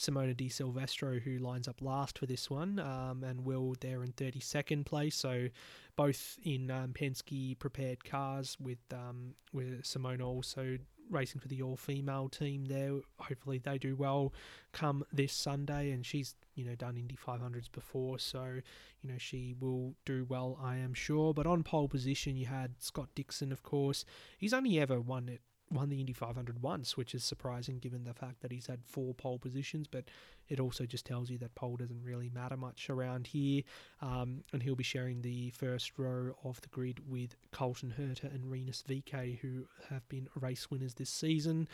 Simona 0.00 0.34
De 0.34 0.48
Silvestro, 0.48 1.18
who 1.18 1.36
lines 1.38 1.68
up 1.68 1.82
last 1.82 2.18
for 2.18 2.24
this 2.24 2.48
one, 2.48 2.78
um, 2.78 3.22
and 3.22 3.44
Will 3.44 3.76
there 3.80 4.02
in 4.02 4.12
32nd 4.12 4.86
place. 4.86 5.14
So 5.14 5.48
both 5.94 6.38
in 6.42 6.70
um, 6.70 6.94
Penske 6.94 7.58
prepared 7.58 8.02
cars 8.02 8.56
with 8.58 8.78
um, 8.94 9.34
with 9.52 9.82
Simona 9.82 10.22
also 10.22 10.78
racing 11.10 11.40
for 11.40 11.48
the 11.48 11.62
all 11.62 11.76
female 11.76 12.28
team 12.28 12.66
there. 12.66 13.00
Hopefully 13.18 13.58
they 13.58 13.78
do 13.78 13.96
well 13.96 14.32
come 14.72 15.04
this 15.12 15.32
Sunday, 15.32 15.90
and 15.90 16.04
she's 16.04 16.34
you 16.54 16.64
know 16.64 16.74
done 16.74 16.96
Indy 16.96 17.16
500s 17.16 17.70
before, 17.70 18.18
so 18.18 18.60
you 19.02 19.10
know 19.10 19.18
she 19.18 19.54
will 19.58 19.94
do 20.04 20.26
well, 20.28 20.58
I 20.62 20.76
am 20.76 20.94
sure. 20.94 21.34
But 21.34 21.46
on 21.46 21.62
pole 21.62 21.88
position, 21.88 22.36
you 22.36 22.46
had 22.46 22.82
Scott 22.82 23.08
Dixon, 23.14 23.52
of 23.52 23.62
course. 23.62 24.04
He's 24.38 24.52
only 24.52 24.78
ever 24.78 25.00
won 25.00 25.28
it 25.28 25.40
won 25.70 25.88
the 25.88 26.00
Indy 26.00 26.12
500 26.12 26.62
once, 26.62 26.96
which 26.96 27.14
is 27.14 27.22
surprising 27.22 27.78
given 27.78 28.04
the 28.04 28.14
fact 28.14 28.40
that 28.40 28.50
he's 28.50 28.66
had 28.66 28.84
four 28.84 29.14
pole 29.14 29.38
positions. 29.38 29.86
But 29.86 30.04
it 30.48 30.58
also 30.58 30.84
just 30.84 31.06
tells 31.06 31.30
you 31.30 31.38
that 31.38 31.54
pole 31.54 31.76
doesn't 31.76 32.02
really 32.02 32.28
matter 32.28 32.56
much 32.56 32.90
around 32.90 33.28
here. 33.28 33.62
Um, 34.02 34.42
and 34.52 34.62
he'll 34.62 34.74
be 34.74 34.84
sharing 34.84 35.22
the 35.22 35.50
first 35.50 35.92
row 35.96 36.34
of 36.44 36.60
the 36.60 36.68
grid 36.68 37.00
with 37.08 37.36
Colton 37.52 37.94
Herta 37.98 38.34
and 38.34 38.50
Rinus 38.50 38.82
VeeKay, 38.88 39.38
who 39.38 39.66
have 39.88 40.08
been 40.08 40.28
race 40.34 40.70
winners 40.70 40.94
this 40.94 41.10
season. 41.10 41.68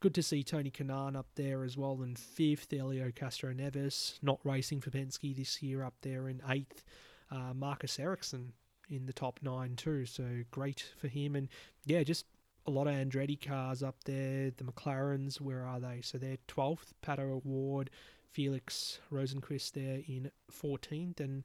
Good 0.00 0.14
to 0.14 0.22
see 0.22 0.42
Tony 0.42 0.70
Kanaan 0.70 1.16
up 1.16 1.28
there 1.36 1.62
as 1.62 1.76
well 1.76 2.02
in 2.02 2.16
fifth. 2.16 2.70
Helio 2.70 3.12
Castro 3.14 3.52
Castroneves 3.52 4.18
not 4.22 4.40
racing 4.42 4.80
for 4.80 4.90
Penske 4.90 5.36
this 5.36 5.62
year 5.62 5.84
up 5.84 5.94
there 6.02 6.28
in 6.28 6.42
eighth. 6.48 6.84
Uh, 7.30 7.54
Marcus 7.54 7.98
Ericsson 7.98 8.52
in 8.88 9.06
the 9.06 9.12
top 9.12 9.38
nine 9.42 9.76
too, 9.76 10.04
so 10.06 10.42
great 10.50 10.92
for 10.98 11.08
him. 11.08 11.36
And 11.36 11.48
yeah, 11.86 12.02
just 12.02 12.26
a 12.66 12.70
lot 12.70 12.86
of 12.86 12.94
Andretti 12.94 13.40
cars 13.40 13.82
up 13.82 14.04
there. 14.04 14.50
The 14.56 14.64
McLarens, 14.64 15.40
where 15.40 15.64
are 15.64 15.80
they? 15.80 16.00
So 16.02 16.18
they're 16.18 16.38
12th. 16.48 16.92
Pato 17.04 17.40
O'Ward, 17.44 17.90
Felix 18.30 19.00
Rosenqvist 19.12 19.72
there 19.72 20.02
in 20.06 20.30
14th. 20.50 21.20
And 21.20 21.44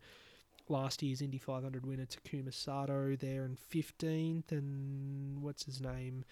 last 0.70 1.02
year's 1.02 1.22
Indy 1.22 1.38
500 1.38 1.86
winner 1.86 2.06
Takuma 2.06 2.54
Sato 2.54 3.16
there 3.16 3.46
in 3.46 3.58
15th. 3.72 4.52
And 4.52 5.42
what's 5.42 5.66
his 5.66 5.82
name? 5.82 6.24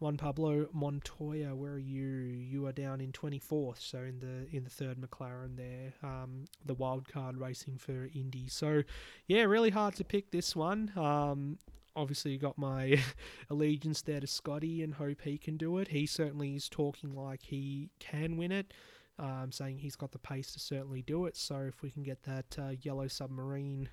Juan 0.00 0.16
Pablo 0.16 0.66
Montoya, 0.72 1.54
where 1.54 1.72
are 1.72 1.78
you? 1.78 2.06
You 2.06 2.66
are 2.66 2.72
down 2.72 3.02
in 3.02 3.12
24th, 3.12 3.80
so 3.80 3.98
in 3.98 4.18
the 4.18 4.56
in 4.56 4.64
the 4.64 4.70
third 4.70 4.96
McLaren 4.96 5.58
there, 5.58 5.92
um, 6.02 6.46
the 6.64 6.72
wild 6.72 7.06
card 7.06 7.36
racing 7.36 7.76
for 7.76 8.08
Indy. 8.14 8.48
So, 8.48 8.82
yeah, 9.26 9.42
really 9.42 9.68
hard 9.68 9.96
to 9.96 10.04
pick 10.04 10.30
this 10.30 10.56
one. 10.56 10.90
Um, 10.96 11.58
obviously 11.96 12.36
got 12.38 12.56
my 12.58 12.98
allegiance 13.50 14.02
there 14.02 14.20
to 14.20 14.26
Scotty 14.26 14.82
and 14.82 14.94
hope 14.94 15.22
he 15.22 15.38
can 15.38 15.56
do 15.56 15.78
it. 15.78 15.88
He 15.88 16.06
certainly 16.06 16.54
is 16.54 16.68
talking 16.68 17.14
like 17.14 17.42
he 17.42 17.90
can 17.98 18.36
win 18.36 18.52
it. 18.52 18.72
um, 19.18 19.52
saying 19.52 19.78
he's 19.78 19.96
got 19.96 20.12
the 20.12 20.18
pace 20.18 20.52
to 20.52 20.60
certainly 20.60 21.02
do 21.02 21.26
it. 21.26 21.36
So 21.36 21.56
if 21.68 21.82
we 21.82 21.90
can 21.90 22.02
get 22.02 22.22
that 22.22 22.56
uh, 22.58 22.70
yellow 22.80 23.06
submarine 23.06 23.90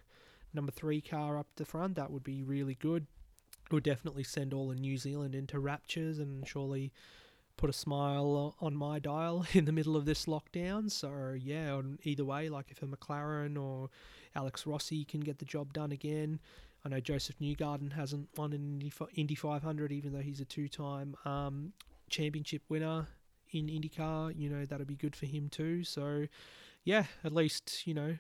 number 0.54 0.72
three 0.72 1.02
car 1.02 1.38
up 1.38 1.48
the 1.58 1.66
front, 1.66 1.96
that 1.96 2.12
would 2.12 2.24
be 2.24 2.44
really 2.44 2.76
good. 2.76 3.08
It 3.66 3.74
would 3.74 3.84
definitely 3.84 4.24
send 4.24 4.54
all 4.54 4.72
of 4.72 4.80
New 4.80 4.98
Zealand 4.98 5.36
into 5.36 5.60
raptures 5.60 6.20
and 6.20 6.48
surely 6.48 6.94
put 7.58 7.70
a 7.70 7.74
smile 7.74 8.56
on 8.62 8.76
my 8.76 9.00
dial 9.00 9.46
in 9.54 9.66
the 9.66 9.74
middle 9.74 9.98
of 9.98 10.06
this 10.06 10.26
lockdown. 10.26 10.90
So 10.90 11.36
yeah, 11.38 11.82
either 12.04 12.24
way, 12.24 12.48
like 12.48 12.68
if 12.72 12.82
a 12.82 12.86
McLaren 12.86 13.62
or 13.62 13.90
Alex 14.36 14.66
Rossi 14.66 15.04
can 15.04 15.20
get 15.20 15.40
the 15.40 15.46
job 15.46 15.74
done 15.74 15.92
again. 15.92 16.40
I 16.88 16.90
know 16.90 17.00
Josef 17.02 17.36
Newgarden 17.40 17.92
hasn't 17.92 18.30
won 18.38 18.54
an 18.54 18.82
Indy 19.14 19.36
500, 19.36 19.92
even 19.92 20.14
though 20.14 20.22
he's 20.22 20.40
a 20.40 20.46
two-time 20.46 21.18
um, 21.26 21.74
championship 22.10 22.62
winner 22.70 23.08
in 23.52 23.68
IndyCar. 23.68 24.34
You 24.40 24.50
know 24.50 24.66
that'll 24.66 24.86
be 24.86 24.96
good 24.96 25.14
for 25.14 25.26
him 25.26 25.50
too. 25.50 25.84
So 25.84 26.28
yeah, 26.86 27.04
at 27.26 27.34
least 27.34 27.86
you 27.86 27.94
know 27.94 28.18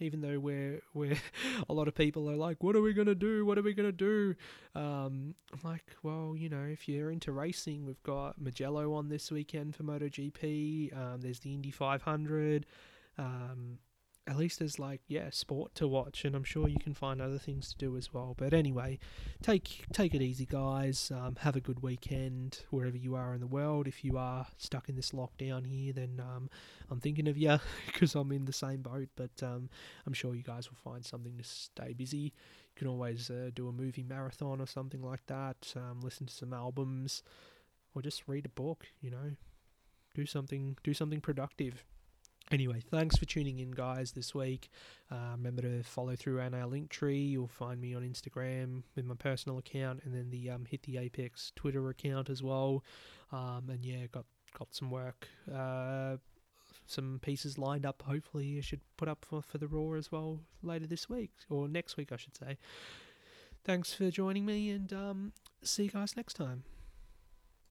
even 0.00 0.20
though 0.20 0.38
we're 0.38 0.82
we're 0.92 1.16
a 1.70 1.72
lot 1.72 1.88
of 1.88 1.94
people 1.94 2.30
are 2.30 2.36
like, 2.36 2.62
what 2.62 2.76
are 2.76 2.82
we 2.82 2.92
gonna 2.92 3.14
do? 3.14 3.46
What 3.46 3.56
are 3.56 3.62
we 3.62 3.72
gonna 3.72 3.90
do? 3.90 4.34
Um, 4.74 5.34
like, 5.64 5.96
well, 6.02 6.34
you 6.36 6.50
know, 6.50 6.66
if 6.70 6.90
you're 6.90 7.10
into 7.10 7.32
racing, 7.32 7.86
we've 7.86 8.02
got 8.02 8.38
Mugello 8.38 8.92
on 8.92 9.08
this 9.08 9.30
weekend 9.30 9.74
for 9.74 9.84
MotoGP. 9.84 10.94
Um, 10.94 11.22
there's 11.22 11.40
the 11.40 11.54
Indy 11.54 11.70
500. 11.70 12.66
Um, 13.16 13.78
at 14.30 14.36
least 14.36 14.60
there's 14.60 14.78
like 14.78 15.00
yeah 15.08 15.28
sport 15.30 15.74
to 15.74 15.88
watch 15.88 16.24
and 16.24 16.36
i'm 16.36 16.44
sure 16.44 16.68
you 16.68 16.78
can 16.78 16.94
find 16.94 17.20
other 17.20 17.36
things 17.36 17.70
to 17.70 17.78
do 17.78 17.96
as 17.96 18.14
well. 18.14 18.34
But 18.38 18.54
anyway 18.54 18.98
take 19.42 19.84
take 19.92 20.14
it 20.14 20.22
easy 20.22 20.46
guys. 20.46 21.10
Um, 21.12 21.34
have 21.40 21.56
a 21.56 21.60
good 21.60 21.82
weekend 21.82 22.60
wherever 22.70 22.96
you 22.96 23.16
are 23.16 23.34
in 23.34 23.40
the 23.40 23.48
world. 23.48 23.88
If 23.88 24.04
you 24.04 24.16
are 24.16 24.46
stuck 24.56 24.88
in 24.88 24.94
this 24.94 25.10
lockdown 25.10 25.66
here 25.66 25.92
then 25.92 26.20
um, 26.20 26.48
i'm 26.90 27.00
thinking 27.00 27.26
of 27.26 27.36
you 27.36 27.58
because 27.86 28.14
i'm 28.14 28.30
in 28.30 28.44
the 28.44 28.52
same 28.52 28.82
boat. 28.82 29.08
But 29.16 29.42
um, 29.42 29.68
i'm 30.06 30.12
sure 30.12 30.36
you 30.36 30.44
guys 30.44 30.70
will 30.70 30.92
find 30.92 31.04
something 31.04 31.36
to 31.36 31.44
stay 31.44 31.92
busy. 31.92 32.18
You 32.18 32.76
can 32.76 32.86
always 32.86 33.30
uh, 33.30 33.50
do 33.52 33.68
a 33.68 33.72
movie 33.72 34.04
marathon 34.04 34.60
or 34.60 34.66
something 34.66 35.02
like 35.02 35.26
that 35.26 35.74
um, 35.74 36.00
listen 36.02 36.26
to 36.26 36.32
some 36.32 36.52
albums 36.52 37.24
or 37.96 38.02
just 38.02 38.28
read 38.28 38.46
a 38.46 38.50
book 38.50 38.86
you 39.00 39.10
know. 39.10 39.32
Do 40.14 40.26
something 40.26 40.76
do 40.84 40.94
something 40.94 41.20
productive 41.20 41.84
Anyway, 42.52 42.82
thanks 42.90 43.16
for 43.16 43.26
tuning 43.26 43.60
in, 43.60 43.70
guys, 43.70 44.10
this 44.10 44.34
week. 44.34 44.70
Uh, 45.10 45.36
remember 45.36 45.62
to 45.62 45.84
follow 45.84 46.16
through 46.16 46.40
on 46.40 46.52
our 46.52 46.66
link 46.66 46.90
tree. 46.90 47.20
You'll 47.20 47.46
find 47.46 47.80
me 47.80 47.94
on 47.94 48.02
Instagram 48.02 48.82
with 48.96 49.04
my 49.04 49.14
personal 49.14 49.58
account, 49.58 50.00
and 50.04 50.12
then 50.12 50.30
the 50.30 50.50
um, 50.50 50.64
Hit 50.64 50.82
the 50.82 50.98
Apex 50.98 51.52
Twitter 51.54 51.88
account 51.90 52.28
as 52.28 52.42
well. 52.42 52.82
Um, 53.30 53.68
and 53.68 53.84
yeah, 53.84 54.06
got 54.10 54.24
got 54.58 54.74
some 54.74 54.90
work, 54.90 55.28
uh, 55.54 56.16
some 56.86 57.20
pieces 57.22 57.56
lined 57.56 57.86
up. 57.86 58.02
Hopefully, 58.04 58.58
I 58.58 58.62
should 58.62 58.80
put 58.96 59.08
up 59.08 59.24
for 59.24 59.42
for 59.42 59.58
the 59.58 59.68
Raw 59.68 59.96
as 59.96 60.10
well 60.10 60.40
later 60.60 60.88
this 60.88 61.08
week 61.08 61.30
or 61.48 61.68
next 61.68 61.96
week, 61.96 62.10
I 62.10 62.16
should 62.16 62.36
say. 62.36 62.58
Thanks 63.62 63.92
for 63.92 64.10
joining 64.10 64.44
me, 64.44 64.70
and 64.70 64.92
um, 64.92 65.32
see 65.62 65.84
you 65.84 65.90
guys 65.90 66.16
next 66.16 66.34
time. 66.34 66.64